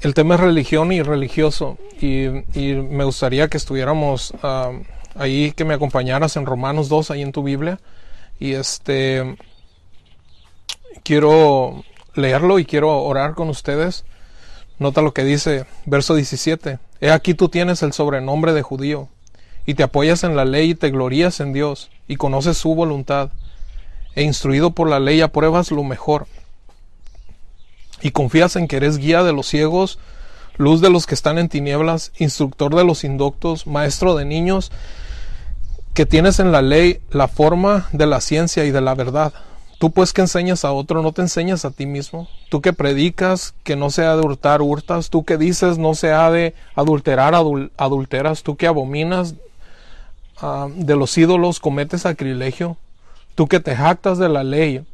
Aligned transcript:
el 0.00 0.14
tema 0.14 0.34
es 0.34 0.40
religión 0.40 0.92
y 0.92 1.02
religioso. 1.02 1.78
Y, 2.00 2.28
me 2.28 3.04
gustaría 3.04 3.48
que 3.48 3.56
estuviéramos 3.56 4.32
ah, 4.42 4.72
ahí, 5.14 5.52
que 5.52 5.64
me 5.64 5.74
acompañaras 5.74 6.36
en 6.36 6.46
Romanos 6.46 6.88
2, 6.88 7.10
ahí 7.10 7.22
en 7.22 7.32
tu 7.32 7.42
Biblia. 7.42 7.78
Y 8.38 8.54
este, 8.54 9.36
quiero 11.02 11.84
leerlo 12.14 12.58
y 12.58 12.64
quiero 12.64 13.02
orar 13.02 13.34
con 13.34 13.48
ustedes. 13.48 14.04
Nota 14.78 15.02
lo 15.02 15.12
que 15.12 15.24
dice, 15.24 15.66
verso 15.84 16.14
17. 16.14 16.78
He 17.00 17.10
aquí 17.10 17.34
tú 17.34 17.48
tienes 17.48 17.82
el 17.82 17.92
sobrenombre 17.92 18.52
de 18.52 18.62
judío, 18.62 19.08
y 19.66 19.74
te 19.74 19.82
apoyas 19.82 20.24
en 20.24 20.36
la 20.36 20.44
ley 20.44 20.70
y 20.70 20.74
te 20.74 20.90
glorías 20.90 21.40
en 21.40 21.52
Dios, 21.52 21.90
y 22.08 22.16
conoces 22.16 22.56
su 22.56 22.74
voluntad, 22.74 23.30
e 24.14 24.22
instruido 24.22 24.70
por 24.70 24.88
la 24.88 25.00
ley 25.00 25.20
apruebas 25.20 25.70
lo 25.70 25.84
mejor, 25.84 26.26
y 28.02 28.10
confías 28.10 28.56
en 28.56 28.68
que 28.68 28.76
eres 28.76 28.98
guía 28.98 29.22
de 29.22 29.32
los 29.32 29.46
ciegos, 29.46 29.98
luz 30.56 30.80
de 30.80 30.90
los 30.90 31.06
que 31.06 31.14
están 31.14 31.38
en 31.38 31.48
tinieblas, 31.48 32.12
instructor 32.18 32.74
de 32.74 32.84
los 32.84 33.04
indoctos, 33.04 33.66
maestro 33.66 34.14
de 34.14 34.24
niños, 34.24 34.70
que 35.94 36.06
tienes 36.06 36.38
en 36.38 36.52
la 36.52 36.62
ley 36.62 37.00
la 37.10 37.28
forma 37.28 37.88
de 37.92 38.06
la 38.06 38.20
ciencia 38.20 38.64
y 38.64 38.70
de 38.70 38.80
la 38.80 38.94
verdad. 38.94 39.32
Tú 39.78 39.90
pues 39.90 40.12
que 40.12 40.20
enseñas 40.20 40.66
a 40.66 40.72
otro, 40.72 41.00
no 41.00 41.12
te 41.12 41.22
enseñas 41.22 41.64
a 41.64 41.70
ti 41.70 41.86
mismo. 41.86 42.28
Tú 42.50 42.60
que 42.60 42.74
predicas 42.74 43.54
que 43.64 43.76
no 43.76 43.88
se 43.88 44.04
ha 44.04 44.14
de 44.14 44.20
hurtar, 44.20 44.60
hurtas. 44.60 45.08
Tú 45.08 45.24
que 45.24 45.38
dices 45.38 45.78
no 45.78 45.94
se 45.94 46.12
ha 46.12 46.30
de 46.30 46.54
adulterar, 46.74 47.34
adulteras. 47.34 48.42
Tú 48.42 48.56
que 48.56 48.66
abominas 48.66 49.36
ah, 50.42 50.68
de 50.74 50.96
los 50.96 51.16
ídolos, 51.16 51.60
cometes 51.60 52.02
sacrilegio. 52.02 52.76
Tú 53.34 53.48
que 53.48 53.58
te 53.58 53.74
jactas 53.74 54.18
de 54.18 54.28
la 54.28 54.44
ley, 54.44 54.84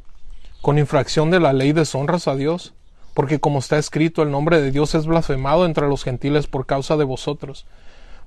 con 0.61 0.77
infracción 0.77 1.31
de 1.31 1.41
la 1.41 1.51
ley 1.51 1.73
deshonras 1.73 2.29
a 2.29 2.35
Dios 2.35 2.73
porque 3.17 3.39
como 3.39 3.57
está 3.57 3.79
escrito, 3.79 4.21
el 4.21 4.29
nombre 4.29 4.61
de 4.61 4.69
Dios 4.69 4.93
es 4.93 5.07
blasfemado 5.07 5.65
entre 5.65 5.87
los 5.87 6.03
gentiles 6.03 6.45
por 6.45 6.67
causa 6.67 6.97
de 6.97 7.03
vosotros. 7.03 7.65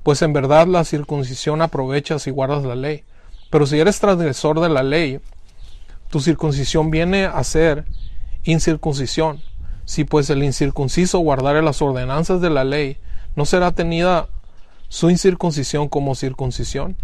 Pues 0.03 0.21
en 0.21 0.33
verdad 0.33 0.67
la 0.67 0.83
circuncisión 0.83 1.63
aprovechas 1.63 2.27
y 2.27 2.33
guardas 2.33 2.65
la 2.65 2.75
ley. 2.75 3.05
Pero 3.51 3.67
si 3.67 3.79
eres 3.79 4.01
transgresor 4.01 4.59
de 4.59 4.69
la 4.69 4.83
ley, 4.83 5.21
tu 6.09 6.19
circuncisión 6.19 6.91
viene 6.91 7.27
a 7.27 7.45
ser 7.45 7.85
incircuncisión. 8.43 9.41
Si 9.85 10.03
pues 10.03 10.29
el 10.29 10.43
incircunciso 10.43 11.21
guardare 11.21 11.63
las 11.63 11.81
ordenanzas 11.81 12.41
de 12.41 12.51
la 12.51 12.65
ley, 12.65 12.97
¿no 13.37 13.45
será 13.45 13.71
tenida 13.71 14.27
su 14.89 15.09
incircuncisión 15.09 15.89
como 15.89 16.17
circuncisión? 16.17 16.97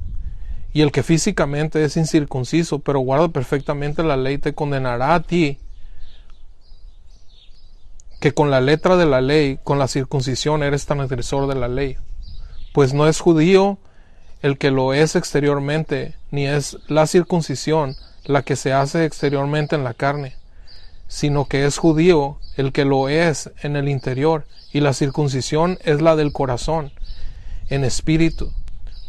Y 0.72 0.80
el 0.80 0.90
que 0.90 1.04
físicamente 1.04 1.84
es 1.84 1.96
incircunciso, 1.96 2.80
pero 2.80 2.98
guarda 2.98 3.28
perfectamente 3.28 4.02
la 4.02 4.16
ley, 4.16 4.38
te 4.38 4.54
condenará 4.54 5.14
a 5.14 5.22
ti 5.22 5.60
que 8.20 8.32
con 8.32 8.50
la 8.50 8.60
letra 8.60 8.96
de 8.96 9.06
la 9.06 9.20
ley, 9.20 9.58
con 9.62 9.78
la 9.78 9.88
circuncisión, 9.88 10.62
eres 10.62 10.86
transgresor 10.86 11.46
de 11.46 11.54
la 11.54 11.68
ley. 11.68 11.96
Pues 12.72 12.94
no 12.94 13.08
es 13.08 13.20
judío 13.20 13.78
el 14.42 14.58
que 14.58 14.70
lo 14.70 14.92
es 14.92 15.16
exteriormente, 15.16 16.14
ni 16.30 16.46
es 16.46 16.78
la 16.88 17.06
circuncisión 17.06 17.96
la 18.24 18.42
que 18.42 18.56
se 18.56 18.72
hace 18.72 19.04
exteriormente 19.04 19.76
en 19.76 19.84
la 19.84 19.94
carne, 19.94 20.36
sino 21.08 21.46
que 21.46 21.64
es 21.64 21.78
judío 21.78 22.38
el 22.56 22.72
que 22.72 22.84
lo 22.84 23.08
es 23.08 23.50
en 23.62 23.76
el 23.76 23.88
interior, 23.88 24.46
y 24.72 24.80
la 24.80 24.92
circuncisión 24.92 25.78
es 25.84 26.02
la 26.02 26.16
del 26.16 26.32
corazón, 26.32 26.92
en 27.68 27.84
espíritu, 27.84 28.52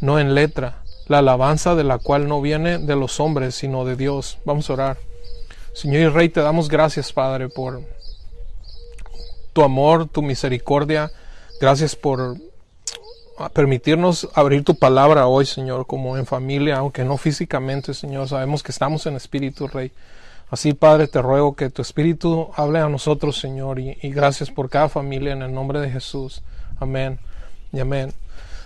no 0.00 0.18
en 0.18 0.34
letra, 0.34 0.82
la 1.08 1.18
alabanza 1.18 1.74
de 1.74 1.84
la 1.84 1.98
cual 1.98 2.28
no 2.28 2.40
viene 2.40 2.78
de 2.78 2.96
los 2.96 3.18
hombres, 3.18 3.54
sino 3.54 3.84
de 3.84 3.96
Dios. 3.96 4.38
Vamos 4.44 4.68
a 4.68 4.74
orar. 4.74 4.98
Señor 5.72 6.02
y 6.02 6.08
Rey, 6.08 6.28
te 6.28 6.40
damos 6.40 6.68
gracias, 6.68 7.12
Padre, 7.12 7.48
por 7.48 7.82
tu 9.52 9.62
amor, 9.62 10.08
tu 10.08 10.22
misericordia. 10.22 11.10
Gracias 11.60 11.96
por 11.96 12.36
permitirnos 13.52 14.28
abrir 14.34 14.64
tu 14.64 14.74
palabra 14.74 15.28
hoy, 15.28 15.46
Señor, 15.46 15.86
como 15.86 16.16
en 16.16 16.26
familia, 16.26 16.78
aunque 16.78 17.04
no 17.04 17.16
físicamente, 17.16 17.94
Señor. 17.94 18.28
Sabemos 18.28 18.62
que 18.62 18.72
estamos 18.72 19.06
en 19.06 19.16
espíritu, 19.16 19.68
Rey. 19.68 19.92
Así, 20.50 20.72
Padre, 20.72 21.08
te 21.08 21.22
ruego 21.22 21.54
que 21.54 21.70
tu 21.70 21.82
espíritu 21.82 22.50
hable 22.56 22.80
a 22.80 22.88
nosotros, 22.88 23.38
Señor, 23.38 23.78
y, 23.78 23.94
gracias 24.02 24.50
por 24.50 24.70
cada 24.70 24.88
familia 24.88 25.32
en 25.32 25.42
el 25.42 25.52
nombre 25.52 25.78
de 25.80 25.90
Jesús. 25.90 26.42
Amén 26.80 27.18
y 27.72 27.80
amén. 27.80 28.12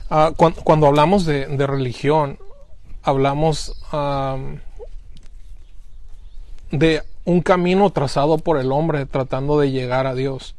Ah, 0.09 0.33
cuando, 0.37 0.87
hablamos 0.87 1.25
de, 1.27 1.47
religión, 1.67 2.39
hablamos 3.03 3.83
de 6.71 7.03
un 7.25 7.41
camino 7.41 7.91
trazado 7.91 8.39
por 8.39 8.59
el 8.59 8.73
hombre 8.73 9.07
tratando 9.07 9.59
de 9.59 9.71
llegar 9.71 10.07
a 10.07 10.15
Dios. 10.15 10.55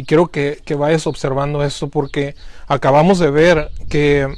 Y 0.00 0.04
quiero 0.04 0.28
que, 0.28 0.62
vayas 0.78 1.06
observando 1.06 1.62
esto 1.62 1.88
porque 1.88 2.34
acabamos 2.66 3.18
de 3.18 3.30
ver 3.30 3.70
que 3.90 4.34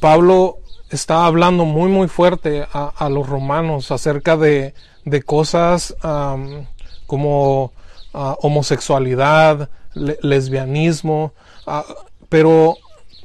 Pablo 0.00 0.58
está 0.90 1.24
hablando 1.24 1.64
muy 1.64 1.88
muy 1.88 2.08
fuerte 2.08 2.66
a, 2.72 3.08
los 3.08 3.28
romanos 3.28 3.92
acerca 3.92 4.36
de, 4.36 4.74
cosas 5.24 5.94
como 7.06 7.72
ah, 8.12 8.36
homosexualidad, 8.40 9.70
lesbianismo, 9.94 11.32
ah, 11.64 11.84
pero 12.28 12.76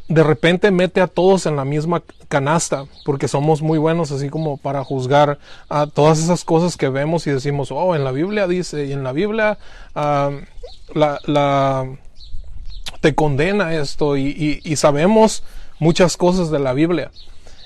de 0.08 0.24
repente 0.24 0.72
mete 0.72 1.02
a 1.02 1.08
todos 1.08 1.46
en 1.46 1.56
la 1.56 1.66
misma 1.66 2.02
canasta, 2.30 2.86
porque 3.06 3.28
somos 3.28 3.62
muy 3.62 3.78
buenos 3.78 4.12
así 4.12 4.30
como 4.30 4.58
para 4.58 4.84
juzgar 4.84 5.38
a 5.70 5.88
todas 5.88 6.20
esas 6.20 6.46
cosas 6.46 6.78
que 6.78 6.90
vemos 6.90 7.28
y 7.28 7.32
decimos, 7.32 7.72
oh, 7.72 7.96
en 7.96 8.04
la 8.04 8.12
Biblia 8.12 8.48
dice, 8.48 8.86
y 8.86 8.94
en 8.94 9.04
la 9.04 9.12
Biblia 9.12 9.58
la, 9.96 11.20
la, 11.26 11.90
te 13.02 13.16
condena 13.16 13.76
esto 13.76 14.18
y, 14.18 14.62
y, 14.64 14.76
sabemos 14.76 15.44
muchas 15.80 16.18
cosas 16.18 16.52
de 16.52 16.60
la 16.60 16.74
Biblia. 16.74 17.12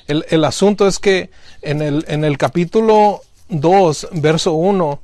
El, 0.07 0.25
el 0.29 0.43
asunto 0.43 0.87
es 0.87 0.99
que 0.99 1.29
en 1.61 1.81
el, 1.81 2.05
en 2.07 2.23
el 2.23 2.37
capítulo 2.37 3.21
2, 3.49 4.09
verso 4.13 4.53
1, 4.53 4.99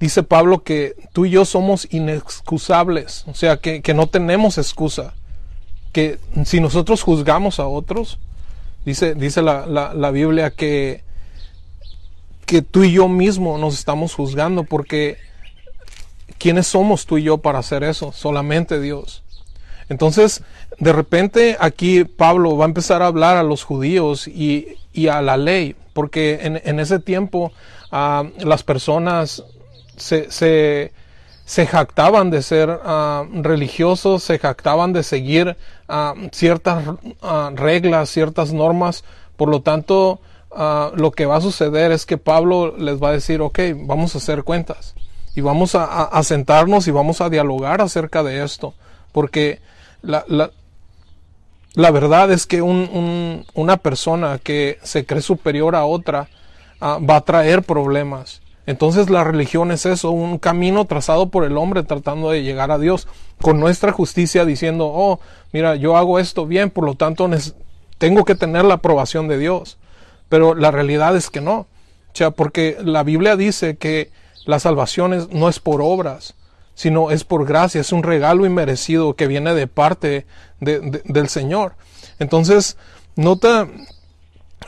dice 0.00 0.22
Pablo 0.22 0.62
que 0.62 0.96
tú 1.12 1.26
y 1.26 1.30
yo 1.30 1.44
somos 1.44 1.86
inexcusables, 1.90 3.24
o 3.28 3.34
sea, 3.34 3.58
que, 3.58 3.82
que, 3.82 3.94
no 3.94 4.08
tenemos 4.08 4.58
excusa, 4.58 5.14
que 5.92 6.18
si 6.44 6.60
nosotros 6.60 7.02
juzgamos 7.02 7.60
a 7.60 7.66
otros, 7.66 8.18
dice, 8.84 9.14
dice 9.14 9.42
la, 9.42 9.66
la, 9.66 9.94
la 9.94 10.10
Biblia 10.10 10.50
que, 10.50 11.02
que 12.46 12.62
tú 12.62 12.84
y 12.84 12.92
yo 12.92 13.08
mismo 13.08 13.58
nos 13.58 13.74
estamos 13.74 14.14
juzgando 14.14 14.64
porque 14.64 15.18
¿Quiénes 16.40 16.68
somos 16.68 17.04
tú 17.04 17.18
y 17.18 17.24
yo 17.24 17.36
para 17.36 17.58
hacer 17.58 17.84
eso? 17.84 18.12
Solamente 18.12 18.80
Dios. 18.80 19.22
Entonces, 19.90 20.42
de 20.78 20.90
repente 20.94 21.58
aquí 21.60 22.04
Pablo 22.04 22.56
va 22.56 22.64
a 22.64 22.68
empezar 22.68 23.02
a 23.02 23.08
hablar 23.08 23.36
a 23.36 23.42
los 23.42 23.62
judíos 23.62 24.26
y, 24.26 24.78
a 25.06 25.20
la 25.20 25.36
ley, 25.36 25.76
porque 25.92 26.40
en, 26.42 26.80
ese 26.80 26.98
tiempo 26.98 27.52
ah, 27.92 28.24
las 28.38 28.62
personas 28.62 29.44
se, 29.98 30.92
jactaban 31.66 32.30
de 32.30 32.42
ser 32.42 32.80
ah, 32.84 33.24
religiosos, 33.32 34.22
se 34.22 34.38
jactaban 34.38 34.92
de 34.92 35.02
seguir 35.02 35.56
ah, 35.88 36.14
ciertas 36.30 36.84
reglas, 37.54 38.08
ciertas 38.08 38.52
normas, 38.52 39.02
por 39.36 39.48
lo 39.48 39.60
tanto, 39.60 40.20
lo 40.94 41.10
que 41.12 41.26
va 41.26 41.36
a 41.36 41.40
suceder 41.40 41.92
es 41.92 42.06
que 42.06 42.18
Pablo 42.18 42.76
les 42.76 43.02
va 43.02 43.08
a 43.08 43.12
decir, 43.12 43.40
ok, 43.40 43.58
vamos 43.74 44.14
a 44.14 44.18
hacer 44.18 44.44
cuentas 44.44 44.94
y 45.34 45.40
vamos 45.40 45.74
a, 45.74 46.22
sentarnos 46.22 46.86
y 46.88 46.90
vamos 46.90 47.20
a 47.20 47.30
dialogar 47.30 47.80
acerca 47.80 48.22
de 48.22 48.44
esto, 48.44 48.74
porque 49.12 49.60
la, 50.02 50.24
la, 50.28 51.90
verdad 51.90 52.30
es 52.32 52.46
que 52.46 52.62
una 52.62 53.76
persona 53.78 54.38
que 54.38 54.78
se 54.82 55.06
cree 55.06 55.22
superior 55.22 55.76
a 55.76 55.84
otra 55.84 56.28
ah, 56.80 56.98
va 56.98 57.16
a 57.16 57.20
traer 57.22 57.62
problemas. 57.62 58.39
Entonces 58.66 59.10
la 59.10 59.24
religión 59.24 59.72
es 59.72 59.86
eso, 59.86 60.10
un 60.10 60.38
camino 60.38 60.84
trazado 60.84 61.30
por 61.30 61.44
el 61.44 61.56
hombre 61.56 61.82
tratando 61.82 62.30
de 62.30 62.42
llegar 62.42 62.70
a 62.70 62.78
Dios, 62.78 63.08
con 63.40 63.58
nuestra 63.58 63.92
justicia 63.92 64.44
diciendo, 64.44 64.90
oh, 64.92 65.20
mira, 65.52 65.76
yo 65.76 65.96
hago 65.96 66.18
esto 66.18 66.46
bien, 66.46 66.70
por 66.70 66.84
lo 66.84 66.94
tanto 66.94 67.28
tengo 67.98 68.24
que 68.24 68.34
tener 68.34 68.64
la 68.64 68.74
aprobación 68.74 69.28
de 69.28 69.38
Dios. 69.38 69.78
Pero 70.28 70.54
la 70.54 70.70
realidad 70.70 71.16
es 71.16 71.28
que 71.28 71.40
no. 71.40 71.58
O 71.58 71.66
sea, 72.14 72.30
porque 72.30 72.76
la 72.82 73.02
Biblia 73.02 73.36
dice 73.36 73.76
que 73.76 74.10
la 74.46 74.58
salvación 74.58 75.28
no 75.32 75.48
es 75.48 75.58
por 75.58 75.82
obras, 75.82 76.34
sino 76.74 77.10
es 77.10 77.24
por 77.24 77.44
gracia, 77.44 77.80
es 77.80 77.92
un 77.92 78.02
regalo 78.02 78.46
inmerecido 78.46 79.14
que 79.14 79.26
viene 79.26 79.54
de 79.54 79.66
parte 79.66 80.26
del 80.60 81.28
Señor. 81.28 81.74
Entonces, 82.18 82.76
nota 83.16 83.68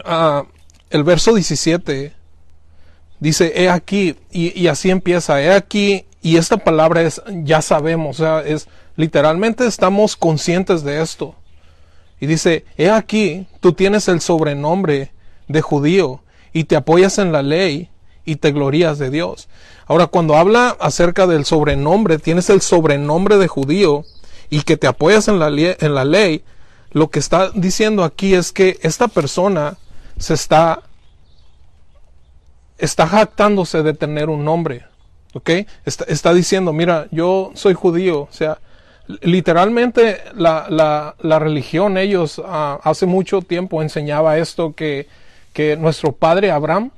ah, 0.04 0.44
el 0.90 1.04
verso 1.04 1.32
17, 1.34 2.12
dice, 3.22 3.52
he 3.54 3.68
aquí, 3.68 4.16
y, 4.32 4.66
así 4.66 4.90
empieza, 4.90 5.40
he 5.40 5.52
aquí, 5.52 6.04
y 6.22 6.38
esta 6.38 6.56
palabra 6.56 7.02
es, 7.02 7.22
ya 7.44 7.62
sabemos, 7.62 8.18
o 8.18 8.22
sea, 8.24 8.40
es, 8.40 8.68
literalmente 8.96 9.64
estamos 9.66 10.16
conscientes 10.16 10.82
de 10.82 11.00
esto. 11.00 11.36
Y 12.20 12.26
dice, 12.26 12.64
he 12.76 12.90
aquí, 12.90 13.46
tú 13.60 13.74
tienes 13.74 14.08
el 14.08 14.20
sobrenombre 14.20 15.12
de 15.46 15.60
judío 15.60 16.20
y 16.52 16.64
te 16.64 16.74
apoyas 16.74 17.18
en 17.18 17.30
la 17.30 17.42
ley 17.42 17.90
y 18.24 18.36
te 18.36 18.50
glorías 18.50 18.98
de 18.98 19.10
Dios. 19.10 19.48
Ahora, 19.86 20.08
cuando 20.08 20.36
habla 20.36 20.76
acerca 20.80 21.28
del 21.28 21.44
sobrenombre, 21.44 22.18
tienes 22.18 22.50
el 22.50 22.60
sobrenombre 22.60 23.38
de 23.38 23.46
judío 23.46 24.04
y 24.50 24.62
que 24.62 24.76
te 24.76 24.88
apoyas 24.88 25.28
en 25.28 25.38
la, 25.38 25.48
en 25.48 25.94
la 25.94 26.04
ley, 26.04 26.42
lo 26.90 27.08
que 27.08 27.20
está 27.20 27.50
diciendo 27.54 28.02
aquí 28.02 28.34
es 28.34 28.52
que 28.52 28.78
esta 28.82 29.06
persona 29.06 29.78
se 30.18 30.34
está, 30.34 30.82
está 32.82 33.06
jactándose 33.06 33.82
de 33.82 33.94
tener 33.94 34.28
un 34.28 34.44
nombre. 34.44 34.84
¿Ok? 35.34 35.50
Está, 35.84 36.04
está 36.08 36.34
diciendo, 36.34 36.72
mira, 36.72 37.06
yo 37.10 37.52
soy 37.54 37.74
judío. 37.74 38.22
O 38.22 38.32
sea, 38.32 38.58
literalmente 39.06 40.20
la, 40.34 40.66
la, 40.68 41.14
la 41.20 41.38
religión, 41.38 41.96
ellos 41.96 42.38
uh, 42.38 42.78
hace 42.82 43.06
mucho 43.06 43.40
tiempo 43.40 43.82
enseñaba 43.82 44.36
esto 44.38 44.74
que, 44.74 45.06
que 45.52 45.76
nuestro 45.76 46.12
padre 46.12 46.50
Abraham 46.50 46.90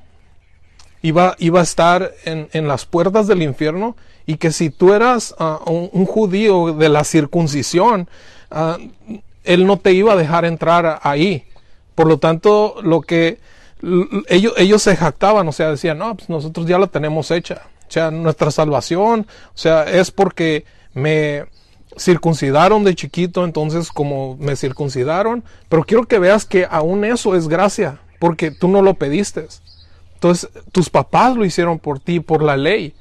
iba, 1.03 1.37
iba 1.39 1.61
a 1.61 1.63
estar 1.63 2.13
en, 2.25 2.49
en, 2.53 2.67
las 2.67 2.87
puertas 2.87 3.27
del 3.27 3.43
infierno 3.43 3.95
y 4.27 4.37
que 4.37 4.53
si 4.53 4.71
tú 4.71 4.95
eras 4.95 5.35
uh, 5.39 5.89
un, 5.93 6.07
judío 6.07 6.73
de 6.73 6.89
la 6.89 7.05
circuncisión, 7.05 8.09
uh, 8.51 9.21
él 9.45 9.67
no 9.67 9.79
te 9.79 9.93
iba 9.93 10.15
a 10.15 10.17
dejar 10.17 10.47
entrar 10.47 10.99
ahí. 11.03 11.45
Por 11.95 12.09
lo 12.09 12.19
tanto, 12.19 12.77
lo 12.83 13.03
que 13.03 13.39
ellos, 14.29 14.55
ellos 14.57 14.83
se 14.83 14.97
jactaban, 14.97 15.47
o 15.49 15.53
sea, 15.53 15.71
decían, 15.71 15.99
no, 15.99 16.15
pues 16.15 16.29
nosotros 16.29 16.67
ya 16.67 16.79
la 16.79 16.87
tenemos 16.87 17.31
hecha. 17.31 17.63
O 17.89 17.93
sea, 17.93 18.11
nuestra 18.11 18.51
salvación, 18.51 19.27
o 19.55 19.59
sea, 19.59 19.85
es 19.85 20.11
porque 20.11 20.65
me 20.95 21.45
circuncidaron 21.99 22.83
de 22.85 22.95
chiquito, 22.95 23.45
entonces 23.45 23.93
como 23.93 24.37
me 24.37 24.57
circuncidaron, 24.57 25.45
pero 25.69 25.85
quiero 25.85 26.05
que 26.05 26.19
veas 26.19 26.45
que 26.45 26.67
aún 26.69 27.05
eso 27.05 27.37
es 27.37 27.47
gracia, 27.47 28.01
porque 28.19 28.51
tú 28.51 28.69
no 28.69 28.83
lo 28.83 28.95
pediste. 28.95 29.47
Entonces, 30.15 30.49
tus 30.73 30.89
papás 30.89 31.37
lo 31.37 31.45
hicieron 31.45 31.79
por 31.79 32.01
ti, 32.01 32.21
por 32.21 32.43
la 32.43 32.57
ley. 32.57 32.95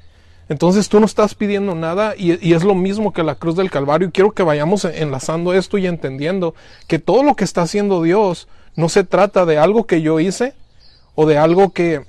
Entonces 0.50 0.90
tú 0.90 1.00
no 1.00 1.06
estás 1.06 1.34
pidiendo 1.36 1.74
nada 1.74 2.16
y, 2.18 2.46
y, 2.46 2.54
es 2.54 2.64
lo 2.66 2.76
mismo 2.76 3.14
que 3.14 3.24
la 3.24 3.36
cruz 3.36 3.56
del 3.56 3.72
Calvario. 3.72 4.12
Quiero 4.14 4.34
que 4.34 4.44
vayamos 4.44 4.84
enlazando 4.84 5.54
esto 5.54 5.78
y 5.78 5.88
entendiendo 5.88 6.54
que 6.88 7.00
todo 7.00 7.24
lo 7.24 7.36
que 7.36 7.46
está 7.46 7.62
haciendo 7.62 8.04
Dios 8.04 8.50
no 8.76 8.90
se 8.90 9.06
trata 9.06 9.46
de 9.46 9.58
algo 9.58 9.86
que 9.86 10.02
yo 10.02 10.20
hice 10.20 10.54
o 11.16 11.26
de 11.26 11.38
algo 11.38 11.72
que, 11.72 12.06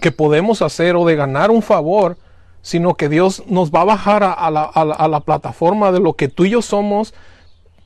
que 0.00 0.12
podemos 0.12 0.62
hacer 0.62 0.96
o 0.96 1.04
de 1.04 1.16
ganar 1.16 1.50
un 1.50 1.62
favor, 1.62 2.16
sino 2.62 2.94
que 2.94 3.08
Dios 3.08 3.42
nos 3.46 3.70
va 3.70 3.82
a 3.82 3.84
bajar 3.84 4.22
a, 4.22 4.50
la, 4.50 4.62
a, 4.62 5.08
la, 5.08 5.20
plataforma 5.20 5.90
de 5.90 6.00
lo 6.00 6.14
que 6.14 6.28
tú 6.28 6.44
y 6.44 6.50
yo 6.50 6.62
somos, 6.62 7.12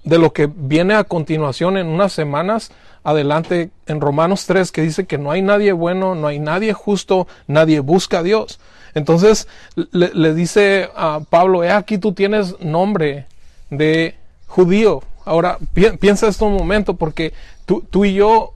de 0.05 0.19
lo 0.19 0.33
que 0.33 0.47
viene 0.47 0.95
a 0.95 1.05
continuación 1.05 1.79
en 1.79 1.87
unas 1.89 2.13
semanas 2.13 2.71
adelante 3.03 3.71
en 3.87 4.01
Romanos 4.01 4.47
3 4.47 4.73
que 4.73 4.83
dice 4.83 5.07
que 5.07 5.17
no 5.17 5.31
hay 5.31 5.41
nadie 5.41 5.73
bueno, 5.73 6.15
no 6.15 6.27
hay 6.27 6.39
nadie 6.39 6.73
justo, 6.73 7.27
nadie 7.47 7.81
busca 7.81 8.19
a 8.19 8.23
Dios. 8.23 8.61
Entonces 8.95 9.47
le, 9.93 10.35
dice 10.35 10.91
a 10.97 11.21
Pablo, 11.29 11.63
he 11.63 11.71
aquí 11.71 11.99
tú 11.99 12.13
tienes 12.13 12.59
nombre 12.61 13.27
de 13.71 14.17
judío. 14.47 15.03
Ahora 15.25 15.59
pi 15.75 15.91
piensa 16.01 16.29
esto 16.29 16.47
un 16.47 16.55
momento 16.55 16.95
porque 16.95 17.33
tú, 17.65 17.85
tú 17.91 18.05
y 18.05 18.15
yo 18.15 18.55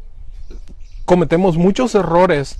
cometemos 1.11 1.57
muchos 1.57 1.97
errores 1.97 2.57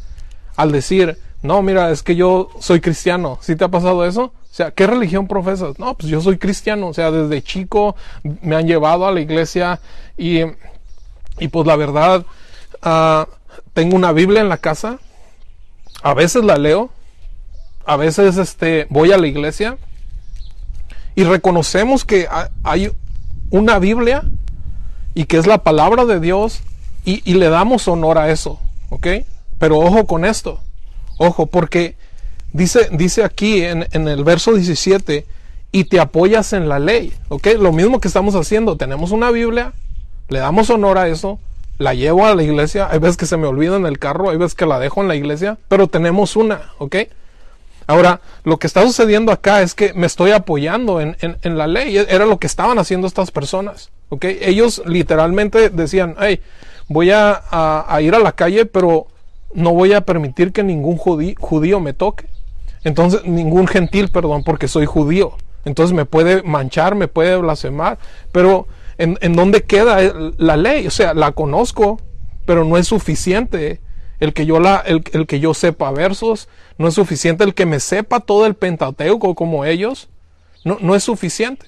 al 0.57 0.73
decir, 0.73 1.17
no, 1.41 1.63
mira, 1.63 1.93
es 1.93 2.03
que 2.03 2.17
yo 2.17 2.49
soy 2.59 2.81
cristiano. 2.81 3.39
¿Sí 3.43 3.55
te 3.55 3.63
ha 3.63 3.69
pasado 3.69 4.05
eso? 4.05 4.25
O 4.25 4.33
sea, 4.51 4.73
¿qué 4.73 4.89
religión 4.89 5.29
profesas? 5.29 5.79
No, 5.79 5.95
pues 5.95 6.11
yo 6.11 6.21
soy 6.21 6.37
cristiano. 6.37 6.89
O 6.89 6.93
sea, 6.93 7.13
desde 7.13 7.45
chico 7.45 7.95
me 8.43 8.57
han 8.57 8.67
llevado 8.67 9.07
a 9.07 9.13
la 9.13 9.21
iglesia 9.21 9.79
y, 10.19 10.41
y 11.39 11.47
pues 11.47 11.65
la 11.65 11.77
verdad, 11.77 12.27
uh, 12.85 13.31
tengo 13.73 13.95
una 13.95 14.11
Biblia 14.11 14.41
en 14.41 14.49
la 14.49 14.57
casa. 14.57 14.99
A 16.03 16.13
veces 16.15 16.43
la 16.43 16.57
leo, 16.57 16.91
a 17.87 17.95
veces 17.95 18.37
este, 18.37 18.89
voy 18.91 19.13
a 19.13 19.17
la 19.17 19.29
iglesia 19.29 19.79
y 21.15 21.23
reconocemos 21.23 22.05
que 22.05 22.27
hay 22.65 22.91
una 23.51 23.79
Biblia 23.79 24.25
y 25.15 25.27
que 25.27 25.37
es 25.37 25.47
la 25.47 25.59
palabra 25.59 26.05
de 26.05 26.19
Dios 26.19 26.65
y, 27.05 27.35
le 27.35 27.49
damos 27.49 27.89
honor 27.89 28.19
a 28.19 28.31
eso, 28.31 28.61
¿ok? 28.91 29.07
Pero 29.59 29.79
ojo 29.79 30.07
con 30.07 30.25
esto, 30.25 30.61
ojo, 31.19 31.47
porque 31.47 31.97
dice, 32.53 32.89
dice 32.93 33.25
aquí 33.25 33.63
en, 33.63 33.87
en 33.93 34.09
el 34.09 34.25
verso 34.25 34.55
17, 34.55 35.27
y 35.73 35.85
te 35.85 36.01
apoyas 36.01 36.53
en 36.53 36.69
la 36.69 36.79
ley, 36.79 37.13
¿ok? 37.29 37.49
Lo 37.59 37.73
mismo 37.73 38.01
que 38.01 38.09
estamos 38.09 38.35
haciendo, 38.35 38.77
tenemos 38.77 39.13
una 39.13 39.31
Biblia, 39.31 39.73
le 40.29 40.39
damos 40.39 40.69
honor 40.71 40.99
a 40.99 41.09
eso, 41.09 41.39
la 41.79 41.95
llevo 41.95 42.27
a 42.27 42.35
la 42.35 42.43
iglesia, 42.43 42.89
hay 42.91 42.99
veces 42.99 43.17
que 43.17 43.27
se 43.27 43.37
me 43.37 43.47
olvida 43.47 43.77
en 43.77 43.87
el 43.87 43.99
carro, 43.99 44.31
hay 44.31 44.37
veces 44.37 44.55
que 44.55 44.67
la 44.67 44.79
dejo 44.79 45.01
en 45.01 45.09
la 45.09 45.17
iglesia, 45.17 45.59
pero 45.69 45.87
tenemos 45.87 46.37
una, 46.37 46.73
¿ok? 46.79 46.97
Ahora, 47.87 48.21
lo 48.45 48.59
que 48.59 48.69
está 48.69 48.83
sucediendo 48.83 49.33
acá 49.33 49.63
es 49.63 49.75
que 49.75 49.93
me 49.95 50.07
estoy 50.07 50.31
apoyando 50.31 51.01
en, 51.01 51.17
en, 51.21 51.39
en 51.43 51.59
la 51.59 51.67
ley. 51.67 51.97
Era 51.97 52.25
lo 52.25 52.39
que 52.39 52.47
estaban 52.47 52.79
haciendo 52.79 53.09
estas 53.09 53.33
personas. 53.33 53.91
Ellos 54.21 54.83
literalmente 54.87 55.71
decían, 55.71 56.17
hey, 56.19 56.41
voy 56.89 57.11
a, 57.11 57.43
a, 57.51 58.01
ir 58.03 58.15
a 58.15 58.19
la 58.19 58.33
calle, 58.33 58.67
pero 58.67 59.07
no 59.55 59.73
voy 59.73 59.93
a 59.93 60.01
permitir 60.01 60.53
que 60.53 60.63
ningún 60.63 60.97
judío 60.97 61.81
me 61.81 61.93
toque. 61.93 62.27
Entonces, 62.83 63.25
ningún 63.25 63.67
gentil, 63.67 64.09
perdón, 64.09 64.43
porque 64.43 64.69
soy 64.69 64.87
judío. 64.87 65.37
Entonces 65.65 65.95
me 65.95 66.07
puede 66.07 66.43
manchar, 66.43 66.95
me 66.95 67.09
puede 67.09 67.37
blasfemar. 67.37 67.99
Pero, 68.33 68.67
¿en, 68.99 69.19
en 69.21 69.35
dónde 69.35 69.63
queda 69.63 69.99
la 70.39 70.57
ley? 70.57 70.87
O 70.87 70.91
sea, 70.91 71.15
la 71.15 71.33
conozco, 71.33 72.01
pero 72.47 72.65
no 72.65 72.77
es 72.77 72.87
suficiente 72.89 73.81
el 74.19 74.35
que 74.35 74.47
yo 74.47 74.61
la, 74.61 74.77
el, 74.79 75.03
el, 75.13 75.27
que 75.27 75.41
yo 75.41 75.55
sepa 75.55 75.91
versos, 75.91 76.49
no 76.79 76.89
es 76.89 76.95
suficiente 76.95 77.43
el 77.43 77.55
que 77.55 77.67
me 77.67 77.81
sepa 77.81 78.21
todo 78.21 78.47
el 78.47 78.55
Pentateuco 78.55 79.35
como 79.35 79.65
ellos, 79.65 80.09
no, 80.65 80.77
no 80.81 80.95
es 80.95 81.03
suficiente. 81.03 81.67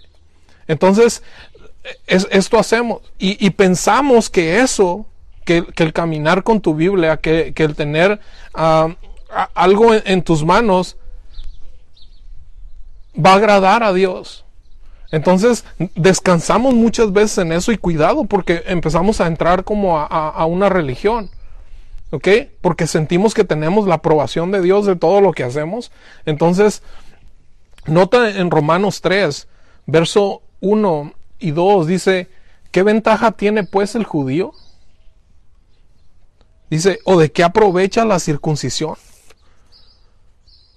Entonces, 0.68 1.22
es, 2.06 2.26
esto 2.30 2.58
hacemos 2.58 3.00
y, 3.18 3.50
pensamos 3.50 4.30
que 4.30 4.60
eso, 4.60 5.06
que, 5.44 5.64
el 5.76 5.92
caminar 5.92 6.42
con 6.42 6.60
tu 6.60 6.74
Biblia, 6.74 7.16
que, 7.16 7.52
que 7.54 7.64
el 7.64 7.74
tener 7.74 8.20
uh, 8.54 8.92
algo 9.54 9.94
en, 9.94 10.22
tus 10.22 10.44
manos, 10.44 10.96
va 13.14 13.32
a 13.32 13.36
agradar 13.36 13.82
a 13.82 13.92
Dios. 13.92 14.44
Entonces 15.10 15.64
descansamos 15.94 16.74
muchas 16.74 17.12
veces 17.12 17.38
en 17.38 17.52
eso 17.52 17.70
y 17.70 17.76
cuidado 17.76 18.24
porque 18.24 18.62
empezamos 18.66 19.20
a 19.20 19.26
entrar 19.26 19.64
como 19.64 19.98
a, 19.98 20.06
a, 20.06 20.28
a 20.30 20.46
una 20.46 20.68
religión. 20.68 21.30
¿ok? 22.10 22.28
Porque 22.60 22.86
sentimos 22.86 23.34
que 23.34 23.44
tenemos 23.44 23.86
la 23.86 23.96
aprobación 23.96 24.52
de 24.52 24.62
Dios 24.62 24.86
de 24.86 24.96
todo 24.96 25.20
lo 25.20 25.32
que 25.32 25.44
hacemos. 25.44 25.90
Entonces, 26.24 26.82
nota 27.86 28.30
en 28.30 28.50
Romanos 28.50 29.00
3, 29.00 29.48
verso 29.86 30.42
1 30.60 31.12
y 31.42 31.50
2, 31.50 31.86
dice, 31.86 32.28
¿qué 32.70 32.82
ventaja 32.82 33.32
tiene 33.32 33.64
pues 33.64 33.94
el 33.94 34.04
judío? 34.04 34.52
Dice, 36.70 37.00
¿o 37.04 37.18
de 37.18 37.30
qué 37.30 37.44
aprovecha 37.44 38.04
la 38.04 38.18
circuncisión? 38.18 38.94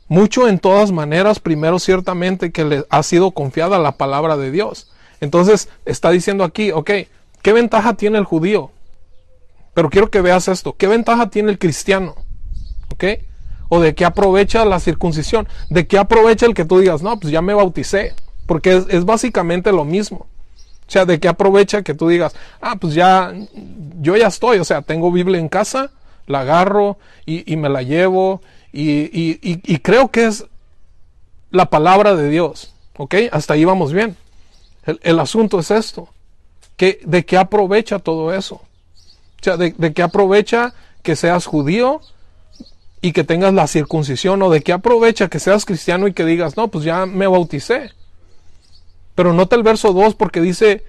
Mucho 0.07 0.47
en 0.47 0.59
todas 0.59 0.91
maneras, 0.91 1.39
primero 1.39 1.79
ciertamente 1.79 2.51
que 2.51 2.65
le 2.65 2.85
ha 2.89 3.01
sido 3.01 3.31
confiada 3.31 3.79
la 3.79 3.93
palabra 3.93 4.37
de 4.37 4.51
Dios. 4.51 4.91
Entonces 5.21 5.69
está 5.85 6.11
diciendo 6.11 6.43
aquí, 6.43 6.71
ok, 6.71 6.91
¿qué 7.41 7.53
ventaja 7.53 7.93
tiene 7.93 8.17
el 8.17 8.25
judío? 8.25 8.71
Pero 9.73 9.89
quiero 9.89 10.11
que 10.11 10.21
veas 10.21 10.47
esto. 10.47 10.75
¿Qué 10.77 10.87
ventaja 10.87 11.29
tiene 11.29 11.51
el 11.51 11.59
cristiano? 11.59 12.15
¿O 13.69 13.79
de 13.79 13.95
qué 13.95 14.05
aprovecha 14.05 14.63
la 14.63 14.79
circuncisión? 14.79 15.47
¿De 15.69 15.87
qué 15.87 15.97
aprovecha 15.97 16.45
el 16.45 16.53
que 16.53 16.65
tú 16.65 16.79
digas, 16.79 17.01
no, 17.01 17.19
pues 17.19 17.31
ya 17.31 17.41
me 17.41 17.53
bauticé? 17.53 18.13
Porque 18.45 18.83
es 18.89 19.05
básicamente 19.05 19.71
lo 19.71 19.85
mismo. 19.85 20.27
O 20.87 20.91
sea, 20.91 21.05
¿de 21.05 21.19
qué 21.19 21.27
aprovecha 21.27 21.81
que 21.81 21.93
tú 21.93 22.07
digas, 22.07 22.35
ah, 22.61 22.75
pues 22.79 22.93
ya, 22.93 23.33
yo 24.01 24.15
ya 24.15 24.27
estoy, 24.27 24.59
o 24.59 24.63
sea, 24.63 24.81
tengo 24.81 25.11
Biblia 25.11 25.39
en 25.39 25.49
casa, 25.49 25.91
la 26.27 26.41
agarro 26.41 26.97
y, 27.25 27.51
y 27.51 27.57
me 27.57 27.69
la 27.69 27.81
llevo 27.81 28.41
y, 28.71 29.03
y, 29.03 29.39
y, 29.41 29.77
creo 29.79 30.09
que 30.09 30.25
es 30.25 30.45
la 31.49 31.69
palabra 31.69 32.15
de 32.15 32.29
Dios, 32.29 32.73
¿ok? 32.97 33.15
Hasta 33.31 33.53
ahí 33.53 33.63
vamos 33.63 33.93
bien. 33.93 34.17
El, 34.85 34.99
el 35.01 35.19
asunto 35.19 35.59
es 35.59 35.71
esto, 35.71 36.09
que, 36.77 36.99
¿de 37.05 37.25
qué 37.25 37.37
aprovecha 37.37 37.99
todo 37.99 38.33
eso? 38.33 38.55
O 38.55 39.43
sea, 39.43 39.57
de, 39.57 39.73
de 39.77 39.93
qué 39.93 40.03
aprovecha 40.03 40.73
que 41.01 41.15
seas 41.15 41.45
judío 41.45 42.01
y 43.01 43.11
que 43.11 43.23
tengas 43.23 43.53
la 43.53 43.67
circuncisión, 43.67 44.41
o 44.41 44.49
de 44.49 44.61
qué 44.61 44.73
aprovecha 44.73 45.29
que 45.29 45.39
seas 45.39 45.65
cristiano 45.65 46.07
y 46.07 46.13
que 46.13 46.25
digas, 46.25 46.57
no, 46.57 46.67
pues 46.67 46.83
ya 46.83 47.05
me 47.05 47.27
bauticé. 47.27 47.91
Pero 49.15 49.33
nota 49.33 49.55
el 49.55 49.63
verso 49.63 49.93
2 49.93 50.15
porque 50.15 50.41
dice 50.41 50.83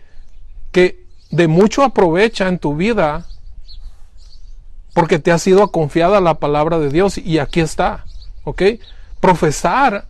que 0.73 1.07
de 1.31 1.49
mucho 1.49 1.83
aprovecha 1.83 2.49
en 2.49 2.59
tu 2.59 2.77
vida 2.77 3.27
porque 4.95 5.19
te 5.19 5.31
ha 5.31 5.39
sido 5.39 5.71
confiada 5.71 6.21
la 6.21 6.35
palabra 6.35 6.79
de 6.79 6.91
Dios 6.91 7.19
y 7.19 7.39
aquí 7.39 7.61
está, 7.61 8.05
¿ok? 8.45 8.63
Profesar 9.21 10.07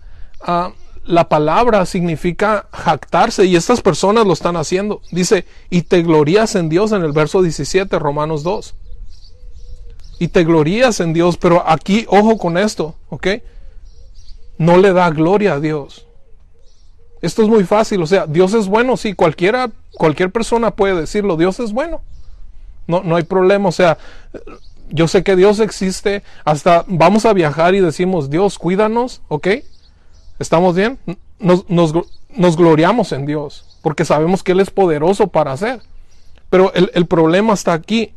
uh, 0.46 0.72
la 1.06 1.28
palabra 1.28 1.86
significa 1.86 2.66
jactarse 2.72 3.44
y 3.44 3.56
estas 3.56 3.80
personas 3.80 4.26
lo 4.26 4.32
están 4.32 4.56
haciendo. 4.56 5.02
Dice, 5.10 5.44
y 5.70 5.82
te 5.82 6.02
glorías 6.02 6.54
en 6.56 6.68
Dios 6.68 6.92
en 6.92 7.02
el 7.02 7.12
verso 7.12 7.42
17, 7.42 7.98
Romanos 7.98 8.42
2. 8.42 8.74
Y 10.18 10.28
te 10.28 10.44
glorías 10.44 11.00
en 11.00 11.12
Dios, 11.12 11.36
pero 11.36 11.68
aquí, 11.68 12.06
ojo 12.08 12.38
con 12.38 12.58
esto, 12.58 12.96
¿ok? 13.08 13.28
No 14.58 14.78
le 14.78 14.92
da 14.92 15.10
gloria 15.10 15.54
a 15.54 15.60
Dios. 15.60 16.05
Esto 17.26 17.42
es 17.42 17.48
muy 17.48 17.64
fácil, 17.64 18.00
o 18.00 18.06
sea, 18.06 18.24
Dios 18.24 18.54
es 18.54 18.68
bueno, 18.68 18.96
sí, 18.96 19.12
cualquiera, 19.12 19.68
cualquier 19.96 20.30
persona 20.30 20.70
puede 20.70 20.94
decirlo, 20.94 21.36
Dios 21.36 21.58
es 21.58 21.72
bueno. 21.72 22.00
No, 22.86 23.02
no 23.02 23.16
hay 23.16 23.24
problema, 23.24 23.68
o 23.68 23.72
sea, 23.72 23.98
yo 24.90 25.08
sé 25.08 25.24
que 25.24 25.34
Dios 25.34 25.58
existe, 25.58 26.22
hasta 26.44 26.84
vamos 26.86 27.26
a 27.26 27.32
viajar 27.32 27.74
y 27.74 27.80
decimos, 27.80 28.30
Dios, 28.30 28.60
cuídanos, 28.60 29.22
¿ok? 29.26 29.48
¿Estamos 30.38 30.76
bien? 30.76 31.00
Nos, 31.40 31.68
nos, 31.68 31.92
nos 32.30 32.56
gloriamos 32.56 33.10
en 33.10 33.26
Dios, 33.26 33.76
porque 33.82 34.04
sabemos 34.04 34.44
que 34.44 34.52
Él 34.52 34.60
es 34.60 34.70
poderoso 34.70 35.26
para 35.26 35.50
hacer. 35.50 35.80
Pero 36.48 36.72
el, 36.74 36.92
el 36.94 37.06
problema 37.06 37.54
está 37.54 37.72
aquí, 37.72 38.14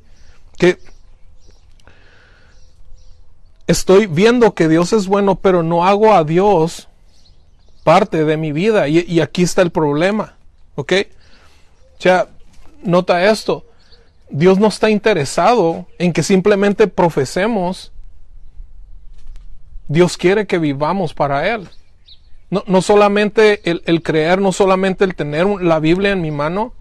que 0.59 0.77
estoy 3.65 4.05
viendo 4.05 4.53
que 4.53 4.67
Dios 4.67 4.93
es 4.93 5.07
bueno, 5.07 5.33
pero 5.33 5.63
no 5.63 5.83
hago 5.83 6.13
a 6.13 6.23
Dios 6.23 6.88
parte 7.83 8.25
de 8.25 8.37
mi 8.37 8.51
vida. 8.51 8.87
Y, 8.87 9.19
aquí 9.21 9.43
está 9.43 9.61
el 9.61 9.71
problema. 9.71 10.35
¿Ok? 10.75 10.93
O 11.97 12.01
sea, 12.01 12.27
nota 12.83 13.25
esto. 13.25 13.65
Dios 14.29 14.59
no 14.59 14.67
está 14.67 14.89
interesado 14.89 15.87
en 15.97 16.13
que 16.13 16.23
simplemente 16.23 16.87
profesemos. 16.87 17.91
Dios 19.87 20.17
quiere 20.17 20.45
que 20.45 20.59
vivamos 20.59 21.13
para 21.13 21.53
Él. 21.53 21.67
No, 22.51 22.63
no 22.67 22.81
solamente 22.81 23.61
el, 23.63 24.01
creer, 24.01 24.39
no 24.39 24.51
solamente 24.51 25.03
el 25.03 25.15
tener 25.15 25.47
la 25.47 25.79
Biblia 25.79 26.11
en 26.11 26.21
mi 26.21 26.31
mano. 26.31 26.73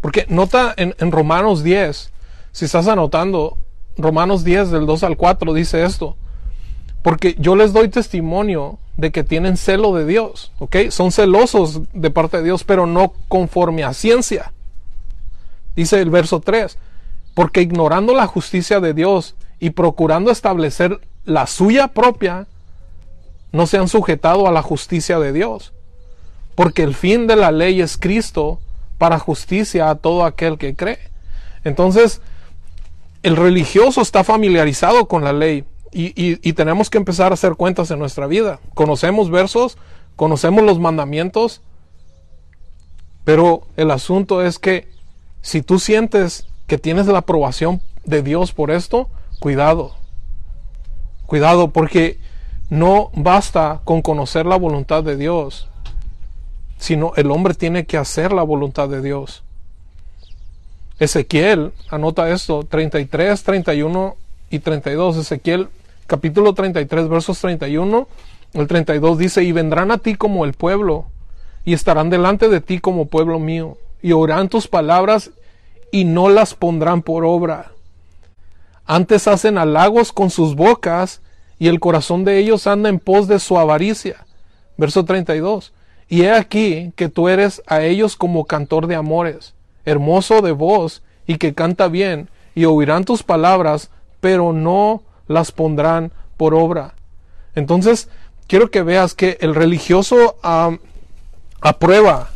Porque 0.00 0.26
nota 0.28 0.74
en, 0.76 0.94
en 0.98 1.10
Romanos 1.10 1.64
10, 1.64 2.12
si 2.52 2.64
estás 2.64 2.86
anotando, 2.86 3.58
Romanos 3.96 4.44
10 4.44 4.70
del 4.70 4.86
2 4.86 5.02
al 5.02 5.16
4 5.16 5.52
dice 5.54 5.84
esto. 5.84 6.16
Porque 7.08 7.36
yo 7.38 7.56
les 7.56 7.72
doy 7.72 7.88
testimonio 7.88 8.78
de 8.98 9.10
que 9.12 9.24
tienen 9.24 9.56
celo 9.56 9.94
de 9.94 10.04
Dios, 10.04 10.52
¿ok? 10.58 10.90
Son 10.90 11.10
celosos 11.10 11.80
de 11.94 12.10
parte 12.10 12.36
de 12.36 12.42
Dios, 12.42 12.64
pero 12.64 12.84
no 12.84 13.14
conforme 13.28 13.82
a 13.82 13.94
ciencia. 13.94 14.52
Dice 15.74 16.02
el 16.02 16.10
verso 16.10 16.40
3, 16.40 16.76
porque 17.32 17.62
ignorando 17.62 18.14
la 18.14 18.26
justicia 18.26 18.80
de 18.80 18.92
Dios 18.92 19.36
y 19.58 19.70
procurando 19.70 20.30
establecer 20.30 21.00
la 21.24 21.46
suya 21.46 21.88
propia, 21.88 22.46
no 23.52 23.66
se 23.66 23.78
han 23.78 23.88
sujetado 23.88 24.46
a 24.46 24.52
la 24.52 24.60
justicia 24.60 25.18
de 25.18 25.32
Dios. 25.32 25.72
Porque 26.56 26.82
el 26.82 26.94
fin 26.94 27.26
de 27.26 27.36
la 27.36 27.52
ley 27.52 27.80
es 27.80 27.96
Cristo 27.96 28.60
para 28.98 29.18
justicia 29.18 29.88
a 29.88 29.94
todo 29.94 30.26
aquel 30.26 30.58
que 30.58 30.76
cree. 30.76 30.98
Entonces, 31.64 32.20
el 33.22 33.34
religioso 33.34 34.02
está 34.02 34.24
familiarizado 34.24 35.08
con 35.08 35.24
la 35.24 35.32
ley, 35.32 35.64
y, 35.92 36.52
tenemos 36.52 36.90
que 36.90 36.98
empezar 36.98 37.32
a 37.32 37.34
hacer 37.34 37.54
cuentas 37.54 37.90
en 37.90 37.98
nuestra 37.98 38.26
vida. 38.26 38.60
Conocemos 38.74 39.30
versos, 39.30 39.78
conocemos 40.16 40.64
los 40.64 40.78
mandamientos, 40.78 41.62
pero 43.24 43.62
el 43.76 43.90
asunto 43.90 44.42
es 44.42 44.58
que 44.58 44.88
si 45.42 45.62
tú 45.62 45.78
sientes 45.78 46.46
que 46.66 46.78
tienes 46.78 47.06
la 47.06 47.18
aprobación 47.18 47.80
de 48.04 48.22
Dios 48.22 48.52
por 48.52 48.70
esto, 48.70 49.08
cuidado. 49.40 49.94
Cuidado 51.26 51.70
porque 51.70 52.18
no 52.70 53.10
basta 53.14 53.80
con 53.84 54.02
conocer 54.02 54.46
la 54.46 54.56
voluntad 54.56 55.02
de 55.02 55.16
Dios, 55.16 55.68
sino 56.78 57.12
el 57.16 57.30
hombre 57.30 57.54
tiene 57.54 57.86
que 57.86 57.96
hacer 57.96 58.32
la 58.32 58.42
voluntad 58.42 58.88
de 58.88 59.02
Dios. 59.02 59.42
Ezequiel, 60.98 61.72
anota 61.90 62.28
esto, 62.30 62.64
33, 62.64 63.42
31 63.42 64.16
y 64.50 64.58
32. 64.58 65.16
Ezequiel 65.18 65.68
capítulo 66.08 66.54
33, 66.54 67.06
versos 67.08 67.38
31, 67.38 68.08
el 68.54 68.66
32 68.66 69.18
dice, 69.18 69.44
y 69.44 69.52
vendrán 69.52 69.90
a 69.90 69.98
ti 69.98 70.14
como 70.14 70.46
el 70.46 70.54
pueblo, 70.54 71.04
y 71.66 71.74
estarán 71.74 72.08
delante 72.08 72.48
de 72.48 72.62
ti 72.62 72.78
como 72.78 73.08
pueblo 73.08 73.38
mío, 73.38 73.76
y 74.00 74.12
oirán 74.12 74.48
tus 74.48 74.68
palabras 74.68 75.30
y 75.92 76.04
no 76.04 76.30
las 76.30 76.54
pondrán 76.54 77.02
por 77.02 77.26
obra. 77.26 77.72
Antes 78.86 79.28
hacen 79.28 79.58
halagos 79.58 80.14
con 80.14 80.30
sus 80.30 80.56
bocas, 80.56 81.20
y 81.58 81.68
el 81.68 81.78
corazón 81.78 82.24
de 82.24 82.38
ellos 82.38 82.66
anda 82.66 82.88
en 82.88 83.00
pos 83.00 83.28
de 83.28 83.38
su 83.38 83.58
avaricia. 83.58 84.24
Verso 84.78 85.04
32. 85.04 85.74
Y 86.08 86.22
he 86.22 86.32
aquí 86.32 86.92
que 86.96 87.10
tú 87.10 87.28
eres 87.28 87.62
a 87.66 87.82
ellos 87.82 88.16
como 88.16 88.46
cantor 88.46 88.86
de 88.86 88.94
amores, 88.94 89.52
hermoso 89.84 90.40
de 90.40 90.52
voz, 90.52 91.02
y 91.26 91.36
que 91.36 91.52
canta 91.52 91.88
bien, 91.88 92.30
y 92.54 92.64
oirán 92.64 93.04
tus 93.04 93.22
palabras, 93.22 93.90
pero 94.20 94.54
no 94.54 95.02
las 95.28 95.52
pondrán 95.52 96.12
por 96.36 96.54
obra. 96.54 96.94
Entonces, 97.54 98.08
quiero 98.46 98.70
que 98.70 98.82
veas 98.82 99.14
que 99.14 99.38
el 99.40 99.54
religioso 99.54 100.36
aprueba, 101.60 102.30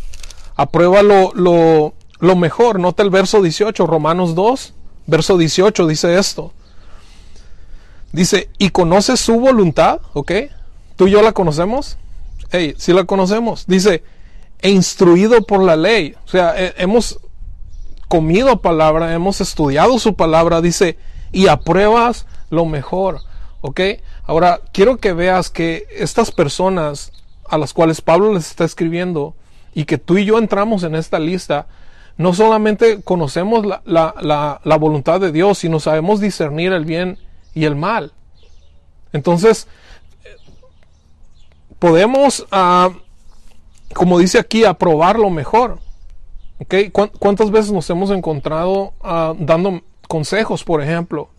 aprueba 0.54 1.02
lo, 1.02 1.32
lo, 1.34 2.36
mejor. 2.36 2.78
Nota 2.78 3.02
el 3.02 3.10
verso 3.10 3.42
18, 3.42 3.86
Romanos 3.86 4.34
2, 4.34 4.74
verso 5.06 5.36
18 5.36 5.86
dice 5.86 6.18
esto. 6.18 6.52
Dice, 8.12 8.50
¿y 8.58 8.70
conoces 8.70 9.20
su 9.20 9.40
voluntad? 9.40 10.00
¿Ok? 10.12 10.32
¿Tú 10.96 11.08
y 11.08 11.12
yo 11.12 11.22
la 11.22 11.32
conocemos? 11.32 11.96
Hey, 12.50 12.74
sí 12.76 12.92
la 12.92 13.04
conocemos. 13.04 13.66
Dice, 13.66 14.04
e 14.60 14.70
instruido 14.70 15.42
por 15.42 15.62
la 15.62 15.76
ley. 15.76 16.14
O 16.26 16.28
sea, 16.28 16.54
hemos 16.76 17.18
comido 18.08 18.60
palabra, 18.60 19.14
hemos 19.14 19.40
estudiado 19.40 19.98
su 19.98 20.14
palabra. 20.14 20.60
Dice, 20.60 20.98
y 21.32 21.46
apruebas 21.46 22.26
lo 22.52 22.66
mejor. 22.66 23.20
¿Ok? 23.62 23.80
Ahora, 24.24 24.60
quiero 24.72 24.98
que 24.98 25.14
veas 25.14 25.48
que 25.50 25.86
estas 25.90 26.30
personas 26.30 27.12
a 27.48 27.58
las 27.58 27.72
cuales 27.72 28.00
Pablo 28.02 28.34
les 28.34 28.50
está 28.50 28.64
escribiendo 28.64 29.34
y 29.74 29.84
que 29.86 29.98
tú 29.98 30.18
y 30.18 30.26
yo 30.26 30.38
entramos 30.38 30.82
en 30.84 30.94
esta 30.94 31.18
lista, 31.18 31.66
no 32.18 32.34
solamente 32.34 33.02
conocemos 33.02 33.64
la, 33.64 33.82
la, 33.86 34.60
la, 34.62 34.76
voluntad 34.76 35.18
de 35.18 35.32
Dios, 35.32 35.58
sino 35.58 35.80
sabemos 35.80 36.20
discernir 36.20 36.72
el 36.72 36.84
bien 36.84 37.18
y 37.54 37.64
el 37.64 37.74
mal. 37.74 38.12
Entonces, 39.14 39.66
podemos, 41.78 42.46
ah, 42.50 42.90
como 43.94 44.18
dice 44.18 44.38
aquí, 44.38 44.64
aprobar 44.64 45.18
lo 45.18 45.30
mejor. 45.30 45.78
¿Ok? 46.58 46.74
¿Cuántas 47.18 47.50
veces 47.50 47.72
nos 47.72 47.88
hemos 47.88 48.10
encontrado 48.10 48.92
ah, 49.02 49.32
dando 49.38 49.80
consejos, 50.06 50.64
por 50.64 50.82
ejemplo? 50.82 51.31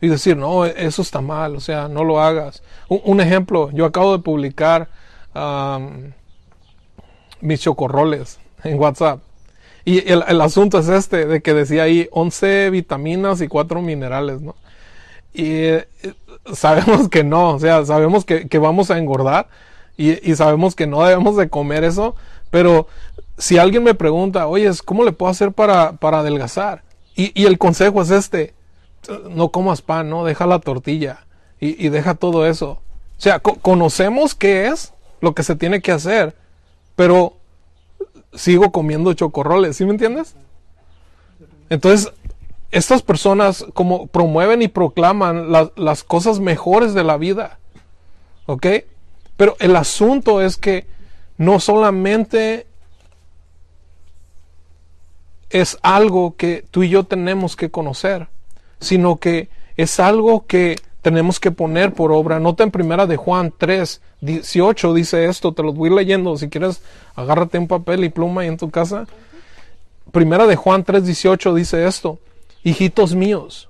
Y 0.00 0.08
decir, 0.08 0.36
no, 0.36 0.64
eso 0.66 1.02
está 1.02 1.20
mal, 1.20 1.56
o 1.56 1.60
sea, 1.60 1.88
no 1.88 2.04
lo 2.04 2.20
hagas. 2.20 2.62
Un, 2.88 3.20
ejemplo, 3.20 3.70
yo 3.72 3.86
acabo 3.86 4.12
de 4.16 4.22
publicar 4.22 4.88
mis 7.40 7.60
chocorroles 7.60 8.38
en 8.64 8.78
WhatsApp. 8.78 9.20
Y 9.84 10.10
el, 10.10 10.40
asunto 10.40 10.78
es 10.80 10.88
este, 10.88 11.26
de 11.26 11.40
que 11.40 11.54
decía 11.54 11.84
ahí 11.84 12.08
11 12.10 12.70
vitaminas 12.70 13.40
y 13.40 13.46
4 13.46 13.80
minerales, 13.82 14.42
¿no? 14.42 14.56
Y 15.32 15.52
eh, 15.52 15.88
sabemos 16.54 17.08
que 17.08 17.22
no, 17.22 17.50
o 17.50 17.60
sea, 17.60 17.84
sabemos 17.84 18.24
que, 18.24 18.58
vamos 18.58 18.90
a 18.90 18.98
engordar 18.98 19.48
y, 19.96 20.34
sabemos 20.34 20.74
que 20.74 20.86
no 20.86 21.04
debemos 21.04 21.36
de 21.36 21.48
comer 21.48 21.84
eso, 21.84 22.16
pero 22.50 22.88
si 23.38 23.58
alguien 23.58 23.84
me 23.84 23.94
pregunta, 23.94 24.48
oye, 24.48 24.70
¿cómo 24.84 25.04
le 25.04 25.12
puedo 25.12 25.30
hacer 25.30 25.52
para, 25.52 25.92
para 25.92 26.18
adelgazar? 26.18 26.82
Y, 27.14 27.30
y 27.40 27.46
el 27.46 27.56
consejo 27.56 28.02
es 28.02 28.10
este, 28.10 28.55
no 29.30 29.50
comas 29.50 29.82
pan, 29.82 30.10
¿no? 30.10 30.24
Deja 30.24 30.46
la 30.46 30.58
tortilla 30.58 31.26
y, 31.60 31.88
deja 31.88 32.14
todo 32.14 32.46
eso. 32.46 32.80
O 33.18 33.20
sea, 33.20 33.40
conocemos 33.40 34.34
qué 34.34 34.66
es 34.68 34.92
lo 35.20 35.34
que 35.34 35.42
se 35.42 35.56
tiene 35.56 35.80
que 35.80 35.92
hacer, 35.92 36.34
pero 36.94 37.36
sigo 38.34 38.72
comiendo 38.72 39.12
chocorroles, 39.14 39.76
¿sí 39.76 39.84
me 39.84 39.92
entiendes? 39.92 40.34
Entonces, 41.70 42.12
estas 42.70 43.02
personas 43.02 43.64
como 43.72 44.06
promueven 44.06 44.62
y 44.62 44.68
proclaman 44.68 45.50
las 45.50 46.04
cosas 46.04 46.40
mejores 46.40 46.94
de 46.94 47.04
la 47.04 47.16
vida, 47.16 47.58
¿ok? 48.46 48.66
Pero 49.36 49.56
el 49.60 49.76
asunto 49.76 50.42
es 50.42 50.56
que 50.56 50.86
no 51.38 51.60
solamente 51.60 52.66
es 55.50 55.78
algo 55.82 56.36
que 56.36 56.64
tú 56.70 56.82
y 56.82 56.88
yo 56.88 57.04
tenemos 57.04 57.56
que 57.56 57.70
conocer, 57.70 58.28
sino 58.80 59.16
que 59.16 59.48
es 59.76 60.00
algo 60.00 60.46
que 60.46 60.76
tenemos 61.02 61.38
que 61.38 61.52
poner 61.52 61.92
por 61.92 62.10
obra. 62.10 62.40
Nota 62.40 62.64
en 62.64 62.70
primera 62.70 63.06
de 63.06 63.16
Juan 63.16 63.52
3, 63.56 64.00
18 64.22 64.94
dice 64.94 65.26
esto, 65.26 65.52
te 65.52 65.62
lo 65.62 65.72
voy 65.72 65.90
leyendo, 65.90 66.36
si 66.36 66.48
quieres 66.48 66.82
agárrate 67.14 67.58
un 67.58 67.68
papel 67.68 68.04
y 68.04 68.08
pluma 68.08 68.40
ahí 68.40 68.48
en 68.48 68.56
tu 68.56 68.70
casa. 68.70 69.06
Primera 70.10 70.46
de 70.46 70.56
Juan 70.56 70.82
3, 70.82 71.04
18 71.04 71.54
dice 71.54 71.86
esto, 71.86 72.18
hijitos 72.64 73.14
míos, 73.14 73.68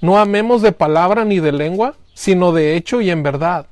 no 0.00 0.18
amemos 0.18 0.62
de 0.62 0.72
palabra 0.72 1.24
ni 1.24 1.38
de 1.38 1.52
lengua, 1.52 1.94
sino 2.12 2.52
de 2.52 2.76
hecho 2.76 3.00
y 3.00 3.10
en 3.10 3.22
verdad. 3.22 3.66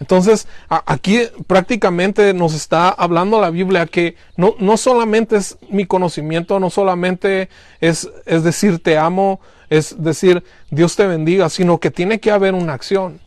Entonces, 0.00 0.46
aquí 0.68 1.22
prácticamente 1.46 2.32
nos 2.32 2.54
está 2.54 2.88
hablando 2.88 3.40
la 3.40 3.50
Biblia 3.50 3.86
que 3.86 4.16
no, 4.36 4.54
no 4.58 4.76
solamente 4.76 5.36
es 5.36 5.58
mi 5.70 5.86
conocimiento, 5.86 6.60
no 6.60 6.70
solamente 6.70 7.48
es, 7.80 8.08
es 8.24 8.44
decir 8.44 8.80
te 8.80 8.96
amo, 8.96 9.40
es 9.70 10.00
decir 10.02 10.44
Dios 10.70 10.94
te 10.94 11.06
bendiga, 11.06 11.48
sino 11.48 11.78
que 11.78 11.90
tiene 11.90 12.20
que 12.20 12.30
haber 12.30 12.54
una 12.54 12.74
acción, 12.74 13.20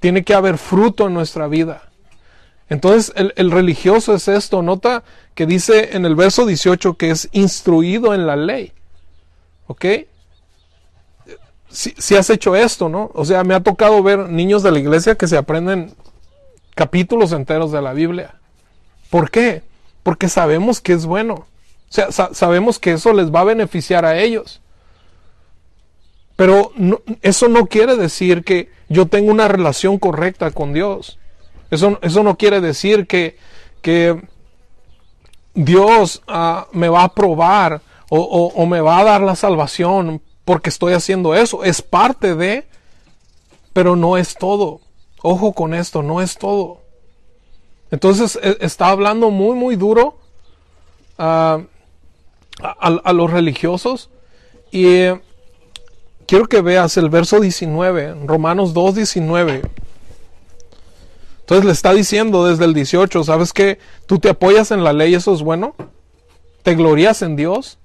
tiene 0.00 0.24
que 0.24 0.34
haber 0.34 0.58
fruto 0.58 1.06
en 1.06 1.14
nuestra 1.14 1.46
vida. 1.46 1.82
Entonces 2.68 3.12
el, 3.36 3.50
religioso 3.50 4.14
es 4.14 4.26
esto. 4.26 4.62
Nota 4.62 5.04
que 5.34 5.46
dice 5.46 5.90
en 5.96 6.04
el 6.06 6.16
verso 6.16 6.46
18 6.46 6.94
que 6.94 7.10
es 7.10 7.28
instruido 7.32 8.14
en 8.14 8.26
la 8.26 8.36
ley. 8.36 8.72
¿Ok? 9.66 9.84
Si, 11.74 12.14
has 12.14 12.30
hecho 12.30 12.54
esto, 12.54 12.88
¿no? 12.88 13.10
O 13.14 13.24
sea, 13.24 13.42
me 13.42 13.52
ha 13.52 13.60
tocado 13.60 14.00
ver 14.00 14.28
niños 14.28 14.62
de 14.62 14.70
la 14.70 14.78
iglesia 14.78 15.16
que 15.16 15.26
se 15.26 15.36
aprenden 15.36 15.92
capítulos 16.76 17.32
enteros 17.32 17.72
de 17.72 17.82
la 17.82 17.92
Biblia. 17.92 18.36
¿Por 19.10 19.28
qué? 19.28 19.64
Porque 20.04 20.28
sabemos 20.28 20.80
que 20.80 20.92
es 20.92 21.04
bueno. 21.04 21.34
O 21.34 21.46
sea, 21.88 22.12
sabemos 22.12 22.78
que 22.78 22.92
eso 22.92 23.12
les 23.12 23.34
va 23.34 23.40
a 23.40 23.44
beneficiar 23.44 24.04
a 24.04 24.18
ellos. 24.18 24.60
Pero 26.36 26.70
eso 27.22 27.48
no 27.48 27.66
quiere 27.66 27.96
decir 27.96 28.44
que 28.44 28.70
yo 28.88 29.06
tengo 29.06 29.32
una 29.32 29.48
relación 29.48 29.98
correcta 29.98 30.52
con 30.52 30.74
Dios. 30.74 31.18
Eso, 31.72 31.98
eso 32.02 32.22
no 32.22 32.36
quiere 32.36 32.60
decir 32.60 33.08
que, 33.08 33.36
que 33.82 34.22
Dios 35.54 36.22
ah, 36.28 36.68
me 36.70 36.88
va 36.88 37.00
a 37.00 37.06
aprobar 37.06 37.82
o, 38.10 38.20
o 38.20 38.66
me 38.66 38.80
va 38.80 39.00
a 39.00 39.04
dar 39.04 39.22
la 39.22 39.34
salvación 39.34 40.22
porque 40.44 40.70
estoy 40.70 40.92
haciendo 40.92 41.34
eso. 41.34 41.64
Es 41.64 41.82
parte 41.82 42.34
de, 42.34 42.66
pero 43.72 43.96
no 43.96 44.16
es 44.16 44.34
todo. 44.34 44.80
Ojo 45.22 45.52
con 45.52 45.74
esto, 45.74 46.02
no 46.02 46.20
es 46.20 46.36
todo. 46.36 46.82
Entonces 47.90 48.38
e, 48.42 48.58
está 48.60 48.88
hablando 48.88 49.30
muy, 49.30 49.56
muy 49.56 49.76
duro 49.76 50.18
ah, 51.18 51.60
a, 52.60 53.12
los 53.12 53.30
religiosos. 53.30 54.10
Y 54.70 54.86
eh, 54.86 55.20
quiero 56.26 56.46
que 56.46 56.60
veas 56.60 56.96
el 56.96 57.08
verso 57.08 57.40
19, 57.40 58.26
Romanos 58.26 58.74
2, 58.74 58.96
19. 58.96 59.62
Entonces 61.40 61.64
le 61.64 61.72
está 61.72 61.92
diciendo 61.92 62.46
desde 62.46 62.64
el 62.64 62.72
18, 62.72 63.22
¿sabes 63.24 63.52
que 63.52 63.78
Tú 64.06 64.18
te 64.18 64.30
apoyas 64.30 64.70
en 64.70 64.84
la 64.84 64.92
ley, 64.92 65.14
eso 65.14 65.32
es 65.34 65.42
bueno. 65.42 65.74
Te 66.62 66.74
glorías 66.74 67.22
en 67.22 67.36
Dios. 67.36 67.78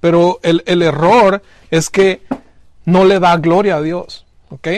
Pero 0.00 0.40
el, 0.42 0.82
error 0.82 1.42
es 1.70 1.90
que 1.90 2.22
no 2.84 3.04
le 3.04 3.20
da 3.20 3.36
gloria 3.36 3.76
a 3.76 3.82
Dios. 3.82 4.24
¿Ok? 4.50 4.68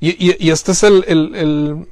Y, 0.00 0.50
este 0.50 0.72
es 0.72 0.82
el, 0.82 1.86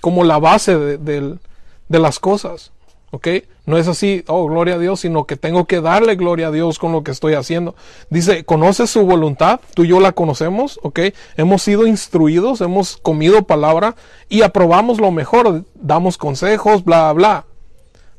como 0.00 0.24
la 0.24 0.38
base 0.38 0.78
del, 0.78 1.40
de 1.88 1.98
las 1.98 2.18
cosas. 2.18 2.72
¿Ok? 3.10 3.28
No 3.66 3.76
es 3.78 3.86
así, 3.86 4.24
oh, 4.26 4.46
gloria 4.46 4.74
a 4.74 4.78
Dios, 4.78 5.00
sino 5.00 5.24
que 5.24 5.36
tengo 5.36 5.64
que 5.64 5.80
darle 5.80 6.16
gloria 6.16 6.48
a 6.48 6.50
Dios 6.50 6.78
con 6.78 6.92
lo 6.92 7.04
que 7.04 7.10
estoy 7.10 7.34
haciendo. 7.34 7.74
Dice, 8.08 8.44
¿conoces 8.44 8.90
su 8.90 9.04
voluntad? 9.04 9.60
Tú 9.74 9.84
y 9.84 9.88
yo 9.88 10.00
la 10.00 10.10
conocemos, 10.10 10.80
¿ok? 10.82 11.00
Hemos 11.36 11.62
sido 11.62 11.86
instruidos, 11.86 12.60
hemos 12.62 12.96
comido 12.96 13.44
palabra 13.44 13.94
y 14.28 14.42
aprobamos 14.42 14.98
lo 14.98 15.10
mejor, 15.10 15.64
damos 15.74 16.18
consejos, 16.18 16.84
bla, 16.84 17.12
bla. 17.12 17.44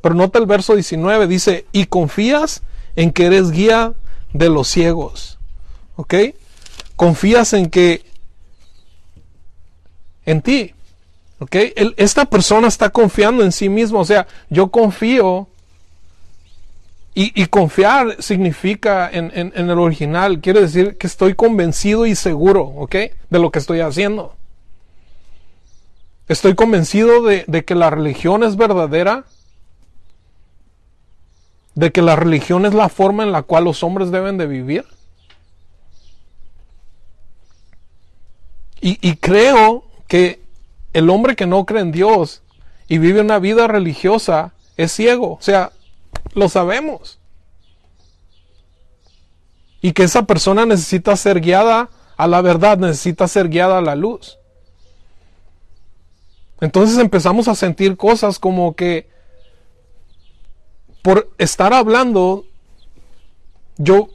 Pero 0.02 0.16
nota 0.16 0.40
el 0.40 0.46
verso 0.46 0.76
19, 0.76 1.28
dice, 1.28 1.66
y 1.72 1.86
confías 1.86 2.62
en 2.96 3.12
que 3.12 3.26
eres 3.26 3.52
guía 3.52 3.94
de 4.34 4.50
los 4.50 4.68
ciegos, 4.68 5.38
¿ok? 5.96 6.16
Confías 6.96 7.54
en 7.54 7.70
que, 7.70 8.06
en 10.26 10.42
ti, 10.42 10.74
¿Ok? 11.42 11.56
esta 11.98 12.26
persona 12.26 12.68
está 12.68 12.92
confiando 12.92 13.44
en 13.44 13.52
sí 13.52 13.68
mismo. 13.68 14.00
O 14.00 14.06
sea, 14.06 14.28
yo 14.50 14.70
confío. 14.70 15.48
Y, 17.14 17.46
confiar 17.48 18.16
significa 18.24 19.10
en, 19.12 19.52
el 19.54 19.72
original, 19.72 20.40
quiere 20.40 20.62
decir 20.62 20.98
que 20.98 21.08
estoy 21.08 21.36
convencido 21.36 22.06
y 22.06 22.16
seguro, 22.16 22.62
¿ok? 22.62 22.96
De 23.30 23.40
lo 23.40 23.52
que 23.52 23.60
estoy 23.60 23.82
haciendo. 23.82 24.34
Estoy 26.30 26.56
convencido 26.56 27.22
de, 27.24 27.44
de 27.48 27.66
que 27.66 27.76
la 27.76 27.90
religión 27.90 28.44
es 28.44 28.56
verdadera, 28.56 29.26
de 31.76 31.92
que 31.92 32.02
la 32.02 32.16
religión 32.16 32.66
es 32.66 32.74
la 32.74 32.90
forma 32.90 33.24
en 33.24 33.32
la 33.32 33.44
cual 33.44 33.66
los 33.66 33.84
hombres 33.84 34.12
deben 34.12 34.38
de 34.38 34.48
vivir. 34.48 34.86
Y, 38.82 38.98
y 39.08 39.16
creo 39.16 39.84
que 40.08 40.42
el 40.94 41.10
hombre 41.10 41.36
que 41.36 41.46
no 41.46 41.66
cree 41.66 41.82
en 41.82 41.92
Dios 41.92 42.42
y 42.88 42.98
vive 42.98 43.22
una 43.22 43.40
vida 43.40 43.68
religiosa 43.68 44.54
es 44.76 44.92
ciego. 44.92 45.34
O 45.34 45.42
sea, 45.42 45.72
lo 46.34 46.50
sabemos. 46.50 47.20
Y 49.82 49.94
que 49.94 50.04
esa 50.04 50.24
persona 50.24 50.66
necesita 50.66 51.16
ser 51.16 51.42
guiada 51.42 51.90
a 52.18 52.28
la 52.28 52.42
verdad, 52.42 52.78
necesita 52.78 53.28
ser 53.28 53.50
guiada 53.50 53.78
a 53.78 53.82
la 53.82 53.96
luz. 53.96 54.38
Entonces 56.60 57.00
empezamos 57.00 57.48
a 57.48 57.56
sentir 57.56 57.98
cosas 57.98 58.38
como 58.38 58.76
que 58.76 59.10
por 61.02 61.30
estar 61.38 61.74
hablando, 61.74 62.46
yo 63.78 64.10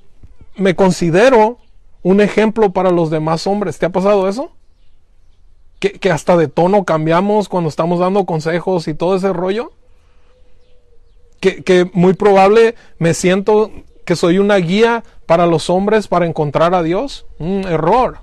me 0.57 0.75
considero 0.75 1.59
un 2.03 2.21
ejemplo 2.21 2.73
para 2.73 2.91
los 2.91 3.11
demás 3.11 3.47
hombres. 3.47 3.79
¿Te 3.79 3.87
ha 3.87 3.91
pasado 3.91 4.29
eso? 4.29 4.53
que, 5.79 6.11
hasta 6.11 6.37
de 6.37 6.49
tono 6.49 6.85
cambiamos 6.85 7.49
cuando 7.49 7.69
estamos 7.69 7.99
dando 7.99 8.25
consejos 8.25 8.89
y 8.89 8.95
todo 8.95 9.17
ese 9.17 9.33
rollo. 9.33 9.73
Que, 11.41 11.89
muy 11.93 12.15
probable 12.15 12.75
me 12.99 13.15
siento 13.15 13.71
que 14.05 14.17
soy 14.17 14.39
una 14.39 14.57
guía 14.57 15.05
para 15.27 15.47
los 15.47 15.71
hombres 15.71 16.09
para 16.09 16.27
encontrar 16.27 16.75
a 16.75 16.83
Dios. 16.83 17.27
Un 17.39 17.65
error. 17.65 18.19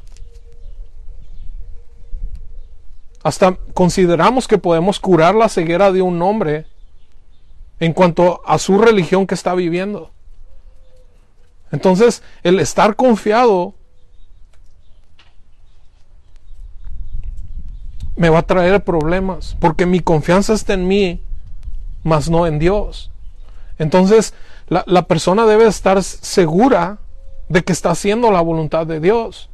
Hasta 3.24 3.56
consideramos 3.74 4.48
que 4.48 4.58
podemos 4.58 5.00
curar 5.00 5.36
la 5.36 5.48
ceguera 5.48 5.94
de 5.94 6.02
un 6.02 6.22
hombre 6.22 6.66
en 7.84 7.92
cuanto 7.92 8.42
a 8.46 8.60
su 8.60 8.78
religión 8.78 9.28
que 9.28 9.36
está 9.36 9.54
viviendo. 9.56 10.12
Entonces, 11.70 12.24
el 12.44 12.62
estar 12.62 12.96
confiado 12.96 13.74
me 18.16 18.30
va 18.30 18.40
a 18.40 18.48
traer 18.48 18.82
problemas, 18.86 19.58
porque 19.60 19.86
mi 19.86 20.00
confianza 20.00 20.54
está 20.54 20.76
en 20.76 20.88
mí, 20.88 21.20
mas 22.04 22.30
no 22.30 22.48
en 22.48 22.58
Dios. 22.58 23.12
Entonces, 23.78 24.34
la, 24.70 25.02
persona 25.02 25.46
debe 25.46 25.68
estar 25.68 26.02
segura 26.04 27.00
de 27.50 27.64
que 27.64 27.74
está 27.74 27.92
haciendo 27.92 28.32
la 28.32 28.40
voluntad 28.40 28.88
de 28.88 29.02
Dios, 29.02 29.50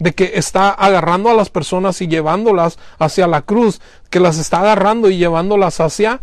de 0.00 0.12
que 0.12 0.32
está 0.34 0.70
agarrando 0.70 1.30
a 1.30 1.34
las 1.34 1.50
personas 1.50 2.00
y 2.02 2.08
llevándolas 2.08 2.80
hacia 2.98 3.28
la 3.28 3.42
cruz, 3.42 3.80
que 4.10 4.18
las 4.18 4.38
está 4.38 4.58
agarrando 4.58 5.08
y 5.08 5.18
llevándolas 5.18 5.78
hacia, 5.78 6.20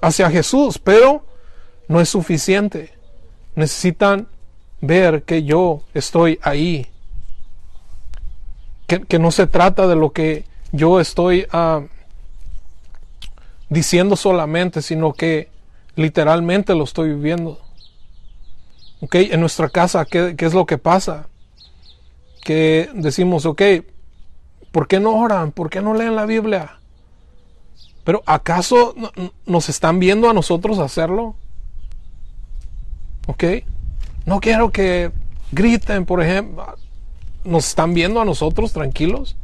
hacia 0.00 0.30
Jesús, 0.30 0.78
pero 0.78 1.24
no 1.88 2.00
es 2.00 2.08
suficiente. 2.08 2.92
Necesitan 3.54 4.28
ver 4.80 5.22
que 5.24 5.42
yo 5.42 5.82
estoy 5.94 6.38
ahí, 6.42 6.86
que, 8.86 9.00
que 9.00 9.18
no 9.18 9.30
se 9.30 9.46
trata 9.46 9.86
de 9.86 9.96
lo 9.96 10.12
que 10.12 10.44
yo 10.72 11.00
estoy 11.00 11.46
ah, 11.50 11.82
diciendo 13.68 14.16
solamente, 14.16 14.82
sino 14.82 15.12
que 15.12 15.48
literalmente 15.96 16.74
lo 16.74 16.84
estoy 16.84 17.10
viviendo. 17.10 17.60
¿Ok? 19.00 19.14
En 19.14 19.40
nuestra 19.40 19.68
casa, 19.68 20.04
¿qué, 20.04 20.34
es 20.36 20.54
lo 20.54 20.66
que 20.66 20.78
pasa? 20.78 21.28
Que 22.42 22.88
decimos, 22.94 23.46
ok, 23.46 23.62
¿por 24.72 24.88
qué 24.88 25.00
no 25.00 25.16
oran? 25.16 25.52
¿Por 25.52 25.70
qué 25.70 25.80
no 25.80 25.94
leen 25.94 26.16
la 26.16 26.26
Biblia? 26.26 26.77
Pero 28.08 28.22
¿acaso 28.24 28.94
nos 29.44 29.68
están 29.68 29.98
viendo 29.98 30.30
a 30.30 30.32
nosotros 30.32 30.78
hacerlo? 30.78 31.34
¿Ok? 33.26 33.44
No 34.24 34.40
quiero 34.40 34.70
que 34.70 35.12
griten, 35.52 36.06
por 36.06 36.22
ejemplo. 36.22 36.74
¿Nos 37.44 37.68
están 37.68 37.92
viendo 37.92 38.18
a 38.18 38.24
nosotros 38.24 38.72
tranquilos? 38.72 39.36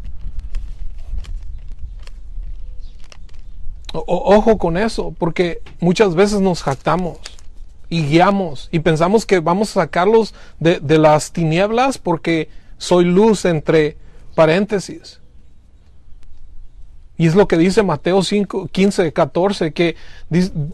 ojo 3.93 4.57
con 4.57 4.79
eso, 4.79 5.15
porque 5.19 5.61
muchas 5.79 6.15
veces 6.15 6.41
nos 6.41 6.63
jactamos 6.63 7.19
y 7.91 8.07
guiamos 8.07 8.71
y 8.73 8.79
pensamos 8.79 9.27
que 9.27 9.41
vamos 9.41 9.77
a 9.77 9.83
sacarlos 9.83 10.33
de, 10.59 10.81
las 10.97 11.33
tinieblas 11.33 11.99
porque 11.99 12.49
soy 12.79 13.05
luz 13.05 13.45
entre 13.45 13.99
paréntesis. 14.35 15.21
Y 17.17 17.27
es 17.27 17.35
lo 17.35 17.47
que 17.47 17.57
dice 17.57 17.83
Mateo 17.83 18.23
5, 18.23 18.69
15, 18.73 19.13
14, 19.13 19.73
que 19.73 19.97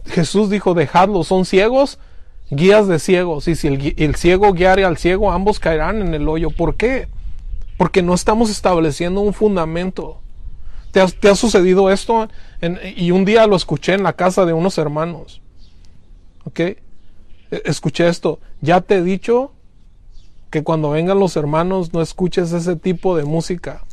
Jesús 0.07 0.49
dijo, 0.49 0.73
dejadlos, 0.73 1.27
son 1.27 1.45
ciegos, 1.45 1.99
guías 2.49 2.87
de 2.87 2.99
ciegos. 2.99 3.47
Y 3.47 3.55
si 3.55 3.67
el, 3.67 4.15
ciego 4.15 4.51
guiare 4.53 4.83
al 4.83 4.97
ciego, 4.97 5.31
ambos 5.31 5.59
caerán 5.59 6.01
en 6.01 6.13
el 6.13 6.27
hoyo. 6.27 6.49
¿Por 6.49 6.75
qué? 6.75 7.07
Porque 7.77 8.01
no 8.01 8.13
estamos 8.13 8.49
estableciendo 8.49 9.21
un 9.21 9.33
fundamento. 9.33 10.19
¿Te 10.91 10.99
ha, 10.99 11.35
sucedido 11.35 11.89
esto? 11.91 12.27
y 12.97 13.11
un 13.11 13.23
día 13.23 13.47
lo 13.47 13.55
escuché 13.55 13.93
en 13.93 14.03
la 14.03 14.13
casa 14.13 14.45
de 14.45 14.53
unos 14.53 14.77
hermanos. 14.77 15.41
¿Ok? 16.43 16.59
E, 16.59 16.77
escuché 17.65 18.07
esto. 18.07 18.39
Ya 18.61 18.81
te 18.81 18.95
he 18.95 19.03
dicho 19.03 19.53
que 20.49 20.63
cuando 20.63 20.89
vengan 20.89 21.19
los 21.19 21.37
hermanos 21.37 21.93
no 21.93 22.01
escuches 22.01 22.51
ese 22.51 22.75
tipo 22.75 23.15
de 23.15 23.23
música. 23.23 23.85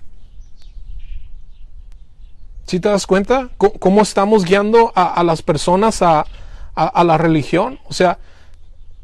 ¿Sí 2.68 2.80
te 2.80 2.90
das 2.90 3.06
cuenta? 3.06 3.48
¿Cómo 3.56 4.02
estamos 4.02 4.44
guiando 4.44 4.92
a, 4.94 5.24
las 5.24 5.40
personas 5.40 6.02
a, 6.02 6.26
a, 6.74 7.02
la 7.02 7.16
religión? 7.16 7.80
O 7.88 7.94
sea, 7.94 8.18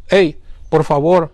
hey, 0.09 0.39
por 0.69 0.85
favor, 0.85 1.33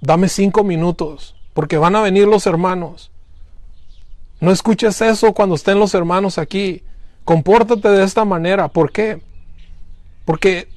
dame 0.00 0.30
cinco 0.30 0.64
minutos, 0.64 1.36
porque 1.52 1.76
van 1.76 1.94
a 1.94 2.00
venir 2.00 2.26
los 2.26 2.46
hermanos. 2.46 3.10
No 4.40 4.50
escuches 4.50 4.98
eso 5.02 5.34
cuando 5.34 5.56
estén 5.56 5.78
los 5.78 5.92
hermanos 5.92 6.38
aquí. 6.38 6.82
Compórtate 7.26 7.90
de 7.90 8.02
esta 8.02 8.24
manera. 8.24 8.68
¿Por 8.68 8.92
qué? 8.92 9.20
Porque 10.24 10.68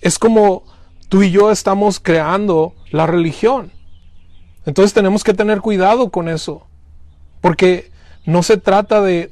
es 0.00 0.16
como 0.16 0.62
tú 1.08 1.24
y 1.24 1.32
yo 1.32 1.50
estamos 1.50 1.98
creando 1.98 2.72
la 2.92 3.08
religión. 3.08 3.72
Entonces 4.64 4.94
tenemos 4.94 5.24
que 5.24 5.34
tener 5.34 5.60
cuidado 5.60 6.10
con 6.10 6.28
eso. 6.28 6.68
Porque 7.40 7.90
no 8.28 8.42
se 8.42 8.58
trata 8.58 9.00
de, 9.00 9.30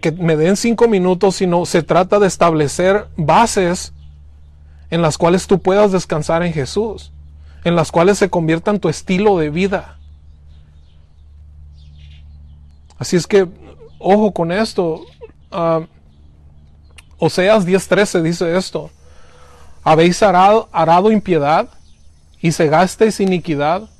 que 0.00 0.10
me 0.10 0.34
den 0.34 0.56
cinco 0.56 0.88
minutos, 0.88 1.36
sino 1.36 1.66
se 1.66 1.82
trata 1.82 2.18
de 2.18 2.26
establecer 2.26 3.06
bases 3.14 3.92
en 4.88 5.02
las 5.02 5.18
cuales 5.18 5.46
tú 5.46 5.58
puedas 5.58 5.92
descansar 5.92 6.42
en 6.42 6.54
Jesús, 6.54 7.12
en 7.64 7.76
las 7.76 7.92
cuales 7.92 8.16
se 8.16 8.30
conviertan 8.30 8.80
tu 8.80 8.88
estilo 8.88 9.36
de 9.36 9.50
vida. 9.50 9.98
Así 12.98 13.16
es 13.16 13.26
que, 13.26 13.46
ojo 13.98 14.32
con 14.32 14.50
esto. 14.50 15.04
Uh, 15.52 15.84
Oseas 17.18 17.66
10:13 17.66 18.22
dice 18.22 18.56
esto. 18.56 18.90
Habéis 19.84 20.22
arado, 20.22 20.70
arado 20.72 21.12
impiedad 21.12 21.68
y 22.40 22.52
cegasteis 22.52 23.20
iniquidad, 23.20 23.90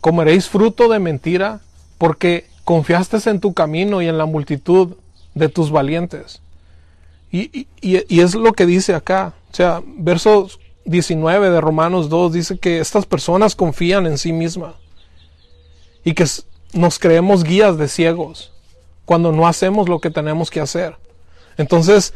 comeréis 0.00 0.48
fruto 0.48 0.88
de 0.88 1.00
mentira, 1.00 1.58
porque 1.98 2.51
confiaste 2.64 3.18
en 3.28 3.40
tu 3.40 3.54
camino 3.54 4.02
y 4.02 4.08
en 4.08 4.18
la 4.18 4.26
multitud 4.26 4.96
de 5.34 5.48
tus 5.48 5.70
valientes. 5.70 6.40
Y, 7.30 7.66
es 7.80 8.34
lo 8.34 8.52
que 8.52 8.66
dice 8.66 8.94
acá. 8.94 9.32
O 9.50 9.54
sea, 9.54 9.82
verso 9.86 10.48
19 10.84 11.50
de 11.50 11.60
Romanos 11.60 12.08
2 12.08 12.32
dice 12.32 12.58
que 12.58 12.80
estas 12.80 13.06
personas 13.06 13.54
confían 13.56 14.06
en 14.06 14.18
sí 14.18 14.32
mismas 14.32 14.74
y 16.04 16.12
que 16.14 16.26
nos 16.74 16.98
creemos 16.98 17.44
guías 17.44 17.78
de 17.78 17.88
ciegos 17.88 18.52
cuando 19.04 19.32
no 19.32 19.46
hacemos 19.46 19.88
lo 19.88 19.98
que 20.00 20.10
tenemos 20.10 20.50
que 20.50 20.60
hacer. 20.60 20.96
Entonces, 21.56 22.12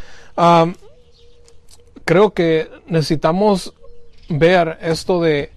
creo 2.05 2.33
que 2.33 2.71
necesitamos 2.87 3.73
ver 4.29 4.79
esto 4.83 5.21
de 5.21 5.51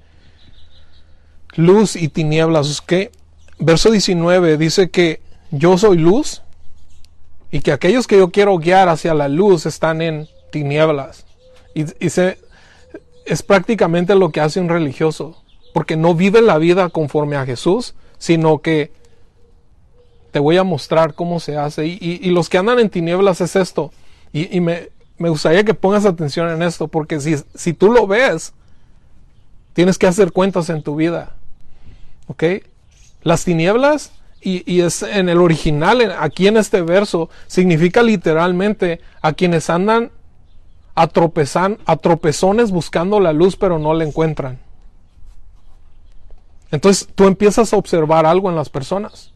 luz 1.56 1.96
y 1.96 2.08
tinieblas. 2.08 2.82
Que 2.82 3.12
verso 3.60 3.92
19 3.92 4.58
dice 4.58 4.90
que 4.90 5.22
yo 5.52 5.78
soy 5.78 5.98
luz 5.98 6.42
y 7.52 7.62
que 7.62 7.72
aquellos 7.72 8.08
que 8.08 8.18
yo 8.18 8.32
quiero 8.32 8.58
guiar 8.58 8.90
hacia 8.90 9.14
la 9.14 9.28
luz 9.28 9.66
están 9.66 10.02
en 10.02 10.28
tinieblas. 10.52 11.26
Y, 11.74 11.86
es 13.26 13.44
prácticamente 13.44 14.16
lo 14.16 14.32
que 14.32 14.42
hace 14.42 14.60
un 14.60 14.70
religioso, 14.70 15.44
porque 15.72 15.96
no 15.96 16.16
vive 16.16 16.42
la 16.42 16.58
vida 16.58 16.90
conforme 16.90 17.36
a 17.36 17.46
Jesús, 17.46 17.94
sino 18.18 18.60
que 18.60 18.92
te 20.32 20.40
voy 20.40 20.58
a 20.58 20.64
mostrar 20.64 21.14
cómo 21.14 21.40
se 21.40 21.56
hace. 21.56 21.86
Y, 21.86 22.30
los 22.32 22.50
que 22.50 22.58
andan 22.58 22.80
en 22.80 22.90
tinieblas 22.90 23.42
es 23.42 23.56
esto. 23.56 23.92
Y, 24.34 24.60
me, 24.62 24.90
me, 25.18 25.30
gustaría 25.30 25.64
que 25.64 25.74
pongas 25.74 26.06
atención 26.06 26.50
en 26.50 26.64
esto, 26.64 26.88
porque 26.88 27.20
si, 27.20 27.36
si 27.54 27.74
tú 27.74 27.92
lo 27.92 28.08
ves, 28.08 28.54
tienes 29.74 29.98
que 29.98 30.08
hacer 30.08 30.32
cuentas 30.32 30.70
en 30.70 30.82
tu 30.82 30.96
vida. 30.96 31.36
¿Ok? 32.28 32.44
Las 33.22 33.44
tinieblas, 33.44 34.12
y, 34.42 34.82
es 34.82 35.04
en 35.04 35.28
el 35.28 35.40
original, 35.40 36.16
aquí 36.18 36.48
en 36.48 36.58
este 36.58 36.82
verso, 36.82 37.30
significa 37.48 38.02
literalmente 38.02 39.02
a 39.22 39.34
quienes 39.34 39.70
andan 39.70 40.12
a, 40.96 41.08
tropezones 41.08 42.72
buscando 42.72 43.20
la 43.20 43.34
luz, 43.34 43.56
pero 43.56 43.80
no 43.80 43.94
la 43.94 44.06
encuentran. 44.06 44.60
Entonces 46.72 47.08
tú 47.16 47.26
empiezas 47.26 47.74
a 47.74 47.78
observar 47.78 48.26
algo 48.26 48.50
en 48.50 48.56
las 48.56 48.70
personas. 48.70 49.32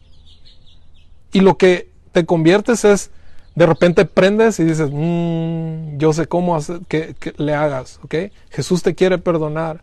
Y 1.32 1.40
lo 1.40 1.58
que 1.58 1.90
te 2.12 2.24
conviertes 2.24 2.84
es, 2.84 3.10
de 3.54 3.66
repente 3.66 4.04
prendes 4.04 4.58
y 4.60 4.64
dices, 4.64 4.88
mm, 4.92 5.98
yo 5.98 6.12
sé 6.12 6.26
cómo 6.26 6.58
que, 6.88 7.14
le 7.36 7.54
hagas, 7.54 7.98
¿ok? 8.04 8.14
Jesús 8.50 8.82
te 8.82 8.94
quiere 8.94 9.18
perdonar. 9.18 9.82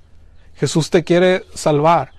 Jesús 0.55 0.89
te 0.89 1.03
quiere 1.03 1.43
salvar. 1.53 2.11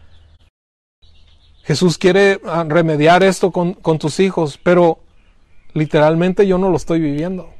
Jesús 1.64 1.96
quiere 1.96 2.40
ah, 2.44 2.64
remediar 2.68 3.22
esto 3.22 3.52
con, 3.52 3.98
tus 3.98 4.18
hijos, 4.20 4.58
pero 4.62 4.98
literalmente 5.74 6.46
yo 6.46 6.58
no 6.58 6.70
lo 6.70 6.76
estoy 6.76 7.00
viviendo. 7.00 7.50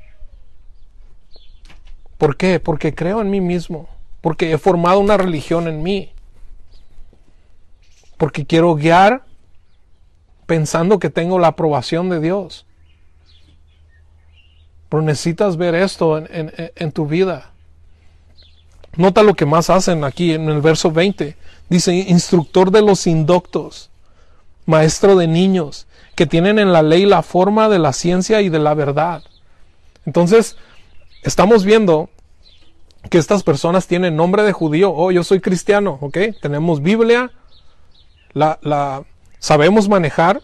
¿Por 2.19 2.37
qué? 2.37 2.59
Porque 2.61 2.95
creo 2.95 3.21
en 3.21 3.31
mí 3.31 3.41
mismo, 3.41 3.89
porque 4.21 4.53
he 4.53 4.59
formado 4.59 4.99
una 4.99 5.17
religión 5.17 5.69
en 5.69 5.83
mí, 5.83 6.13
porque 8.17 8.45
quiero 8.45 8.75
guiar 8.75 9.25
pensando 10.47 10.99
que 10.99 11.11
tengo 11.11 11.39
la 11.39 11.49
aprobación 11.49 12.09
de 12.11 12.21
Dios. 12.21 12.67
Pero 14.89 15.03
necesitas 15.03 15.57
ver 15.57 15.75
esto 15.75 16.19
en, 16.19 16.53
en 16.57 16.93
tu 16.93 17.07
vida. 17.07 17.53
Nota 18.97 19.23
lo 19.23 19.35
que 19.35 19.47
más 19.47 19.71
hacen 19.71 20.05
aquí 20.05 20.33
en 20.33 20.49
el 20.51 20.61
verso 20.61 20.91
20. 20.91 21.35
Dice, 21.71 21.95
instructor 21.95 22.71
de 22.71 22.83
los 22.83 23.07
indoctos 23.07 23.92
maestro 24.67 25.17
de 25.17 25.27
niños, 25.27 25.87
que 26.15 26.27
tienen 26.27 26.59
en 26.59 26.73
la 26.73 26.83
ley 26.83 27.07
la 27.07 27.23
forma 27.23 27.69
de 27.69 27.79
la 27.79 27.93
ciencia 27.93 28.41
y 28.43 28.49
de 28.49 28.59
la 28.59 28.75
verdad. 28.75 29.23
Entonces, 30.05 30.57
estamos 31.23 31.65
viendo 31.65 32.11
que 33.11 33.19
estas 33.19 33.43
personas 33.43 33.87
tienen 33.87 34.17
nombre 34.17 34.43
de 34.43 34.53
judío. 34.53 34.93
Oh, 34.93 35.11
yo 35.11 35.25
soy 35.25 35.41
cristiano, 35.41 35.99
¿ok? 36.01 36.19
Tenemos 36.41 36.83
Biblia, 36.83 37.33
la, 38.33 38.59
la 38.63 39.05
sabemos 39.39 39.89
manejar, 39.89 40.41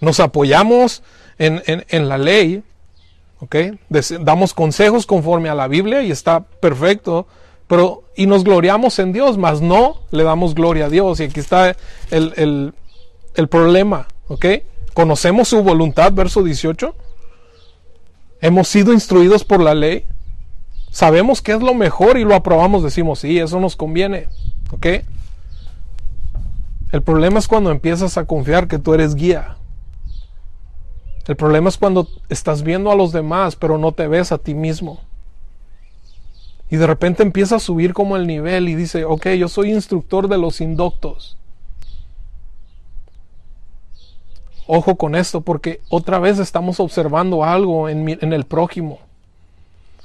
nos 0.00 0.20
apoyamos 0.20 1.02
en, 1.38 1.62
en 1.66 2.08
la 2.08 2.18
ley, 2.18 2.62
¿ok? 3.40 3.56
Damos 4.20 4.54
consejos 4.54 5.06
conforme 5.06 5.48
a 5.48 5.54
la 5.54 5.68
Biblia 5.68 6.02
y 6.02 6.10
está 6.10 6.40
perfecto, 6.40 7.26
pero, 7.68 8.04
y 8.16 8.26
nos 8.26 8.44
gloriamos 8.44 8.98
en 8.98 9.12
Dios, 9.12 9.36
mas 9.36 9.60
no 9.60 10.00
le 10.10 10.24
damos 10.24 10.54
gloria 10.54 10.86
a 10.86 10.88
Dios. 10.88 11.20
Y 11.20 11.24
aquí 11.24 11.38
está 11.38 11.76
el, 12.10 12.72
problema, 13.50 14.08
¿ok? 14.26 14.46
Conocemos 14.94 15.48
su 15.48 15.62
voluntad, 15.62 16.12
verso 16.12 16.42
18. 16.42 16.94
Hemos 18.40 18.68
sido 18.68 18.94
instruidos 18.94 19.44
por 19.44 19.60
la 19.60 19.74
ley. 19.74 20.06
Sabemos 20.90 21.42
que 21.42 21.52
es 21.52 21.60
lo 21.60 21.74
mejor 21.74 22.16
y 22.16 22.24
lo 22.24 22.34
aprobamos. 22.34 22.82
Decimos, 22.82 23.18
sí, 23.18 23.38
eso 23.38 23.60
nos 23.60 23.76
conviene, 23.76 24.28
¿ok? 24.72 24.86
El 26.90 27.02
problema 27.02 27.38
es 27.38 27.46
cuando 27.46 27.70
empiezas 27.70 28.16
a 28.16 28.24
confiar 28.24 28.66
que 28.66 28.78
tú 28.78 28.94
eres 28.94 29.14
guía. 29.14 29.58
El 31.26 31.36
problema 31.36 31.68
es 31.68 31.76
cuando 31.76 32.08
estás 32.30 32.62
viendo 32.62 32.90
a 32.90 32.96
los 32.96 33.12
demás, 33.12 33.56
pero 33.56 33.76
no 33.76 33.92
te 33.92 34.08
ves 34.08 34.32
a 34.32 34.38
ti 34.38 34.54
mismo. 34.54 35.02
Y 36.70 36.76
de 36.76 36.86
repente 36.86 37.22
empieza 37.22 37.56
a 37.56 37.60
subir 37.60 37.94
como 37.94 38.16
el 38.16 38.26
nivel 38.26 38.68
y 38.68 38.74
dice, 38.74 39.04
ok, 39.04 39.28
yo 39.30 39.48
soy 39.48 39.72
instructor 39.72 40.28
de 40.28 40.38
los 40.38 40.60
indoctos. 40.60 41.36
Ojo 44.66 44.96
con 44.96 45.14
esto 45.14 45.40
porque 45.40 45.80
otra 45.88 46.18
vez 46.18 46.38
estamos 46.38 46.78
observando 46.78 47.42
algo 47.42 47.88
en, 47.88 48.18
en 48.20 48.32
el 48.34 48.44
prójimo. 48.44 48.98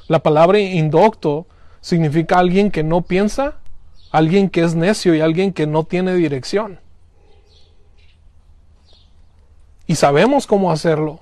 La 0.08 0.20
palabra 0.20 0.60
indocto 0.60 1.46
significa 1.82 2.40
alguien 2.40 2.72
que 2.72 2.84
no 2.84 3.02
piensa, 3.02 3.58
alguien 4.12 4.50
que 4.50 4.62
es 4.62 4.74
necio 4.74 5.14
y 5.16 5.20
alguien 5.20 5.52
que 5.52 5.68
no 5.68 5.84
tiene 5.84 6.16
dirección. 6.16 6.80
Y 9.86 9.96
sabemos 9.96 10.48
cómo 10.48 10.72
hacerlo. 10.72 11.20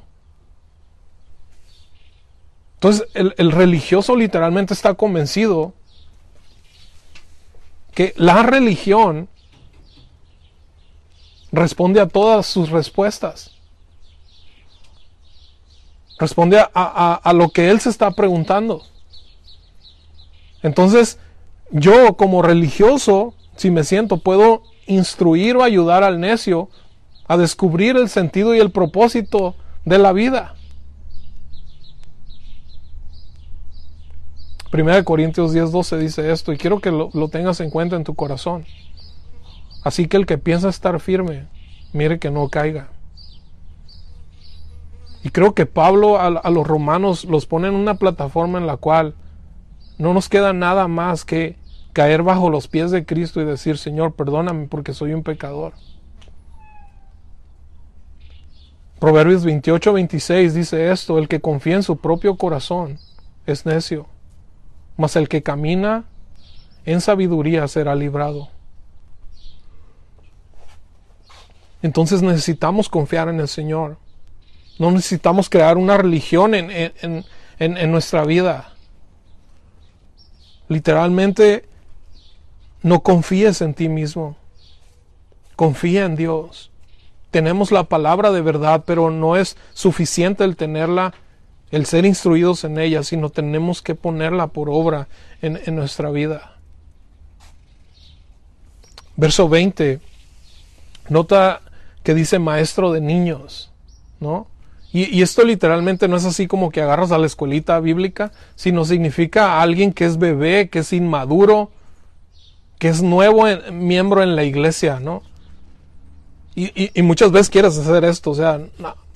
Entonces 2.82 3.08
el, 3.14 3.52
religioso 3.52 4.16
literalmente 4.16 4.74
está 4.74 4.96
convencido 4.96 5.74
que 7.94 8.12
la 8.18 8.42
religión 8.42 9.30
responde 11.52 12.02
a 12.02 12.08
todas 12.08 12.48
sus 12.48 12.72
respuestas. 12.72 13.52
Responde 16.18 16.66
a, 16.74 17.34
lo 17.36 17.50
que 17.50 17.70
él 17.70 17.80
se 17.80 17.90
está 17.90 18.10
preguntando. 18.10 18.82
Entonces, 20.64 21.20
yo 21.70 22.18
como 22.18 22.42
religioso, 22.42 23.36
si 23.58 23.70
me 23.70 23.84
siento, 23.84 24.18
puedo 24.18 24.64
instruir 24.88 25.56
o 25.56 25.64
ayudar 25.64 26.04
al 26.04 26.20
necio 26.20 26.68
a 27.28 27.38
descubrir 27.38 27.96
el 27.96 28.10
sentido 28.10 28.56
y 28.56 28.60
el 28.60 28.72
propósito 28.72 29.54
de 29.86 30.00
la 30.00 30.14
vida. 30.14 30.56
1 34.74 35.04
Corintios 35.04 35.52
10, 35.52 35.72
12 35.72 35.98
dice 35.98 36.32
esto 36.32 36.54
y 36.54 36.58
quiero 36.58 36.80
que 36.80 36.92
lo, 36.92 37.10
tengas 37.30 37.60
en 37.60 37.70
cuenta 37.70 37.96
en 37.96 38.04
tu 38.04 38.16
corazón. 38.16 38.66
Así 39.84 40.08
que 40.08 40.18
el 40.18 40.26
que 40.26 40.38
piensa 40.38 40.70
estar 40.70 41.00
firme, 41.00 41.48
mire 41.92 42.20
que 42.20 42.32
no 42.32 42.48
caiga. 42.50 42.90
Y 45.24 45.30
creo 45.30 45.54
que 45.54 45.66
Pablo 45.66 46.18
a, 46.18 46.28
a, 46.28 46.50
los 46.50 46.66
romanos 46.66 47.26
los 47.26 47.46
pone 47.46 47.68
en 47.68 47.76
una 47.76 47.96
plataforma 47.96 48.58
en 48.60 48.68
la 48.68 48.78
cual 48.78 49.14
no 49.98 50.14
nos 50.14 50.30
queda 50.30 50.54
nada 50.54 50.88
más 50.88 51.26
que 51.26 51.58
caer 51.94 52.24
bajo 52.24 52.50
los 52.50 52.68
pies 52.68 52.92
de 52.92 53.06
Cristo 53.06 53.42
y 53.42 53.46
decir, 53.46 53.78
Señor, 53.78 54.14
perdóname 54.14 54.68
porque 54.68 54.94
soy 54.94 55.14
un 55.14 55.24
pecador. 55.24 55.74
Proverbios 59.00 59.44
28, 59.44 59.94
26 59.94 60.54
dice 60.54 60.92
esto, 60.92 61.18
el 61.18 61.28
que 61.28 61.42
confía 61.42 61.76
en 61.76 61.84
su 61.84 61.98
propio 61.98 62.38
corazón 62.38 63.00
es 63.48 63.66
necio, 63.66 64.06
mas 65.02 65.16
el 65.16 65.28
que 65.28 65.44
camina 65.44 66.06
en 66.86 67.02
sabiduría 67.02 67.68
será 67.68 67.96
librado. 67.96 68.50
Entonces 71.82 72.22
necesitamos 72.22 72.88
confiar 72.88 73.28
en 73.28 73.40
el 73.40 73.48
Señor. 73.48 73.98
No 74.78 74.92
necesitamos 74.92 75.50
crear 75.50 75.78
una 75.78 75.98
religión 75.98 76.54
en, 76.56 76.70
en, 76.72 77.26
en, 77.60 77.78
en 77.78 77.92
nuestra 77.92 78.24
vida. 78.24 78.74
Literalmente, 80.70 81.68
no 82.84 83.02
confíes 83.02 83.62
en 83.62 83.74
ti 83.74 83.90
mismo. 83.90 84.38
Confía 85.56 86.06
en 86.06 86.16
Dios 86.16 86.72
tenemos 87.32 87.72
la 87.72 87.86
palabra 87.86 88.32
de 88.32 88.42
verdad, 88.42 88.84
pero 88.86 89.10
no 89.10 89.38
es 89.38 89.58
suficiente 89.74 90.44
el 90.44 90.58
tenerla, 90.58 91.14
el 91.72 91.86
ser 91.86 92.06
instruidos 92.06 92.64
en 92.64 92.78
ella, 92.78 93.04
sino 93.04 93.30
tenemos 93.30 93.82
que 93.82 93.96
ponerla 93.96 94.48
por 94.48 94.70
obra 94.70 95.08
en, 95.42 95.60
nuestra 95.76 96.12
vida. 96.12 96.58
Verso 99.16 99.48
20, 99.48 100.00
nota 101.10 101.62
que 102.04 102.14
dice 102.14 102.40
maestro 102.40 102.92
de 102.92 103.02
niños, 103.02 103.72
¿no? 104.20 104.48
Y, 104.94 105.06
y, 105.18 105.22
esto 105.22 105.44
literalmente 105.44 106.10
no 106.10 106.18
es 106.18 106.26
así 106.26 106.48
como 106.48 106.70
que 106.70 106.82
agarras 106.82 107.14
a 107.14 107.18
la 107.18 107.26
escuelita 107.26 107.80
bíblica, 107.80 108.34
sino 108.56 108.84
significa 108.84 109.62
alguien 109.62 109.94
que 109.94 110.04
es 110.04 110.18
bebé, 110.18 110.70
que 110.70 110.80
es 110.80 110.92
inmaduro, 110.92 111.72
que 112.78 112.90
es 112.90 113.02
nuevo 113.02 113.46
miembro 113.72 114.22
en 114.22 114.36
la 114.36 114.44
iglesia, 114.44 115.00
¿no? 115.00 115.24
Y, 116.56 117.02
muchas 117.04 117.32
veces 117.32 117.50
quieres 117.50 117.78
hacer 117.78 118.04
esto, 118.04 118.32
o 118.32 118.36
sea, 118.36 118.60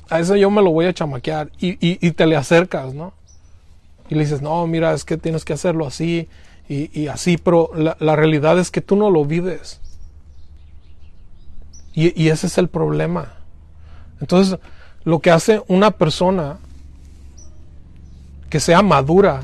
a 0.10 0.20
eso 0.20 0.36
yo 0.36 0.50
me 0.50 0.62
lo 0.62 0.72
voy 0.72 0.86
a 0.86 0.94
chamaquear 0.94 1.52
y, 1.60 2.12
te 2.12 2.26
le 2.26 2.36
acercas, 2.36 2.94
¿no? 2.94 3.14
Y 4.10 4.16
le 4.16 4.22
dices, 4.22 4.42
no, 4.42 4.66
mira, 4.68 4.94
es 4.94 5.04
que 5.04 5.18
tienes 5.18 5.46
que 5.46 5.54
hacerlo 5.54 5.86
así 5.86 6.30
y, 6.68 7.08
así, 7.08 7.38
pero 7.38 7.72
la, 7.76 8.16
realidad 8.16 8.60
es 8.60 8.72
que 8.72 8.82
tú 8.82 8.96
no 8.96 9.10
lo 9.10 9.26
vives. 9.26 9.82
Y, 11.94 12.28
ese 12.28 12.48
es 12.48 12.58
el 12.58 12.68
problema. 12.68 13.34
Entonces, 14.20 14.60
lo 15.04 15.20
que 15.20 15.32
hace 15.32 15.64
una 15.68 15.92
persona 15.92 16.58
que 18.50 18.60
sea 18.60 18.82
madura 18.82 19.44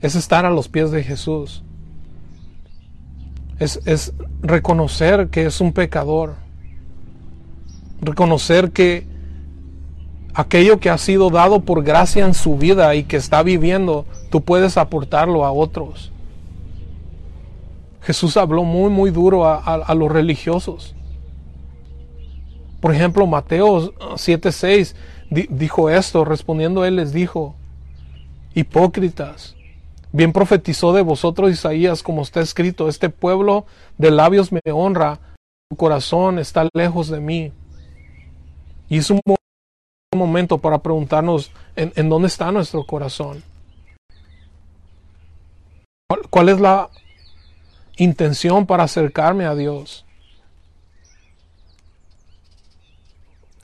es 0.00 0.14
estar 0.14 0.44
a 0.44 0.50
los 0.50 0.68
pies 0.68 0.90
de 0.90 1.02
Jesús 1.02 1.64
es, 3.58 4.12
reconocer 4.42 5.28
que 5.28 5.46
es 5.46 5.60
un 5.60 5.72
pecador. 5.72 6.34
Reconocer 8.04 8.70
que 8.70 9.06
aquello 10.34 10.78
que 10.78 10.90
ha 10.90 10.98
sido 10.98 11.30
dado 11.30 11.60
por 11.60 11.82
gracia 11.82 12.24
en 12.24 12.34
su 12.34 12.56
vida 12.56 12.94
y 12.94 13.04
que 13.04 13.16
está 13.16 13.42
viviendo, 13.42 14.04
tú 14.30 14.42
puedes 14.42 14.76
aportarlo 14.76 15.44
a 15.44 15.52
otros. 15.52 16.12
Jesús 18.02 18.36
habló 18.36 18.64
muy, 18.64 18.90
muy 18.90 19.10
duro 19.10 19.46
a, 19.46 19.94
los 19.94 20.12
religiosos. 20.12 20.94
Por 22.80 22.94
ejemplo, 22.94 23.26
Mateo 23.26 23.92
7:6 24.16 24.94
dijo 25.48 25.88
esto, 25.88 26.24
respondiendo 26.24 26.84
él 26.84 26.96
les 26.96 27.12
dijo, 27.12 27.54
hipócritas, 28.54 29.54
Bien 30.14 30.32
profetizó 30.32 30.92
de 30.92 31.02
vosotros 31.02 31.50
Isaías, 31.50 32.04
como 32.04 32.22
está 32.22 32.40
escrito, 32.40 32.88
este 32.88 33.10
pueblo 33.10 33.66
de 33.98 34.12
labios 34.12 34.52
me 34.52 34.60
honra, 34.72 35.18
su 35.68 35.76
corazón 35.76 36.38
está 36.38 36.68
lejos 36.72 37.08
de 37.08 37.18
mí. 37.18 37.52
Y 38.88 38.98
es 38.98 39.10
un 39.10 39.20
momento 40.14 40.58
para 40.58 40.78
preguntarnos 40.78 41.50
en, 41.76 42.08
dónde 42.08 42.28
está 42.28 42.52
nuestro 42.52 42.84
corazón. 42.84 43.42
¿Cuál 46.30 46.48
es 46.48 46.60
la 46.60 46.90
intención 47.96 48.66
para 48.66 48.84
acercarme 48.84 49.46
a 49.46 49.54
Dios? 49.54 50.04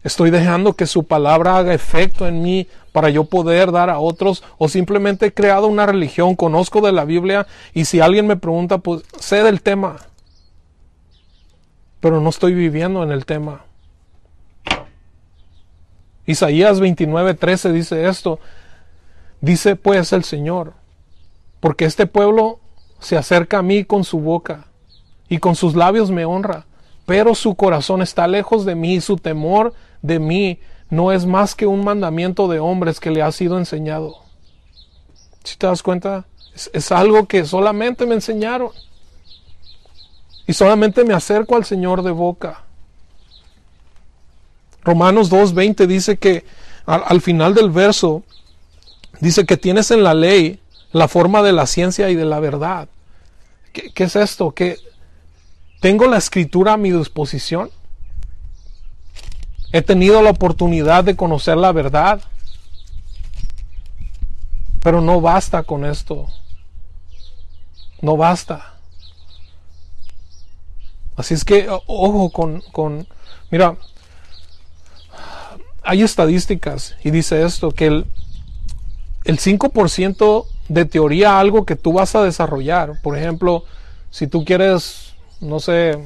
Estoy 0.02 0.30
dejando 0.30 0.74
que 0.74 0.87
su 0.87 1.04
palabra 1.04 1.59
haga 1.59 1.74
efecto 1.74 2.26
en 2.26 2.42
mí 2.42 2.66
para 2.92 3.11
yo 3.11 3.24
poder 3.24 3.70
dar 3.70 3.90
a 3.90 3.98
otros 3.98 4.42
o 4.56 4.68
simplemente 4.68 5.26
he 5.26 5.35
creado 5.35 5.66
una 5.66 5.85
religión, 5.85 6.37
conozco 6.37 6.80
de 6.80 6.92
la 6.92 7.04
Biblia 7.04 7.46
y 7.74 7.85
si 7.85 8.00
alguien 8.00 8.26
me 8.26 8.37
pregunta, 8.37 8.78
pues 8.78 9.02
sé 9.18 9.42
del 9.42 9.61
tema, 9.61 9.98
pero 12.00 12.20
no 12.20 12.30
estoy 12.30 12.54
viviendo 12.54 13.02
en 13.02 13.12
el 13.12 13.26
tema. 13.26 13.64
Isaías 16.30 16.80
29:13 16.80 17.72
dice 17.72 18.08
esto, 18.08 18.38
dice 19.40 19.76
pues 19.76 20.12
el 20.12 20.24
Señor, 20.24 20.74
porque 21.60 21.84
este 21.84 22.06
pueblo 22.06 22.60
se 22.98 23.16
acerca 23.16 23.58
a 23.58 23.62
mí 23.62 23.84
con 23.84 24.04
su 24.04 24.20
boca 24.20 24.66
y 25.28 25.38
con 25.38 25.56
sus 25.56 25.74
labios 25.74 26.10
me 26.10 26.24
honra, 26.24 26.66
pero 27.06 27.34
su 27.34 27.54
corazón 27.54 28.02
está 28.02 28.26
lejos 28.26 28.64
de 28.64 28.74
mí 28.74 28.94
y 28.94 29.00
su 29.00 29.16
temor 29.16 29.74
de 30.02 30.18
mí 30.18 30.60
no 30.90 31.12
es 31.12 31.24
más 31.24 31.54
que 31.54 31.66
un 31.66 31.84
mandamiento 31.84 32.48
de 32.48 32.58
hombres 32.58 33.00
que 33.00 33.10
le 33.10 33.22
ha 33.22 33.32
sido 33.32 33.58
enseñado. 33.58 34.16
Si 35.44 35.56
te 35.56 35.66
das 35.66 35.82
cuenta, 35.82 36.26
es, 36.72 36.92
algo 36.92 37.26
que 37.26 37.44
solamente 37.44 38.06
me 38.06 38.14
enseñaron. 38.14 38.70
Y 40.46 40.52
solamente 40.52 41.04
me 41.04 41.14
acerco 41.14 41.56
al 41.56 41.64
Señor 41.64 42.02
de 42.02 42.10
boca. 42.10 42.64
Romanos 44.82 45.30
2.20 45.30 45.86
dice 45.86 46.16
que 46.18 46.44
al, 46.86 47.20
final 47.20 47.54
del 47.54 47.70
verso, 47.70 48.22
dice 49.20 49.46
que 49.46 49.56
tienes 49.56 49.90
en 49.90 50.02
la 50.02 50.14
ley 50.14 50.60
la 50.92 51.08
forma 51.08 51.42
de 51.42 51.52
la 51.52 51.66
ciencia 51.66 52.10
y 52.10 52.14
de 52.14 52.24
la 52.24 52.40
verdad. 52.40 52.88
¿Qué, 53.72 53.92
qué 53.92 54.04
es 54.04 54.16
esto? 54.16 54.52
Que 54.52 54.78
tengo 55.80 56.06
la 56.06 56.18
escritura 56.18 56.72
a 56.72 56.76
mi 56.76 56.90
disposición 56.90 57.70
He 59.72 59.82
tenido 59.82 60.20
la 60.20 60.30
oportunidad 60.30 61.04
de 61.04 61.16
conocer 61.16 61.56
la 61.56 61.72
verdad. 61.72 62.20
Pero 64.82 65.00
no 65.00 65.20
basta 65.20 65.62
con 65.62 65.84
esto. 65.84 66.26
No 68.00 68.16
basta. 68.16 68.74
Así 71.16 71.34
es 71.34 71.44
que, 71.44 71.68
ojo 71.68 72.30
con, 72.30 72.62
con 72.72 73.06
mira, 73.50 73.76
hay 75.82 76.02
estadísticas 76.02 76.96
y 77.02 77.10
dice 77.10 77.44
esto, 77.44 77.70
que 77.70 77.86
el, 77.86 78.06
el 79.24 79.38
5% 79.38 80.46
de 80.68 80.84
teoría, 80.84 81.38
algo 81.38 81.64
que 81.64 81.76
tú 81.76 81.92
vas 81.92 82.14
a 82.14 82.22
desarrollar, 82.22 83.00
por 83.02 83.16
ejemplo, 83.16 83.64
si 84.10 84.26
tú 84.26 84.44
quieres, 84.44 85.14
no 85.40 85.60
sé, 85.60 85.98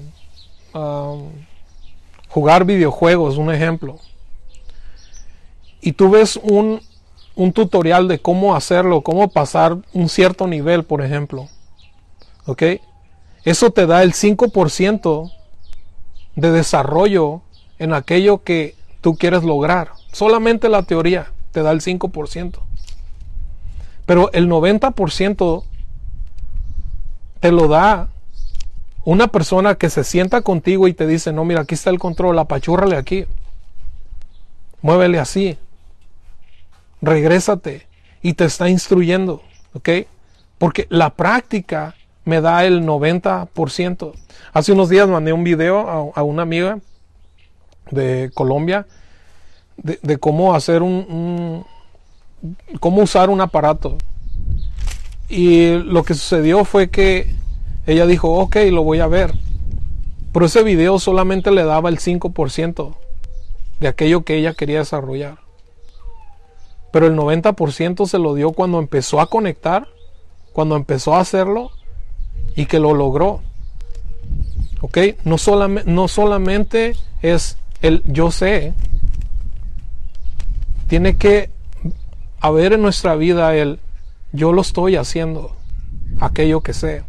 jugar 2.29 2.65
videojuegos, 2.65 3.37
un 3.37 3.53
ejemplo, 3.53 3.99
y 5.81 5.93
tú 5.93 6.11
ves 6.11 6.39
un, 6.43 6.81
un 7.35 7.53
tutorial 7.53 8.09
de 8.09 8.19
cómo 8.19 8.57
hacerlo, 8.57 9.03
cómo 9.03 9.29
pasar 9.29 9.77
un 9.93 10.09
cierto 10.09 10.47
nivel, 10.47 10.85
por 10.85 11.03
ejemplo, 11.03 11.49
¿ok? 12.47 12.63
Eso 13.45 13.71
te 13.71 13.87
da 13.87 14.03
el 14.03 14.15
5% 14.15 15.31
de 16.37 16.51
desarrollo 16.51 17.43
en 17.79 17.93
aquello 17.93 18.43
que 18.43 18.75
tú 19.05 19.19
quieres 19.19 19.45
lograr. 19.45 19.91
Solamente 20.13 20.71
la 20.71 20.83
teoría 20.83 21.27
te 21.53 21.63
da 21.63 21.73
el 21.73 21.83
5%. 21.83 22.55
Pero 24.07 24.33
el 24.33 24.49
90% 24.49 25.63
te 27.39 27.53
lo 27.53 27.69
da 27.69 28.09
una 29.05 29.27
persona 29.27 29.75
que 29.75 29.91
se 29.91 30.05
sienta 30.05 30.41
contigo 30.41 30.89
y 30.89 30.95
te 30.95 31.07
dice, 31.07 31.35
no, 31.35 31.45
mira, 31.45 31.61
aquí 31.61 31.75
está 31.75 31.91
el 31.91 31.99
control, 31.99 32.39
apachúrrale 32.39 32.97
aquí. 32.97 33.27
Muévele 34.81 35.19
así. 35.19 35.59
Regrésate. 37.03 37.87
Y 38.23 38.33
te 38.33 38.47
está 38.47 38.71
instruyendo. 38.71 39.43
¿Ok? 39.75 39.91
Porque 40.57 40.87
la 40.89 41.11
práctica 41.11 41.95
me 42.25 42.41
da 42.41 42.65
el 42.65 42.87
90%. 42.87 44.13
Hace 44.55 44.73
unos 44.73 44.89
días 44.89 45.11
mandé 45.11 45.35
un 45.35 45.45
video 45.45 46.15
a, 46.15 46.23
una 46.23 46.41
amiga 46.41 46.79
de 47.91 48.31
Colombia 48.35 48.87
de, 49.77 50.19
cómo 50.19 50.55
hacer 50.55 50.83
un, 50.83 51.65
cómo 52.81 53.03
usar 53.03 53.31
un 53.31 53.41
aparato. 53.41 53.97
Y 55.29 55.75
lo 55.79 56.05
que 56.05 56.15
sucedió 56.15 56.65
fue 56.65 56.91
que 56.91 57.35
ella 57.87 58.07
dijo, 58.07 58.31
ok, 58.39 58.57
lo 58.71 58.83
voy 58.83 59.01
a 59.01 59.07
ver. 59.07 59.35
Pero 60.33 60.47
ese 60.47 60.63
video 60.63 60.99
solamente 60.99 61.51
le 61.51 61.65
daba 61.65 61.89
el 61.89 61.99
5% 61.99 62.95
de 63.81 63.89
aquello 63.89 64.25
que 64.25 64.37
ella 64.37 64.55
quería 64.55 64.81
desarrollar. 64.81 65.39
Pero 66.93 67.07
el 67.07 67.17
90% 67.17 68.07
se 68.07 68.19
lo 68.19 68.35
dio 68.35 68.53
cuando 68.53 68.79
empezó 68.79 69.21
a 69.21 69.27
conectar, 69.27 69.89
cuando 70.53 70.77
empezó 70.77 71.15
a 71.15 71.21
hacerlo 71.21 71.71
y 72.55 72.67
que 72.67 72.79
lo 72.79 72.95
logró. 72.95 73.41
¿Ok? 74.81 74.99
No, 75.25 75.39
solamente, 75.39 75.91
no 75.91 76.09
solamente 76.09 76.95
es 77.23 77.57
el 77.85 78.03
yo 78.07 78.31
sé, 78.31 78.73
tiene 80.89 81.19
que 81.19 81.51
haber 82.41 82.73
en 82.73 82.81
nuestra 82.81 83.15
vida 83.15 83.55
el 83.55 83.79
yo 84.33 84.55
lo 84.55 84.63
estoy 84.63 84.97
haciendo, 84.97 85.55
aquello 86.19 86.63
que 86.63 86.73
sé. 86.73 87.05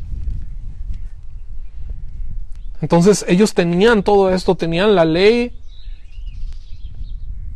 Entonces 2.81 3.23
ellos 3.29 3.53
tenían 3.53 4.03
todo 4.03 4.29
esto, 4.29 4.55
tenían 4.55 4.95
la 4.95 5.05
ley 5.05 5.57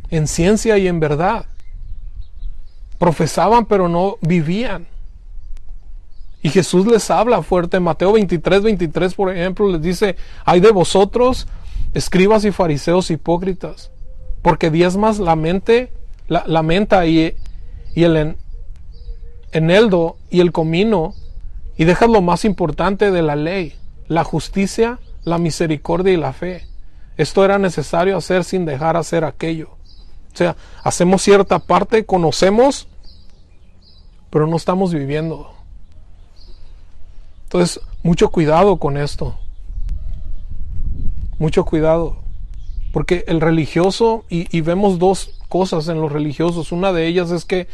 en 0.08 0.26
ciencia 0.26 0.78
y 0.78 0.88
en 0.88 0.98
verdad. 0.98 1.44
Profesaban 2.98 3.66
pero 3.66 3.90
no 3.90 4.16
vivían. 4.22 4.86
Y 6.42 6.48
Jesús 6.48 6.86
les 6.86 7.10
habla 7.10 7.42
fuerte. 7.42 7.80
Mateo 7.80 8.14
23, 8.14 8.62
23, 8.62 9.12
por 9.12 9.30
ejemplo, 9.30 9.68
les 9.68 9.82
dice, 9.82 10.16
hay 10.46 10.60
de 10.60 10.70
vosotros, 10.70 11.46
escribas 11.94 12.44
y 12.44 12.52
fariseos 12.52 13.10
hipócritas, 13.10 13.90
porque 14.42 14.70
diezmas 14.70 15.18
la 15.18 15.36
mente, 15.36 15.92
la, 16.28 16.62
menta 16.62 17.06
y, 17.06 17.34
y 17.94 18.04
el 18.04 18.36
eneldo 19.52 20.16
y 20.30 20.40
el 20.40 20.52
comino, 20.52 21.14
y 21.76 21.84
dejas 21.84 22.08
lo 22.08 22.20
más 22.20 22.44
importante 22.44 23.10
de 23.10 23.22
la 23.22 23.36
ley, 23.36 23.74
la 24.06 24.24
justicia, 24.24 24.98
la 25.24 25.38
misericordia 25.38 26.12
y 26.12 26.16
la 26.16 26.32
fe. 26.32 26.66
Esto 27.16 27.44
era 27.44 27.58
necesario 27.58 28.16
hacer 28.16 28.44
sin 28.44 28.64
dejar 28.64 28.96
hacer 28.96 29.24
aquello. 29.24 29.70
O 30.32 30.36
sea, 30.36 30.56
hacemos 30.82 31.22
cierta 31.22 31.58
parte, 31.58 32.06
conocemos, 32.06 32.86
pero 34.30 34.46
no 34.46 34.56
estamos 34.56 34.94
viviendo. 34.94 35.52
Entonces, 37.44 37.80
mucho 38.02 38.30
cuidado 38.30 38.76
con 38.76 38.96
esto. 38.96 39.36
Mucho 41.40 41.64
cuidado. 41.64 42.18
Porque 42.92 43.24
el 43.26 43.40
religioso, 43.40 44.24
y, 44.28 44.60
vemos 44.60 44.98
dos 44.98 45.40
cosas 45.48 45.88
en 45.88 46.00
los 46.00 46.12
religiosos, 46.12 46.70
una 46.70 46.92
de 46.92 47.06
ellas 47.06 47.30
es 47.30 47.46
que 47.46 47.66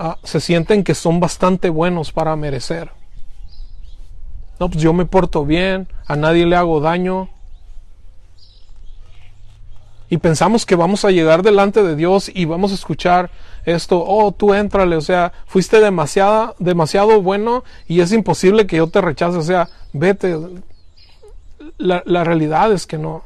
ah, 0.00 0.18
se 0.24 0.40
sienten 0.40 0.82
que 0.82 0.96
son 0.96 1.20
bastante 1.20 1.70
buenos 1.70 2.10
para 2.10 2.34
merecer. 2.34 2.90
No, 4.58 4.68
pues 4.68 4.82
yo 4.82 4.92
me 4.92 5.06
porto 5.06 5.46
bien, 5.46 5.86
a 6.06 6.16
nadie 6.16 6.44
le 6.44 6.56
hago 6.56 6.80
daño. 6.80 7.28
Y 10.10 10.18
pensamos 10.18 10.66
que 10.66 10.74
vamos 10.74 11.04
a 11.04 11.12
llegar 11.12 11.42
delante 11.44 11.84
de 11.84 11.94
Dios 11.94 12.32
y 12.34 12.46
vamos 12.46 12.72
a 12.72 12.74
escuchar 12.74 13.30
esto, 13.64 14.04
oh, 14.04 14.32
tú 14.32 14.54
éntrale, 14.54 14.96
o 14.96 15.00
sea, 15.00 15.32
fuiste 15.46 15.78
demasiado, 15.80 16.56
demasiado 16.58 17.22
bueno 17.22 17.62
y 17.86 18.00
es 18.00 18.12
imposible 18.12 18.66
que 18.66 18.78
yo 18.78 18.88
te 18.88 19.00
rechace, 19.00 19.38
o 19.38 19.42
sea, 19.42 19.68
vete. 19.92 20.36
La, 21.78 22.24
realidad 22.24 22.72
es 22.72 22.86
que 22.86 22.98
no. 22.98 23.22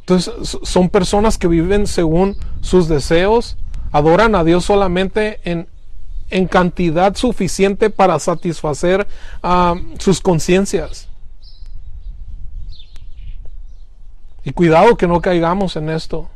Entonces, 0.00 0.58
son 0.62 0.88
personas 0.88 1.36
que 1.38 1.48
viven 1.48 1.86
según 1.86 2.36
sus 2.60 2.88
deseos, 2.88 3.56
adoran 3.90 4.34
a 4.34 4.44
Dios 4.44 4.64
solamente 4.64 5.40
en, 5.44 5.68
en 6.30 6.46
cantidad 6.46 7.16
suficiente 7.16 7.90
para 7.90 8.18
satisfacer 8.18 9.06
ah, 9.42 9.74
sus 9.98 10.20
conciencias. 10.20 11.08
Y 14.44 14.52
cuidado 14.52 14.96
que 14.96 15.08
no 15.08 15.20
caigamos 15.20 15.74
en 15.74 15.90
esto. 15.90 16.30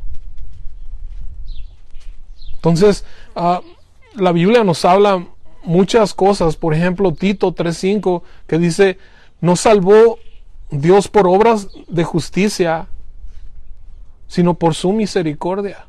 Entonces, 2.55 3.05
ah, 3.35 3.61
la 4.15 4.31
Biblia 4.33 4.63
nos 4.63 4.83
habla 4.85 5.25
muchas 5.63 6.13
cosas. 6.13 6.55
Por 6.55 6.73
ejemplo, 6.73 7.13
Tito 7.13 7.53
3.5, 7.53 8.21
que 8.47 8.57
dice, 8.57 8.97
no 9.39 9.55
salvó 9.55 10.19
Dios 10.69 11.07
por 11.07 11.27
obras 11.27 11.67
de 11.87 12.03
justicia, 12.03 12.87
sino 14.27 14.53
por 14.53 14.75
su 14.75 14.93
misericordia. 14.93 15.85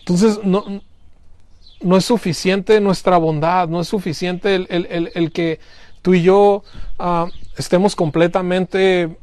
Entonces, 0.00 0.40
no, 0.44 0.82
no 1.80 1.96
es 1.96 2.04
suficiente 2.04 2.80
nuestra 2.80 3.16
bondad, 3.16 3.68
no 3.68 3.80
es 3.80 3.88
suficiente 3.88 4.54
el, 4.54 5.32
que 5.32 5.60
tú 6.02 6.14
y 6.14 6.22
yo 6.22 6.64
ah, 6.98 7.28
estemos 7.56 7.94
completamente 7.96 9.16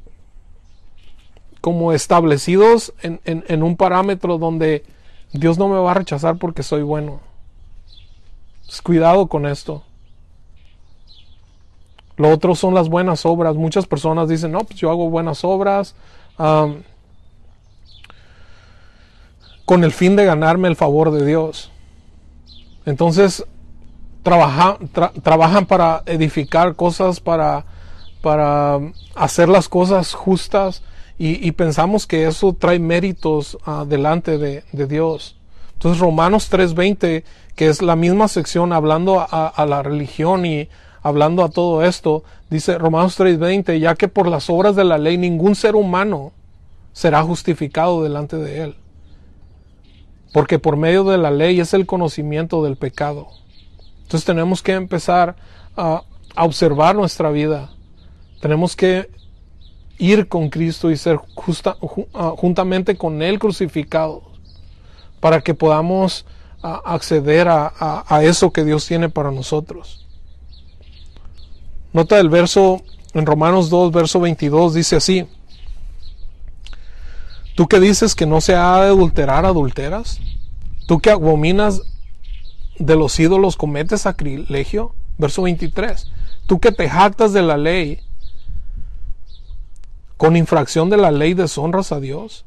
como 1.61 1.91
establecidos 1.91 2.93
en, 3.01 3.19
en, 3.25 3.63
un 3.63 3.75
parámetro 3.75 4.37
donde 4.37 4.83
Dios 5.33 5.57
no 5.57 5.67
me 5.67 5.77
va 5.77 5.91
a 5.91 5.95
rechazar 5.95 6.37
porque 6.37 6.63
soy 6.63 6.83
bueno. 6.83 7.19
Cuidado 8.81 9.27
con 9.27 9.45
esto. 9.45 9.83
Lo 12.17 12.29
otro 12.29 12.55
son 12.55 12.73
las 12.73 12.89
buenas 12.89 13.25
obras. 13.25 13.55
Muchas 13.55 13.85
personas 13.85 14.27
dicen, 14.27 14.51
no, 14.51 14.59
pues 14.59 14.79
yo 14.79 14.89
hago 14.89 15.09
buenas 15.09 15.43
obras. 15.43 15.95
Ah, 16.37 16.67
con 19.69 19.83
el 19.83 19.91
fin 19.91 20.15
de 20.15 20.25
ganarme 20.25 20.67
el 20.67 20.75
favor 20.75 21.11
de 21.11 21.23
Dios. 21.23 21.71
Entonces, 22.87 23.45
trabajan 24.23 25.65
para 25.67 26.01
edificar 26.07 26.75
cosas, 26.75 27.19
para, 27.19 27.65
para 28.21 28.79
hacer 29.13 29.47
las 29.47 29.69
cosas 29.69 30.15
justas 30.15 30.81
y, 31.19 31.51
pensamos 31.51 32.07
que 32.07 32.25
eso 32.25 32.53
trae 32.53 32.79
méritos 32.79 33.59
uh, 33.67 33.85
delante 33.85 34.37
de, 34.37 34.63
Dios. 34.71 35.35
Entonces, 35.73 35.99
Romanos 35.99 36.49
3:20, 36.49 37.23
que 37.59 37.67
es 37.67 37.81
la 37.81 37.97
misma 37.97 38.29
sección 38.29 38.71
hablando 38.71 39.19
a, 39.19 39.47
a 39.47 39.65
la 39.65 39.83
religión 39.83 40.45
y 40.45 40.69
hablando 41.01 41.43
a 41.43 41.49
todo 41.49 41.83
esto, 41.83 42.23
dice 42.49 42.77
Romanos 42.77 43.19
3:20, 43.19 43.79
ya 43.79 43.95
que 43.95 44.07
por 44.07 44.27
las 44.27 44.49
obras 44.49 44.77
de 44.77 44.85
la 44.85 44.97
ley 44.97 45.17
ningún 45.17 45.55
ser 45.55 45.75
humano 45.75 46.31
será 46.93 47.21
justificado 47.21 48.01
delante 48.01 48.37
de 48.37 48.61
él 48.61 48.75
porque 50.33 50.59
por 50.59 50.77
medio 50.77 51.03
de 51.03 51.17
la 51.17 51.31
ley 51.31 51.59
es 51.59 51.73
el 51.73 51.85
conocimiento 51.85 52.63
del 52.63 52.77
pecado. 52.77 53.27
Entonces 54.03 54.25
tenemos 54.25 54.61
que 54.61 54.73
empezar 54.73 55.35
a, 55.75 56.03
observar 56.35 56.95
nuestra 56.95 57.31
vida. 57.31 57.71
Tenemos 58.39 58.75
que 58.75 59.09
ir 59.97 60.27
con 60.27 60.49
Cristo 60.49 60.91
y 60.91 60.95
ser 60.95 61.19
ah, 62.13 62.33
juntamente 62.37 62.95
con 62.95 63.21
Él 63.21 63.39
crucificado 63.39 64.23
para 65.19 65.41
que 65.41 65.53
podamos 65.53 66.25
ah, 66.63 66.81
acceder 66.85 67.47
a, 67.47 67.73
a 68.07 68.23
eso 68.23 68.51
que 68.51 68.63
Dios 68.63 68.85
tiene 68.85 69.09
para 69.09 69.31
nosotros. 69.31 70.05
Nota 71.91 72.19
el 72.19 72.29
verso 72.29 72.81
en 73.13 73.25
Romanos 73.25 73.69
2, 73.69 73.91
verso 73.91 74.19
22, 74.19 74.73
dice 74.73 74.95
así. 74.95 75.27
Tú 77.55 77.67
que 77.67 77.79
dices 77.79 78.15
que 78.15 78.25
no 78.25 78.39
se 78.41 78.55
ha 78.55 78.79
de 78.81 78.87
adulterar, 78.87 79.45
adulteras. 79.45 80.19
Tú 80.87 80.99
que 80.99 81.11
abominas 81.11 81.81
de 82.77 82.95
los 82.95 83.19
ídolos, 83.19 83.57
cometes 83.57 84.01
sacrilegio. 84.01 84.95
Verso 85.17 85.41
23. 85.41 86.09
Tú 86.47 86.59
que 86.59 86.71
te 86.71 86.89
jactas 86.89 87.33
de 87.33 87.41
la 87.41 87.57
ley, 87.57 87.99
con 90.15 90.37
infracción 90.37 90.89
de 90.89 90.97
la 90.97 91.11
ley 91.11 91.33
deshonras 91.33 91.91
a 91.91 91.99
Dios. 91.99 92.45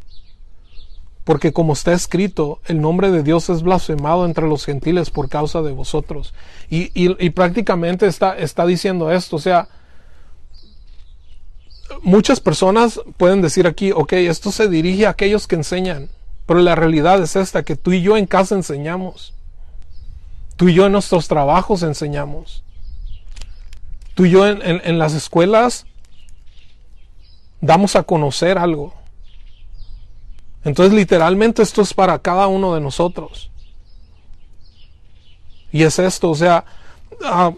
Porque 1.25 1.53
como 1.53 1.73
está 1.73 1.93
escrito, 1.93 2.61
el 2.67 2.81
nombre 2.81 3.11
de 3.11 3.23
Dios 3.23 3.49
es 3.49 3.63
blasfemado 3.63 4.25
entre 4.27 4.49
los 4.49 4.65
gentiles 4.65 5.11
por 5.11 5.29
causa 5.29 5.63
de 5.63 5.73
vosotros. 5.73 6.35
Y, 6.69 6.91
y 6.95 7.31
prácticamente 7.31 8.07
está, 8.07 8.37
está 8.37 8.67
diciendo 8.67 9.11
esto. 9.11 9.37
O 9.37 9.39
sea, 9.39 9.69
muchas 12.03 12.41
personas 12.41 13.01
pueden 13.17 13.43
decir 13.43 13.67
aquí, 13.67 13.93
ok, 13.93 14.13
esto 14.15 14.51
se 14.51 14.69
dirige 14.69 15.07
a 15.07 15.11
aquellos 15.11 15.47
que 15.47 15.57
enseñan, 15.57 16.09
pero 16.47 16.61
la 16.61 16.75
realidad 16.75 17.23
es 17.23 17.37
esta, 17.37 17.63
que 17.63 17.77
tú 17.77 17.93
y 17.93 18.03
yo 18.03 18.17
en 18.17 18.27
casa 18.27 18.55
enseñamos. 18.55 19.35
Tú 20.57 20.69
y 20.69 20.75
yo 20.75 20.87
en 20.87 20.93
nuestros 20.93 21.29
trabajos 21.29 21.83
enseñamos. 21.83 22.63
Tú 24.15 24.27
y 24.27 24.31
yo 24.31 24.47
en, 24.47 24.99
las 24.99 25.15
escuelas 25.15 25.87
damos 27.61 27.97
a 27.97 28.03
conocer 28.03 28.59
algo. 28.59 28.95
Entonces 30.65 30.95
literalmente 30.95 31.63
esto 31.63 31.83
es 31.83 31.93
para 31.93 32.19
cada 32.19 32.47
uno 32.47 32.75
de 32.75 32.81
nosotros. 32.81 33.51
Y 35.73 35.83
es 35.83 35.99
esto, 35.99 36.31
o 36.31 36.35
sea, 36.35 36.65
ah, 37.25 37.53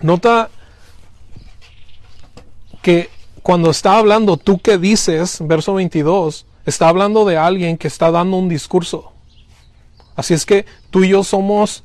nota 0.00 0.50
que 2.80 3.10
cuando 3.42 3.70
está 3.70 3.98
hablando 3.98 4.36
tú 4.36 4.58
que 4.58 4.78
dices, 4.78 5.38
verso 5.42 5.74
22, 5.74 6.46
está 6.64 6.88
hablando 6.88 7.24
de 7.24 7.36
alguien 7.36 7.76
que 7.76 7.88
está 7.88 8.10
dando 8.10 8.36
un 8.36 8.48
discurso. 8.48 9.12
Así 10.16 10.34
es 10.34 10.46
que 10.46 10.66
tú 10.90 11.04
y 11.04 11.10
yo 11.10 11.22
somos 11.22 11.84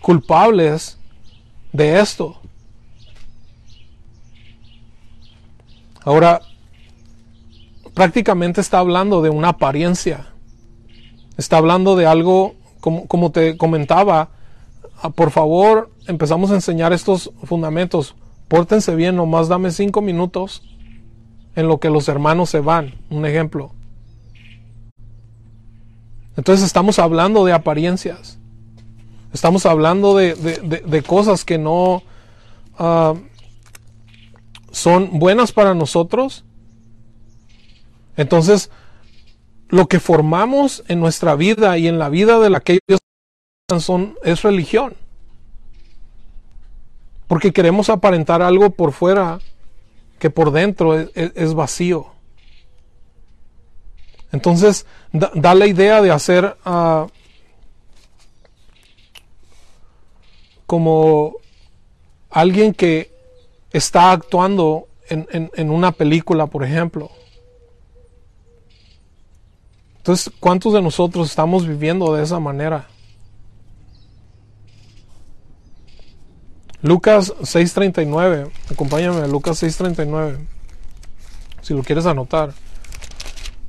culpables 0.00 0.98
de 1.72 2.00
esto. 2.00 2.40
Ahora, 6.02 6.40
prácticamente 8.00 8.62
está 8.62 8.78
hablando 8.78 9.20
de 9.20 9.28
una 9.28 9.50
apariencia. 9.50 10.32
Está 11.36 11.58
hablando 11.58 11.96
de 11.96 12.06
algo, 12.06 12.54
como, 12.80 13.06
como 13.06 13.30
te 13.30 13.58
comentaba, 13.58 14.30
ah, 15.02 15.10
por 15.10 15.30
favor, 15.30 15.90
empezamos 16.06 16.50
a 16.50 16.54
enseñar 16.54 16.94
estos 16.94 17.30
fundamentos. 17.44 18.16
Pórtense 18.48 18.94
bien, 18.94 19.16
nomás 19.16 19.48
dame 19.48 19.70
cinco 19.70 20.00
minutos 20.00 20.62
en 21.54 21.68
lo 21.68 21.78
que 21.78 21.90
los 21.90 22.08
hermanos 22.08 22.48
se 22.48 22.60
van. 22.60 22.94
Un 23.10 23.26
ejemplo. 23.26 23.72
Entonces 26.38 26.64
estamos 26.64 26.98
hablando 26.98 27.44
de 27.44 27.52
apariencias. 27.52 28.38
Estamos 29.34 29.66
hablando 29.66 30.16
de, 30.16 31.04
cosas 31.06 31.44
que 31.44 31.58
no 31.58 32.02
ah, 32.78 33.12
son 34.70 35.18
buenas 35.18 35.52
para 35.52 35.74
nosotros. 35.74 36.46
Entonces, 38.20 38.70
lo 39.70 39.86
que 39.86 39.98
formamos 39.98 40.84
en 40.88 41.00
nuestra 41.00 41.36
vida 41.36 41.78
y 41.78 41.88
en 41.88 41.98
la 41.98 42.10
vida 42.10 42.38
de 42.38 42.50
la 42.50 42.60
que 42.60 42.78
son 43.78 44.18
es 44.22 44.42
religión. 44.42 44.94
Porque 47.26 47.50
queremos 47.50 47.88
aparentar 47.88 48.42
algo 48.42 48.68
por 48.68 48.92
fuera 48.92 49.38
que 50.18 50.28
por 50.28 50.50
dentro 50.50 50.98
es, 50.98 51.54
vacío. 51.54 52.08
Entonces, 54.32 54.84
da, 55.12 55.54
la 55.54 55.66
idea 55.66 56.02
de 56.02 56.10
hacer 56.10 56.58
ah, 56.66 57.06
como 60.66 61.36
alguien 62.28 62.74
que 62.74 63.10
está 63.72 64.12
actuando 64.12 64.88
en, 65.08 65.70
una 65.70 65.92
película, 65.92 66.48
por 66.48 66.64
ejemplo. 66.64 67.10
Entonces, 70.00 70.32
¿cuántos 70.40 70.72
de 70.72 70.80
nosotros 70.80 71.28
estamos 71.28 71.68
viviendo 71.68 72.14
de 72.14 72.22
esa 72.22 72.40
manera? 72.40 72.86
Lucas 76.80 77.34
6:39, 77.42 78.50
acompáñame 78.70 79.28
Lucas 79.28 79.62
6:39, 79.62 80.38
si 81.60 81.74
lo 81.74 81.82
quieres 81.82 82.06
anotar. 82.06 82.54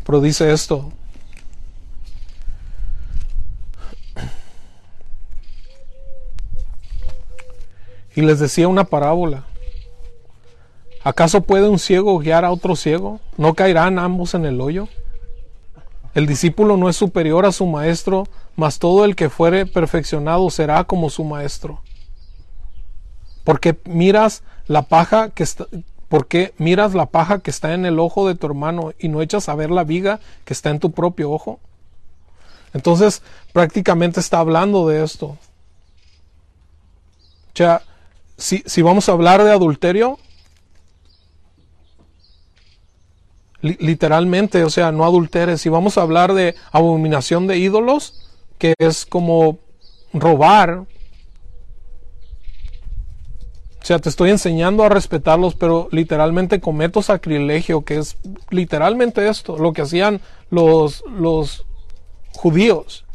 Pero 0.05 0.21
dice 0.21 0.53
esto. 0.53 0.93
Y 8.15 8.21
les 8.21 8.39
decía 8.39 8.69
una 8.69 8.85
parábola. 8.85 9.43
¿Acaso 11.03 11.41
puede 11.41 11.67
un 11.67 11.79
ciego 11.79 12.17
guiar 12.19 12.45
a 12.45 12.51
otro 12.51 12.77
ciego? 12.77 13.19
¿No 13.35 13.53
caerán 13.53 13.99
ambos 13.99 14.33
en 14.33 14.45
el 14.45 14.61
hoyo? 14.61 14.87
El 16.13 16.27
discípulo 16.27 16.77
no 16.77 16.89
es 16.89 16.97
superior 16.97 17.45
a 17.45 17.51
su 17.51 17.65
maestro, 17.65 18.27
mas 18.55 18.79
todo 18.79 19.05
el 19.05 19.15
que 19.15 19.29
fuere 19.29 19.65
perfeccionado 19.65 20.49
será 20.49 20.83
como 20.83 21.09
su 21.09 21.23
maestro. 21.23 21.81
Porque 23.43 23.79
miras 23.85 24.43
la 24.67 24.83
paja 24.83 25.29
que 25.29 25.43
está, 25.43 25.67
miras 26.57 26.93
la 26.93 27.05
paja 27.05 27.39
que 27.39 27.49
está 27.49 27.73
en 27.73 27.85
el 27.85 27.99
ojo 27.99 28.27
de 28.27 28.35
tu 28.35 28.47
hermano 28.47 28.91
y 28.99 29.07
no 29.07 29.21
echas 29.21 29.49
a 29.49 29.55
ver 29.55 29.71
la 29.71 29.83
viga 29.83 30.19
que 30.43 30.53
está 30.53 30.69
en 30.69 30.79
tu 30.79 30.91
propio 30.91 31.31
ojo. 31.31 31.59
Entonces, 32.73 33.21
prácticamente 33.53 34.19
está 34.19 34.39
hablando 34.39 34.87
de 34.87 35.03
esto. 35.03 35.27
O 35.27 35.37
sea, 37.55 37.81
si, 38.37 38.63
si 38.65 38.81
vamos 38.81 39.09
a 39.09 39.13
hablar 39.13 39.43
de 39.43 39.51
adulterio, 39.51 40.19
literalmente, 43.61 44.63
o 44.63 44.69
sea, 44.69 44.91
no 44.91 45.05
adulteres. 45.05 45.61
Si 45.61 45.69
vamos 45.69 45.97
a 45.97 46.01
hablar 46.01 46.33
de 46.33 46.55
abominación 46.71 47.47
de 47.47 47.57
ídolos, 47.57 48.29
que 48.57 48.73
es 48.79 49.05
como 49.05 49.59
robar, 50.13 50.85
o 53.81 53.85
sea, 53.85 53.97
te 53.97 54.09
estoy 54.09 54.29
enseñando 54.29 54.83
a 54.83 54.89
respetarlos, 54.89 55.55
pero 55.55 55.87
literalmente 55.91 56.59
cometo 56.59 57.01
sacrilegio, 57.01 57.83
que 57.83 57.97
es 57.97 58.17
literalmente 58.51 59.27
esto, 59.27 59.57
lo 59.57 59.73
que 59.73 59.81
hacían 59.81 60.21
los, 60.51 61.03
los 61.07 61.65
judíos, 62.33 63.05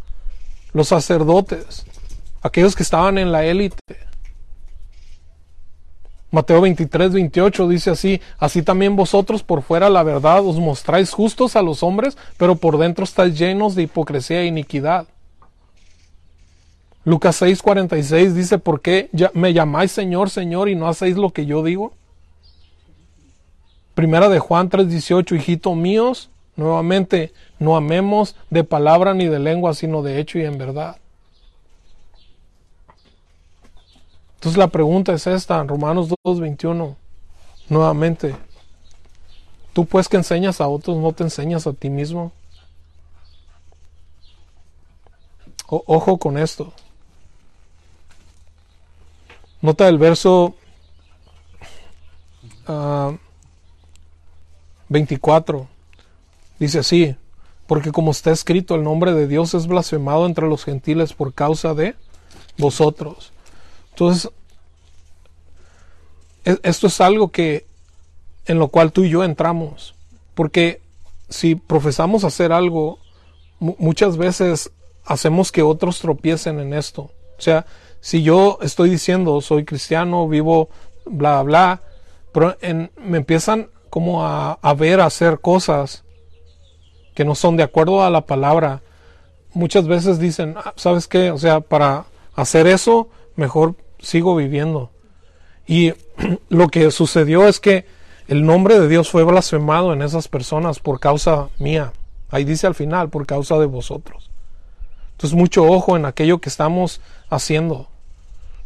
los 0.73 0.89
sacerdotes, 0.89 1.87
aquellos 2.43 2.75
que 2.75 2.83
estaban 2.83 3.19
en 3.19 3.31
la 3.31 3.45
élite. 3.45 4.06
Mateo 6.37 6.61
23, 6.61 7.15
28 7.15 7.67
dice 7.67 7.89
así, 7.89 8.21
así 8.39 8.61
también 8.61 8.95
vosotros 8.95 9.43
por 9.43 9.63
fuera 9.63 9.89
la 9.89 10.03
verdad 10.03 10.45
os 10.45 10.61
mostráis 10.61 11.11
justos 11.11 11.57
a 11.57 11.63
los 11.63 11.83
hombres, 11.83 12.19
pero 12.37 12.57
por 12.57 12.77
dentro 12.77 13.05
estáis 13.05 13.39
llenos 13.39 13.75
de 13.75 13.85
hipocresía 13.85 14.43
e 14.43 14.47
iniquidad. 14.47 15.07
Lucas 17.05 17.41
6:46 17.41 18.35
dice, 18.35 18.59
¿por 18.59 18.83
qué 18.83 19.09
me 19.33 19.55
llamáis 19.55 19.93
Señor, 19.93 20.29
Señor 20.29 20.69
y 20.69 20.75
no 20.75 20.89
hacéis 20.89 21.17
lo 21.17 21.31
que 21.31 21.47
yo 21.47 21.63
digo? 21.63 21.95
Primera 23.95 24.29
de 24.29 24.39
Juan 24.39 24.69
3:18, 24.69 25.37
hijito 25.37 25.75
míos, 25.75 26.29
nuevamente, 26.55 27.33
no 27.59 27.79
amemos 27.79 28.37
de 28.51 28.63
palabra 28.63 29.15
ni 29.15 29.25
de 29.25 29.39
lengua, 29.39 29.73
sino 29.73 30.03
de 30.03 30.21
hecho 30.21 30.39
y 30.39 30.45
en 30.45 30.59
verdad. 30.59 30.97
Entonces 34.47 34.59
la 34.59 34.69
pregunta 34.69 35.13
es 35.13 35.27
esta, 35.27 35.65
Romanos 35.65 36.09
2:21, 36.25 36.95
nuevamente, 37.69 38.37
tú 39.73 39.87
pues 39.87 40.09
que 40.09 40.17
enseñas 40.17 40.61
a 40.61 40.69
otros, 40.69 40.97
no 40.99 41.13
te 41.13 41.25
enseñas 41.25 41.67
a 41.67 41.73
ti 41.73 41.91
mismo. 41.91 42.31
ojo 45.67 46.19
con 46.19 46.39
esto. 46.39 46.73
Nota 49.63 49.89
el 49.89 49.99
verso 49.99 50.55
24. 54.89 55.59
Ah, 55.59 55.67
Dice 56.61 56.79
así, 56.79 57.17
porque 57.67 57.91
como 57.91 58.13
está 58.13 58.31
escrito, 58.31 58.77
el 58.77 58.85
nombre 58.85 59.13
de 59.13 59.27
Dios 59.27 59.55
es 59.55 59.67
blasfemado 59.67 60.25
entre 60.25 60.47
los 60.47 60.65
gentiles 60.65 61.15
por 61.15 61.35
causa 61.35 61.75
de 61.75 61.97
vosotros. 62.59 63.33
Entonces, 63.97 64.31
esto 66.63 66.87
es 66.87 67.01
algo 67.01 67.29
que 67.29 67.67
en 68.47 68.59
lo 68.59 68.69
cual 68.69 68.93
tú 68.93 69.05
y 69.05 69.11
yo 69.11 69.25
entramos, 69.25 69.95
porque 70.35 70.81
si 71.29 71.57
profesamos 71.57 72.23
hacer 72.25 72.53
algo, 72.53 72.99
muchas 73.59 74.17
veces 74.17 74.71
hacemos 75.05 75.51
que 75.51 75.63
otros 75.63 75.99
tropiecen 75.99 76.61
en 76.61 76.73
esto. 76.73 77.11
O 77.39 77.41
sea, 77.41 77.67
si 78.01 78.23
yo 78.23 78.59
estoy 78.63 78.91
diciendo 78.91 79.41
soy 79.41 79.65
cristiano, 79.65 80.29
vivo, 80.29 80.69
bla, 81.05 81.43
bla, 81.43 81.83
pero 82.33 82.57
me 82.97 83.19
empiezan 83.19 83.69
como 83.91 84.25
a, 84.25 84.53
a 84.53 84.75
ver 84.75 85.01
hacer 85.01 85.41
cosas 85.41 86.05
que 87.15 87.25
no 87.25 87.35
son 87.35 87.57
de 87.57 87.65
acuerdo 87.65 88.05
a 88.05 88.11
la 88.11 88.27
palabra, 88.27 88.83
muchas 89.53 89.89
veces 89.89 90.19
dicen, 90.19 90.55
ah, 90.59 90.75
¿sabes 90.77 91.09
qué? 91.09 91.31
O 91.31 91.39
sea, 91.39 91.61
para 91.61 92.05
hacer 92.35 92.67
eso, 92.67 93.09
mejor 93.35 93.75
sigo 93.99 94.37
viviendo. 94.37 94.91
Y 95.67 95.93
lo 96.49 96.69
que 96.69 96.91
sucedió 96.91 97.47
es 97.49 97.61
que 97.61 97.87
el 98.29 98.45
nombre 98.45 98.79
de 98.79 98.89
Dios 98.89 99.11
fue 99.11 99.25
blasfemado 99.25 99.93
en 99.93 100.03
esas 100.03 100.29
personas 100.29 100.81
por 100.81 101.01
causa 101.01 101.49
mía. 101.59 101.93
Ahí 102.31 102.45
dice 102.45 102.67
al 102.67 102.75
final, 102.75 103.09
por 103.09 103.27
causa 103.27 103.59
de 103.59 103.67
vosotros. 103.67 104.31
Entonces, 105.13 105.37
mucho 105.37 105.65
ojo 105.65 105.97
en 105.97 106.05
aquello 106.05 106.39
que 106.39 106.49
estamos 106.49 107.01
haciendo. 107.31 107.89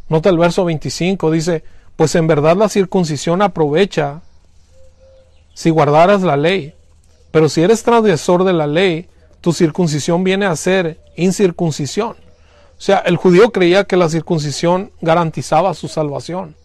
Nota 0.09 0.29
el 0.29 0.37
verso 0.37 0.65
25, 0.65 1.31
dice, 1.31 1.63
pues 1.95 2.15
en 2.15 2.27
verdad 2.27 2.57
la 2.57 2.67
circuncisión 2.67 3.41
aprovecha 3.41 4.21
si 5.53 5.69
guardaras 5.69 6.21
la 6.23 6.35
ley, 6.35 6.73
pero 7.31 7.47
si 7.47 7.61
eres 7.61 7.83
transgresor 7.83 8.43
de 8.43 8.53
la 8.53 8.67
ley, 8.67 9.07
tu 9.39 9.53
circuncisión 9.53 10.23
viene 10.23 10.45
a 10.45 10.55
ser 10.55 10.99
incircuncisión. 11.15 12.11
O 12.11 12.83
sea, 12.83 12.97
el 12.99 13.15
judío 13.15 13.51
creía 13.51 13.83
que 13.83 13.95
la 13.95 14.09
circuncisión 14.09 14.91
garantizaba 15.01 15.73
su 15.73 15.87
salvación. 15.87 16.55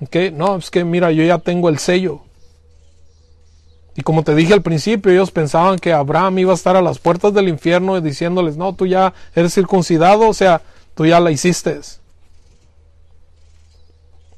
¿Ok? 0.00 0.16
No, 0.32 0.56
es 0.56 0.70
que 0.70 0.84
mira, 0.84 1.12
yo 1.12 1.22
ya 1.22 1.38
tengo 1.38 1.68
el 1.68 1.78
sello. 1.78 2.22
Y 3.96 4.02
como 4.02 4.22
te 4.22 4.34
dije 4.34 4.54
al 4.54 4.62
principio, 4.62 5.12
ellos 5.12 5.30
pensaban 5.30 5.78
que 5.78 5.92
Abraham 5.92 6.38
iba 6.38 6.52
a 6.52 6.54
estar 6.54 6.76
a 6.76 6.82
las 6.82 6.98
puertas 6.98 7.34
del 7.34 7.48
infierno 7.48 8.00
diciéndoles, 8.00 8.56
no, 8.56 8.74
tú 8.74 8.86
ya 8.86 9.12
eres 9.34 9.54
circuncidado, 9.54 10.28
o 10.28 10.34
sea, 10.34 10.62
tú 10.94 11.06
ya 11.06 11.20
la 11.20 11.30
hiciste. 11.30 11.80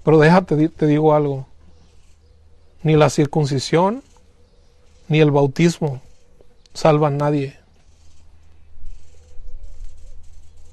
Pero 0.04 0.18
déjate, 0.18 0.68
te 0.68 0.86
digo 0.86 1.14
algo. 1.14 1.46
Ni 2.82 2.96
la 2.96 3.10
circuncisión 3.10 4.02
ni 5.08 5.20
el 5.20 5.30
bautismo 5.30 6.00
salvan 6.74 7.14
a 7.14 7.24
nadie. 7.26 7.56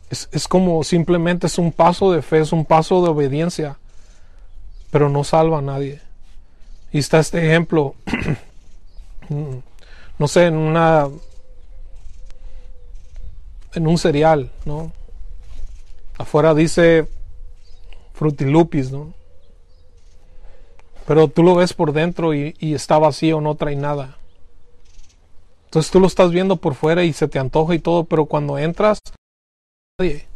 Es, 0.09 0.29
es, 0.31 0.47
como 0.47 0.83
simplemente 0.83 1.45
es 1.45 1.59
un 1.59 1.71
paso 1.71 2.11
de 2.11 2.21
fe, 2.21 2.39
es 2.39 2.51
un 2.51 2.65
paso 2.65 3.03
de 3.03 3.09
obediencia, 3.09 3.77
pero 4.91 5.09
no 5.09 5.23
salva 5.23 5.59
a 5.59 5.61
nadie. 5.61 6.01
Y 6.91 6.99
está 6.99 7.19
este 7.19 7.45
ejemplo, 7.45 7.95
no 10.17 10.27
sé, 10.27 10.45
en 10.45 10.55
una, 10.55 11.07
en 13.73 13.87
un 13.87 13.97
cereal, 13.97 14.51
¿no? 14.65 14.91
Afuera 16.17 16.53
dice 16.53 17.07
frutilupis, 18.13 18.91
¿no? 18.91 19.13
Pero 21.09 21.27
tú 21.27 21.41
lo 21.41 21.55
ves 21.55 21.73
por 21.73 21.91
dentro 21.91 22.35
y, 22.35 22.53
está 22.59 22.99
vacío, 22.99 23.41
no 23.41 23.55
trae 23.55 23.75
nada. 23.75 24.17
Entonces 25.65 25.91
tú 25.91 25.99
lo 25.99 26.05
estás 26.05 26.29
viendo 26.29 26.57
por 26.57 26.75
fuera 26.75 27.03
y 27.03 27.13
se 27.13 27.27
te 27.27 27.39
antoja 27.39 27.73
y 27.73 27.79
todo, 27.79 28.03
pero 28.03 28.25
cuando 28.25 28.59
entras, 28.59 28.99
nadie. 29.97 30.28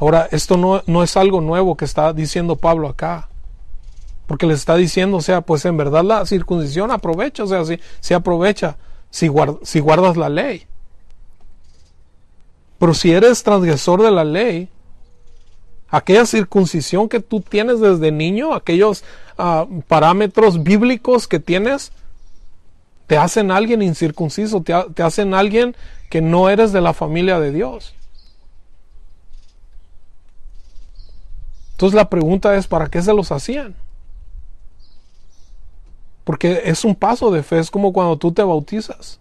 Ahora, 0.00 0.28
esto 0.32 0.56
no, 0.56 0.82
no, 0.86 1.02
es 1.02 1.14
algo 1.18 1.42
nuevo 1.42 1.76
que 1.76 1.84
está 1.84 2.14
diciendo 2.14 2.56
Pablo 2.56 2.88
acá. 2.88 3.28
Porque 4.26 4.46
le 4.46 4.54
está 4.54 4.74
diciendo, 4.76 5.18
o 5.18 5.20
sea, 5.20 5.42
pues 5.42 5.66
en 5.66 5.76
verdad 5.76 6.02
la 6.02 6.24
circuncisión 6.24 6.90
aprovecha, 6.90 7.44
o 7.44 7.46
sea, 7.46 7.64
si, 7.66 7.78
si 8.00 8.14
aprovecha, 8.14 8.78
si, 9.10 9.30
si 9.62 9.78
guardas 9.80 10.16
la 10.16 10.30
ley. 10.30 10.66
Pero 12.78 12.94
si 12.94 13.12
eres 13.12 13.42
transgresor 13.42 14.02
de 14.02 14.10
la 14.10 14.24
ley, 14.24 14.70
aquella 15.90 16.24
circuncisión 16.24 17.06
que 17.06 17.20
tú 17.20 17.42
tienes 17.42 17.80
desde 17.80 18.10
niño, 18.10 18.54
aquellos 18.54 19.04
uh, 19.38 19.82
parámetros 19.82 20.62
bíblicos 20.62 21.28
que 21.28 21.40
tienes, 21.40 21.92
te 23.06 23.18
hacen 23.18 23.50
alguien 23.50 23.82
incircunciso, 23.82 24.62
te, 24.62 24.72
te 24.94 25.02
hacen 25.02 25.34
alguien 25.34 25.76
que 26.08 26.22
no 26.22 26.48
eres 26.48 26.72
de 26.72 26.80
la 26.80 26.94
familia 26.94 27.38
de 27.38 27.52
Dios. 27.52 27.94
Entonces 31.80 31.96
la 31.96 32.10
pregunta 32.10 32.54
es, 32.56 32.66
¿para 32.66 32.88
qué 32.88 33.00
se 33.00 33.14
los 33.14 33.32
hacían? 33.32 33.74
Porque 36.24 36.60
es 36.66 36.84
un 36.84 36.94
paso 36.94 37.30
de 37.30 37.42
fe, 37.42 37.58
es 37.58 37.70
como 37.70 37.94
cuando 37.94 38.18
tú 38.18 38.32
te 38.32 38.42
bautizas. 38.42 39.18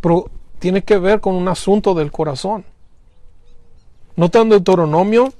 Pero 0.00 0.30
tiene 0.60 0.84
que 0.84 0.98
ver 0.98 1.20
con 1.20 1.34
un 1.34 1.48
asunto 1.48 1.94
del 1.94 2.12
corazón. 2.12 2.64
Nota 4.14 4.38
en 4.38 4.50
Deuteronomio, 4.50 5.32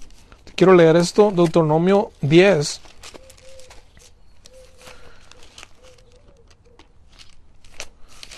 quiero 0.56 0.74
leer 0.74 0.96
esto, 0.96 1.30
Deuteronomio 1.30 2.10
10. 2.20 2.80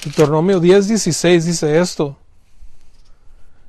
Deuteronomio 0.04 0.60
10, 0.60 0.86
16 0.86 1.46
dice 1.46 1.80
esto. 1.80 2.14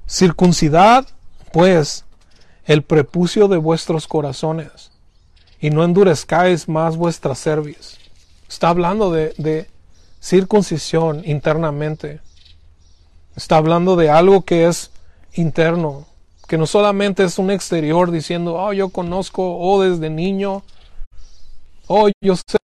Circuncidad, 0.06 1.08
pues, 1.54 2.04
el 2.66 2.84
prepucio 2.84 3.48
de 3.48 3.58
vuestros 3.58 4.08
corazones, 4.08 4.92
y 5.60 5.70
no 5.70 5.84
endurezcáis 5.84 6.68
más 6.68 6.98
vuestra 6.98 7.36
cerviz. 7.36 7.98
Está 8.48 8.70
hablando 8.70 9.12
de, 9.12 9.34
de 9.38 9.70
circuncisión 10.22 11.22
internamente. 11.26 12.22
Está 13.36 13.58
hablando 13.58 13.96
de 13.96 14.10
algo 14.10 14.44
que 14.44 14.68
es 14.68 14.92
interno, 15.34 16.06
que 16.48 16.58
no 16.58 16.68
solamente 16.68 17.24
es 17.24 17.40
un 17.40 17.50
exterior 17.50 18.12
diciendo, 18.12 18.56
oh, 18.56 18.74
yo 18.74 18.90
conozco, 18.90 19.58
oh, 19.58 19.82
desde 19.82 20.10
niño, 20.10 20.64
oh, 21.88 22.10
yo 22.22 22.36
sé 22.36 22.58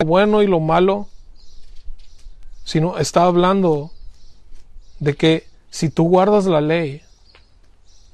lo 0.00 0.06
bueno 0.06 0.42
y 0.42 0.46
lo 0.46 0.60
malo, 0.60 1.08
sino 2.64 2.98
está 2.98 3.24
hablando 3.24 3.90
de 4.98 5.14
que 5.14 5.46
si 5.70 5.90
tú 5.90 6.08
guardas 6.08 6.46
la 6.46 6.60
ley, 6.60 7.02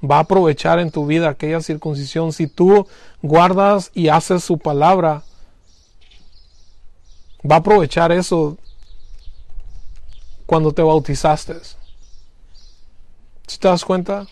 va 0.09 0.17
a 0.17 0.21
aprovechar 0.21 0.79
en 0.79 0.91
tu 0.91 1.07
vida 1.07 1.29
aquella 1.29 1.61
circuncisión. 1.61 2.33
Si 2.33 2.47
tú 2.47 2.87
guardas 3.23 3.91
y 3.95 4.09
haces 4.09 4.43
su 4.45 4.59
palabra, 4.59 5.23
va 7.49 7.57
a 7.57 7.59
aprovechar 7.59 8.13
eso 8.13 8.57
cuando 10.47 10.73
te 10.73 10.83
bautizaste. 10.83 11.55
¿Si 13.47 13.59
te 13.59 13.69
das 13.69 13.85
cuenta? 13.85 14.27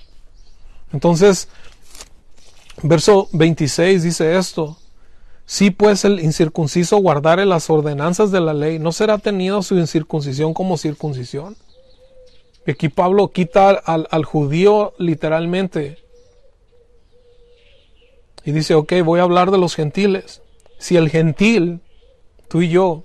Entonces, 0.92 1.48
verso 2.82 3.28
26 3.32 4.02
dice 4.02 4.36
esto. 4.36 4.76
Si 5.44 5.70
pues 5.70 6.04
el 6.04 6.20
incircunciso 6.20 6.98
guardare 6.98 7.46
las 7.46 7.70
ordenanzas 7.70 8.30
de 8.30 8.40
la 8.40 8.52
ley, 8.52 8.78
¿no 8.78 8.92
será 8.92 9.18
tenido 9.18 9.62
su 9.62 9.76
incircuncisión 9.76 10.52
como 10.52 10.76
circuncisión? 10.76 11.56
Aquí 12.70 12.88
Pablo 12.88 13.28
quita 13.28 13.70
al, 13.70 14.08
al 14.10 14.24
judío 14.24 14.94
literalmente. 14.98 15.98
Y 18.44 18.52
dice, 18.52 18.74
ok, 18.74 18.94
voy 19.04 19.20
a 19.20 19.24
hablar 19.24 19.50
de 19.50 19.58
los 19.58 19.74
gentiles. 19.74 20.42
Si 20.78 20.96
el 20.96 21.10
gentil, 21.10 21.80
tú 22.48 22.62
y 22.62 22.68
yo, 22.68 23.04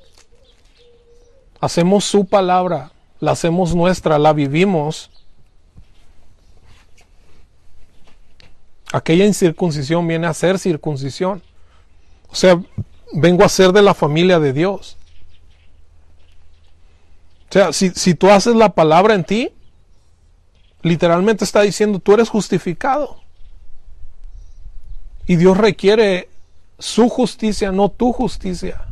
hacemos 1.60 2.06
su 2.06 2.26
palabra, 2.26 2.92
la 3.20 3.32
hacemos 3.32 3.74
nuestra, 3.74 4.20
la 4.20 4.34
vivimos, 4.34 5.10
aquella 8.94 9.26
incircuncisión 9.26 10.08
viene 10.08 10.28
a 10.28 10.34
ser 10.34 10.60
circuncisión. 10.60 11.42
O 12.30 12.36
sea, 12.36 12.62
vengo 13.12 13.44
a 13.44 13.50
ser 13.50 13.74
de 13.74 13.82
la 13.82 13.94
familia 13.94 14.40
de 14.40 14.54
Dios. 14.54 14.98
O 17.54 17.56
sea, 17.56 17.72
si, 17.72 17.92
si 17.92 18.16
tú 18.16 18.32
haces 18.32 18.56
la 18.56 18.74
palabra 18.74 19.14
en 19.14 19.24
ti, 19.24 19.52
literalmente 20.82 21.44
está 21.44 21.62
diciendo, 21.62 22.00
tú 22.00 22.16
eres 22.16 22.28
justificado. 22.28 23.20
Y 25.28 25.36
Dios 25.36 25.56
requiere 25.56 26.30
su 26.80 27.10
justicia, 27.10 27.72
no 27.72 27.90
tu 27.90 28.12
justicia. 28.12 28.88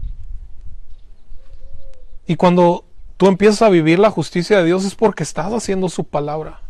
Y 2.28 2.36
cuando 2.36 2.86
tú 3.18 3.26
empiezas 3.26 3.64
a 3.64 3.70
vivir 3.70 3.98
la 3.98 4.12
justicia 4.12 4.60
de 4.60 4.66
Dios 4.66 4.86
es 4.86 4.94
porque 4.94 5.24
estás 5.24 5.52
haciendo 5.52 5.90
su 5.90 6.04
palabra. 6.04 6.62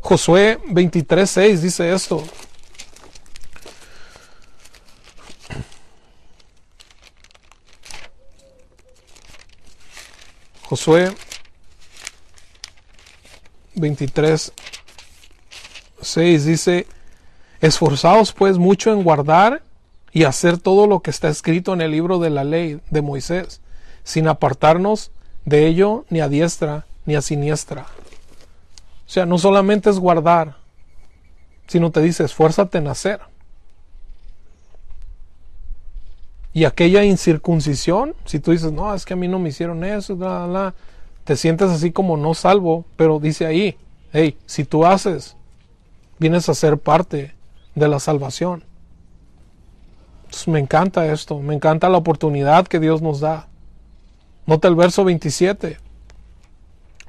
Josué 0.00 0.60
23:6 0.68 1.60
dice 1.60 1.92
esto. 1.92 2.22
Josué 10.68 11.10
23, 13.74 14.52
6 16.02 16.44
dice, 16.44 16.86
esforzaos 17.62 18.34
pues 18.34 18.58
mucho 18.58 18.92
en 18.92 19.02
guardar 19.02 19.62
y 20.12 20.24
hacer 20.24 20.58
todo 20.58 20.86
lo 20.86 21.00
que 21.00 21.10
está 21.10 21.30
escrito 21.30 21.72
en 21.72 21.80
el 21.80 21.92
libro 21.92 22.18
de 22.18 22.28
la 22.28 22.44
ley 22.44 22.82
de 22.90 23.00
Moisés, 23.00 23.62
sin 24.04 24.28
apartarnos 24.28 25.10
de 25.46 25.66
ello 25.68 26.04
ni 26.10 26.20
a 26.20 26.28
diestra 26.28 26.84
ni 27.06 27.16
a 27.16 27.22
siniestra. 27.22 27.86
O 29.06 29.10
sea, 29.10 29.24
no 29.24 29.38
solamente 29.38 29.88
es 29.88 29.98
guardar, 29.98 30.56
sino 31.66 31.90
te 31.90 32.02
dice, 32.02 32.24
esfuérzate 32.24 32.76
en 32.76 32.88
hacer. 32.88 33.20
Y 36.58 36.64
aquella 36.64 37.04
incircuncisión, 37.04 38.16
si 38.24 38.40
tú 38.40 38.50
dices, 38.50 38.72
no, 38.72 38.92
es 38.92 39.04
que 39.04 39.12
a 39.12 39.16
mí 39.16 39.28
no 39.28 39.38
me 39.38 39.50
hicieron 39.50 39.84
eso, 39.84 40.18
te 41.22 41.36
sientes 41.36 41.70
así 41.70 41.92
como 41.92 42.16
no 42.16 42.34
salvo, 42.34 42.84
pero 42.96 43.20
dice 43.20 43.46
ahí, 43.46 43.78
hey, 44.12 44.36
si 44.44 44.64
tú 44.64 44.84
haces, 44.84 45.36
vienes 46.18 46.48
a 46.48 46.54
ser 46.54 46.76
parte 46.76 47.32
de 47.76 47.86
la 47.86 48.00
salvación. 48.00 48.64
Me 50.48 50.58
encanta 50.58 51.06
esto, 51.12 51.38
me 51.38 51.54
encanta 51.54 51.88
la 51.88 51.98
oportunidad 51.98 52.66
que 52.66 52.80
Dios 52.80 53.02
nos 53.02 53.20
da. 53.20 53.46
Nota 54.44 54.66
el 54.66 54.74
verso 54.74 55.04
27. 55.04 55.78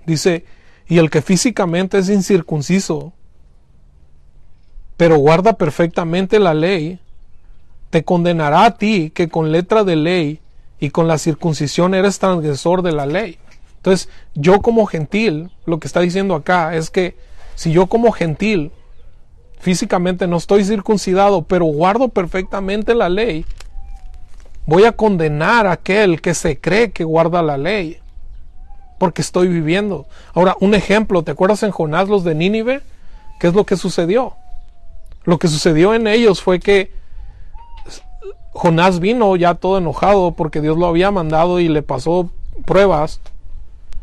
Dice, 0.06 0.46
y 0.88 1.00
el 1.00 1.10
que 1.10 1.24
físicamente 1.24 1.98
es 1.98 2.10
incircunciso, 2.10 3.14
pero 4.96 5.18
guarda 5.18 5.54
perfectamente 5.54 6.38
la 6.38 6.54
ley, 6.54 7.00
te 7.90 8.04
condenará 8.04 8.66
a 8.66 8.78
ti 8.78 9.12
que 9.14 9.30
con 9.30 9.52
letra 9.52 9.84
de 9.84 9.96
ley 9.96 10.40
y 10.80 10.92
con 10.92 11.08
la 11.08 11.18
circuncisión 11.18 11.94
eres 11.94 12.20
transgresor 12.20 12.82
de 12.82 12.92
la 12.92 13.06
ley. 13.06 13.38
Entonces, 13.78 14.10
yo 14.36 14.62
como 14.62 14.86
gentil, 14.86 15.52
lo 15.66 15.80
que 15.80 15.88
está 15.88 16.02
diciendo 16.02 16.36
acá 16.36 16.76
es 16.76 16.90
que 16.90 17.16
si 17.56 17.72
yo 17.72 17.88
como 17.88 18.12
gentil 18.12 18.72
físicamente 19.60 20.28
no 20.28 20.38
estoy 20.38 20.64
circuncidado, 20.64 21.42
pero 21.44 21.66
guardo 21.66 22.10
perfectamente 22.10 22.96
la 22.96 23.10
ley, 23.10 23.46
voy 24.66 24.86
a 24.86 24.92
condenar 24.92 25.68
a 25.68 25.74
aquel 25.74 26.22
que 26.22 26.34
se 26.34 26.60
cree 26.60 26.92
que 26.92 27.04
guarda 27.04 27.42
la 27.42 27.58
ley, 27.58 27.98
porque 28.98 29.22
estoy 29.22 29.48
viviendo. 29.48 30.06
Ahora, 30.34 30.56
un 30.60 30.76
ejemplo, 30.76 31.24
¿te 31.24 31.32
acuerdas 31.32 31.64
en 31.64 31.72
Jonás 31.72 32.08
los 32.08 32.24
de 32.24 32.36
Nínive? 32.36 32.82
¿Qué 33.40 33.48
es 33.48 33.54
lo 33.54 33.66
que 33.66 33.78
sucedió? 33.78 34.36
Lo 35.24 35.40
que 35.40 35.48
sucedió 35.48 35.94
en 35.94 36.08
ellos 36.08 36.42
fue 36.42 36.60
que 36.60 36.99
Jonás 38.54 39.00
vino 39.00 39.36
ya 39.36 39.56
todo 39.56 39.78
enojado 39.78 40.32
porque 40.32 40.62
Dios 40.62 40.78
lo 40.78 40.88
había 40.88 41.12
mandado 41.12 41.60
y 41.60 41.68
le 41.68 41.82
pasó 41.82 42.30
pruebas. 42.66 43.22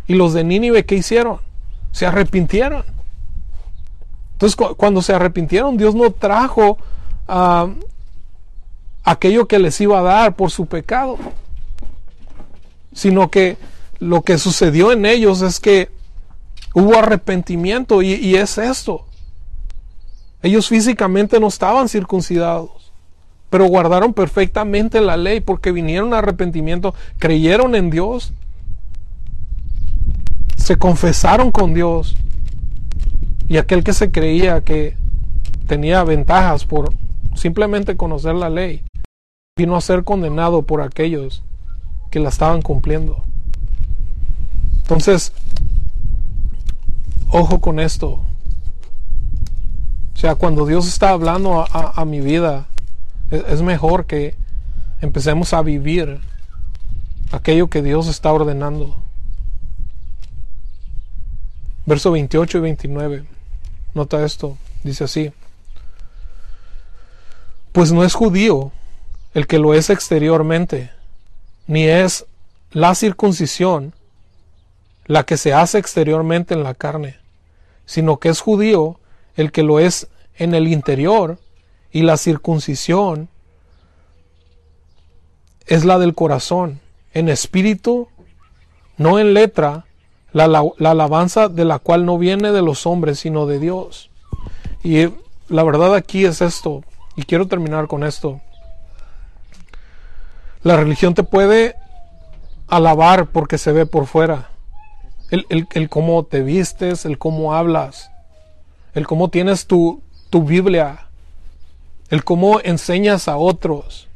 Y 0.06 0.14
los 0.14 0.32
de 0.32 0.44
Nínive, 0.44 0.84
¿qué 0.86 0.96
hicieron? 0.96 1.38
Se 1.92 2.06
arrepintieron. 2.06 2.84
Entonces, 4.32 4.56
cuando 4.76 5.02
se 5.02 5.14
arrepintieron, 5.14 5.76
Dios 5.76 5.94
no 5.94 6.10
trajo 6.10 6.78
ah, 7.26 7.68
aquello 9.02 9.48
que 9.48 9.58
les 9.58 9.80
iba 9.80 9.98
a 9.98 10.02
dar 10.02 10.36
por 10.36 10.50
su 10.50 10.66
pecado, 10.66 11.16
sino 12.92 13.30
que 13.30 13.56
lo 13.98 14.22
que 14.22 14.36
sucedió 14.36 14.92
en 14.92 15.06
ellos 15.06 15.40
es 15.40 15.58
que 15.58 15.90
hubo 16.74 16.98
arrepentimiento 16.98 18.02
y, 18.02 18.12
y 18.14 18.36
es 18.36 18.58
esto. 18.58 19.06
Ellos 20.42 20.68
físicamente 20.68 21.40
no 21.40 21.46
estaban 21.48 21.88
circuncidados, 21.88 22.85
pero 23.50 23.66
guardaron 23.66 24.12
perfectamente 24.12 25.00
la 25.00 25.16
ley 25.16 25.40
porque 25.40 25.72
vinieron 25.72 26.14
a 26.14 26.18
arrepentimiento, 26.18 26.94
creyeron 27.18 27.74
en 27.74 27.90
Dios, 27.90 28.32
se 30.56 30.76
confesaron 30.76 31.52
con 31.52 31.74
Dios. 31.74 32.16
Y 33.48 33.58
aquel 33.58 33.84
que 33.84 33.92
se 33.92 34.10
creía 34.10 34.62
que 34.62 34.96
tenía 35.66 36.02
ventajas 36.02 36.64
por 36.64 36.92
simplemente 37.34 37.96
conocer 37.96 38.34
la 38.34 38.50
ley, 38.50 38.82
vino 39.56 39.76
a 39.76 39.80
ser 39.80 40.04
condenado 40.04 40.62
por 40.62 40.82
aquellos 40.82 41.42
que 42.10 42.20
la 42.20 42.28
estaban 42.28 42.62
cumpliendo. 42.62 43.24
Entonces, 44.78 45.32
ojo 47.30 47.60
con 47.60 47.80
esto. 47.80 48.20
O 50.14 50.18
sea, 50.18 50.34
cuando 50.34 50.64
Dios 50.64 50.88
está 50.88 51.10
hablando 51.10 51.66
a, 51.70 52.04
mi 52.04 52.20
vida, 52.20 52.68
es, 53.30 53.62
mejor 53.62 54.06
que 54.06 54.34
empecemos 55.00 55.52
a 55.52 55.62
vivir 55.62 56.20
aquello 57.32 57.68
que 57.68 57.82
Dios 57.82 58.08
está 58.08 58.32
ordenando. 58.32 58.96
Verso 61.86 62.10
28 62.10 62.58
y 62.58 62.60
29. 62.60 63.24
Nota 63.94 64.24
esto. 64.24 64.56
Dice 64.82 65.04
así. 65.04 65.32
Pues 67.72 67.92
no 67.92 68.04
es 68.04 68.14
judío 68.14 68.72
el 69.34 69.46
que 69.46 69.58
lo 69.58 69.74
es 69.74 69.90
exteriormente, 69.90 70.90
ni 71.66 71.84
es 71.84 72.24
la 72.72 72.94
circuncisión 72.94 73.92
la 75.06 75.24
que 75.24 75.36
se 75.36 75.52
hace 75.52 75.78
exteriormente 75.78 76.54
en 76.54 76.62
la 76.62 76.74
carne, 76.74 77.16
sino 77.84 78.18
que 78.18 78.28
es 78.28 78.40
judío 78.40 78.98
el 79.36 79.52
que 79.52 79.62
lo 79.62 79.78
es 79.78 80.08
en 80.36 80.54
el 80.54 80.68
interior, 80.68 81.38
y 81.96 82.02
la 82.02 82.18
circuncisión 82.18 83.30
es 85.64 85.86
la 85.86 85.98
del 85.98 86.14
corazón, 86.14 86.78
en 87.14 87.30
espíritu, 87.30 88.08
no 88.98 89.18
en 89.18 89.32
letra, 89.32 89.86
la, 90.30 90.46
la, 90.46 90.90
alabanza 90.90 91.48
de 91.48 91.64
la 91.64 91.78
cual 91.78 92.04
no 92.04 92.18
viene 92.18 92.52
de 92.52 92.60
los 92.60 92.86
hombres, 92.86 93.20
sino 93.20 93.46
de 93.46 93.60
Dios. 93.60 94.10
Y 94.84 95.08
la 95.48 95.62
verdad 95.62 95.94
aquí 95.94 96.26
es 96.26 96.42
esto, 96.42 96.84
y 97.16 97.22
quiero 97.22 97.48
terminar 97.48 97.86
con 97.86 98.04
esto. 98.04 98.42
La 100.62 100.76
religión 100.76 101.14
te 101.14 101.22
puede 101.22 101.76
alabar 102.68 103.28
porque 103.28 103.56
se 103.56 103.72
ve 103.72 103.86
por 103.86 104.04
fuera. 104.04 104.50
El, 105.30 105.66
el, 105.72 105.88
cómo 105.88 106.24
te 106.24 106.42
vistes, 106.42 107.06
el 107.06 107.16
cómo 107.16 107.54
hablas, 107.54 108.10
el 108.92 109.06
cómo 109.06 109.30
tienes 109.30 109.66
tu, 109.66 110.02
tu 110.28 110.42
Biblia, 110.42 111.05
el 112.10 112.24
cómo 112.24 112.60
enseñas 112.60 113.28
a 113.28 113.36
otros. 113.36 114.08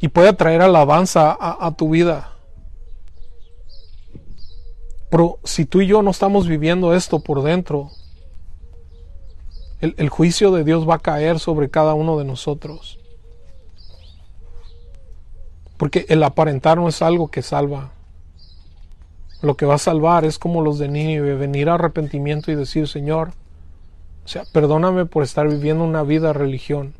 Y 0.00 0.08
puede 0.08 0.32
traer 0.32 0.60
alabanza 0.60 1.36
a, 1.38 1.70
tu 1.76 1.90
vida. 1.90 2.32
Pero 5.10 5.38
si 5.44 5.64
tú 5.64 5.80
y 5.80 5.86
yo 5.86 6.02
no 6.02 6.10
estamos 6.10 6.46
viviendo 6.46 6.94
esto 6.94 7.20
por 7.20 7.42
dentro, 7.42 7.90
el, 9.80 10.08
juicio 10.08 10.50
de 10.50 10.64
Dios 10.64 10.88
va 10.88 10.96
a 10.96 10.98
caer 10.98 11.38
sobre 11.38 11.70
cada 11.70 11.94
uno 11.94 12.18
de 12.18 12.24
nosotros. 12.24 12.98
Porque 15.78 16.04
el 16.08 16.22
aparentar 16.22 16.76
no 16.76 16.88
es 16.88 17.00
algo 17.00 17.28
que 17.28 17.42
salva. 17.42 17.92
Lo 19.40 19.56
que 19.56 19.66
va 19.66 19.74
a 19.74 19.78
salvar 19.78 20.24
es 20.24 20.38
como 20.38 20.62
los 20.62 20.78
de 20.78 20.88
Nínive, 20.88 21.34
venir 21.36 21.68
a 21.68 21.74
arrepentimiento 21.74 22.50
y 22.50 22.56
decir, 22.56 22.88
Señor, 22.88 23.32
o 24.24 24.28
sea, 24.28 24.44
perdóname 24.52 25.06
por 25.06 25.22
estar 25.22 25.48
viviendo 25.48 25.84
una 25.84 26.02
vida 26.02 26.32
religión. 26.32 26.94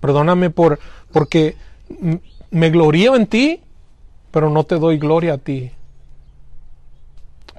Perdóname 0.00 0.50
por 0.50 0.78
porque 1.12 1.56
me 2.50 2.70
glorío 2.70 3.16
en 3.16 3.26
ti, 3.26 3.60
pero 4.30 4.50
no 4.50 4.64
te 4.64 4.76
doy 4.76 4.98
gloria 4.98 5.34
a 5.34 5.38
ti. 5.38 5.72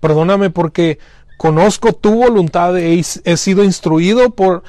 Perdóname 0.01 0.49
porque 0.49 0.99
conozco 1.37 1.93
tu 1.93 2.15
voluntad, 2.15 2.77
he, 2.77 2.99
he 2.99 3.37
sido 3.37 3.63
instruido 3.63 4.29
por 4.29 4.63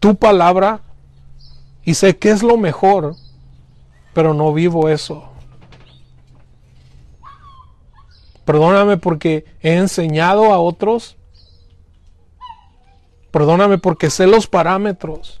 tu 0.00 0.16
palabra 0.16 0.80
y 1.84 1.94
sé 1.94 2.16
que 2.16 2.30
es 2.30 2.42
lo 2.42 2.56
mejor, 2.56 3.14
pero 4.14 4.34
no 4.34 4.52
vivo 4.52 4.88
eso. 4.88 5.28
Perdóname 8.44 8.96
porque 8.96 9.44
he 9.60 9.74
enseñado 9.74 10.52
a 10.52 10.58
otros. 10.58 11.16
Perdóname 13.32 13.78
porque 13.78 14.10
sé 14.10 14.26
los 14.26 14.46
parámetros. 14.46 15.40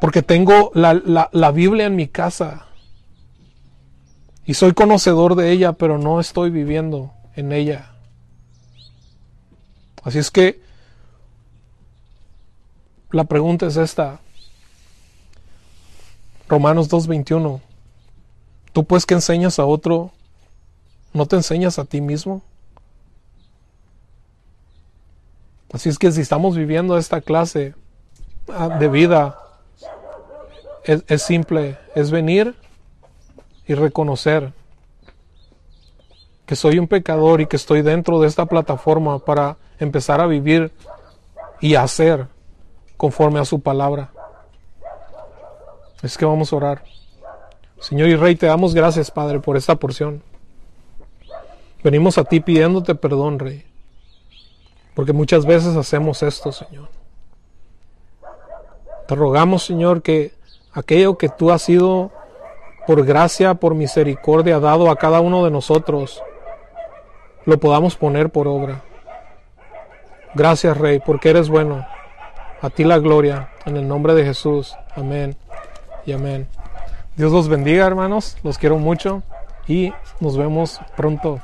Porque 0.00 0.22
tengo 0.22 0.72
la, 0.74 1.00
la, 1.32 1.50
Biblia 1.52 1.86
en 1.86 1.96
mi 1.96 2.08
casa. 2.08 2.66
Y 4.44 4.54
soy 4.54 4.74
conocedor 4.74 5.36
de 5.36 5.52
ella, 5.52 5.72
pero 5.72 5.96
no 5.96 6.20
estoy 6.20 6.50
viviendo 6.50 7.12
en 7.34 7.52
ella. 7.52 7.92
Así 10.02 10.18
es 10.18 10.30
que 10.30 10.60
la 13.10 13.24
pregunta 13.24 13.66
es 13.66 13.76
esta. 13.76 14.20
Romanos 16.48 16.90
2.21. 16.90 17.60
Tú 18.72 18.84
pues 18.84 19.06
que 19.06 19.14
enseñas 19.14 19.58
a 19.58 19.64
otro, 19.64 20.12
¿no 21.12 21.26
te 21.26 21.36
enseñas 21.36 21.78
a 21.78 21.84
ti 21.84 22.00
mismo? 22.00 22.42
Así 25.72 25.88
es 25.88 25.98
que 25.98 26.12
si 26.12 26.20
estamos 26.20 26.56
viviendo 26.56 26.96
esta 26.96 27.20
clase 27.20 27.74
ah, 28.52 28.68
de 28.68 28.88
vida, 28.88 29.38
es, 30.84 31.04
es 31.08 31.22
simple, 31.22 31.78
es 31.94 32.10
venir 32.10 32.54
y 33.66 33.74
reconocer 33.74 34.52
que 36.46 36.54
soy 36.54 36.78
un 36.78 36.86
pecador 36.86 37.40
y 37.40 37.46
que 37.46 37.56
estoy 37.56 37.82
dentro 37.82 38.20
de 38.20 38.28
esta 38.28 38.46
plataforma 38.46 39.18
para 39.18 39.56
empezar 39.80 40.20
a 40.20 40.26
vivir 40.26 40.72
y 41.60 41.74
hacer 41.74 42.28
conforme 42.96 43.40
a 43.40 43.44
su 43.44 43.60
palabra. 43.60 44.10
Es 46.02 46.16
que 46.16 46.24
vamos 46.24 46.52
a 46.52 46.56
orar. 46.56 46.84
Señor 47.80 48.08
y 48.08 48.16
Rey, 48.16 48.36
te 48.36 48.46
damos 48.46 48.74
gracias, 48.74 49.10
Padre, 49.10 49.40
por 49.40 49.56
esta 49.56 49.74
porción. 49.74 50.22
Venimos 51.82 52.16
a 52.18 52.24
ti 52.24 52.40
pidiéndote 52.40 52.94
perdón, 52.94 53.38
Rey. 53.38 53.64
Porque 54.96 55.12
muchas 55.12 55.44
veces 55.44 55.76
hacemos 55.76 56.22
esto, 56.22 56.50
Señor. 56.50 56.88
Te 59.06 59.14
rogamos, 59.14 59.62
Señor, 59.62 60.00
que 60.00 60.32
aquello 60.72 61.18
que 61.18 61.28
tú 61.28 61.50
has 61.50 61.60
sido 61.60 62.10
por 62.86 63.04
gracia, 63.04 63.52
por 63.54 63.74
misericordia, 63.74 64.58
dado 64.58 64.90
a 64.90 64.96
cada 64.96 65.20
uno 65.20 65.44
de 65.44 65.50
nosotros, 65.50 66.22
lo 67.44 67.60
podamos 67.60 67.94
poner 67.94 68.30
por 68.30 68.48
obra. 68.48 68.84
Gracias, 70.34 70.78
Rey, 70.78 70.98
porque 71.04 71.28
eres 71.28 71.50
bueno. 71.50 71.86
A 72.62 72.70
ti 72.70 72.82
la 72.82 72.98
gloria, 72.98 73.50
en 73.66 73.76
el 73.76 73.86
nombre 73.86 74.14
de 74.14 74.24
Jesús. 74.24 74.74
Amén 74.94 75.36
y 76.06 76.12
amén. 76.12 76.48
Dios 77.16 77.32
los 77.32 77.48
bendiga, 77.48 77.86
hermanos. 77.86 78.38
Los 78.42 78.56
quiero 78.56 78.78
mucho 78.78 79.22
y 79.68 79.92
nos 80.20 80.38
vemos 80.38 80.80
pronto. 80.96 81.38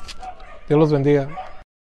Dios 0.68 0.80
los 0.80 0.90
bendiga. 0.90 1.28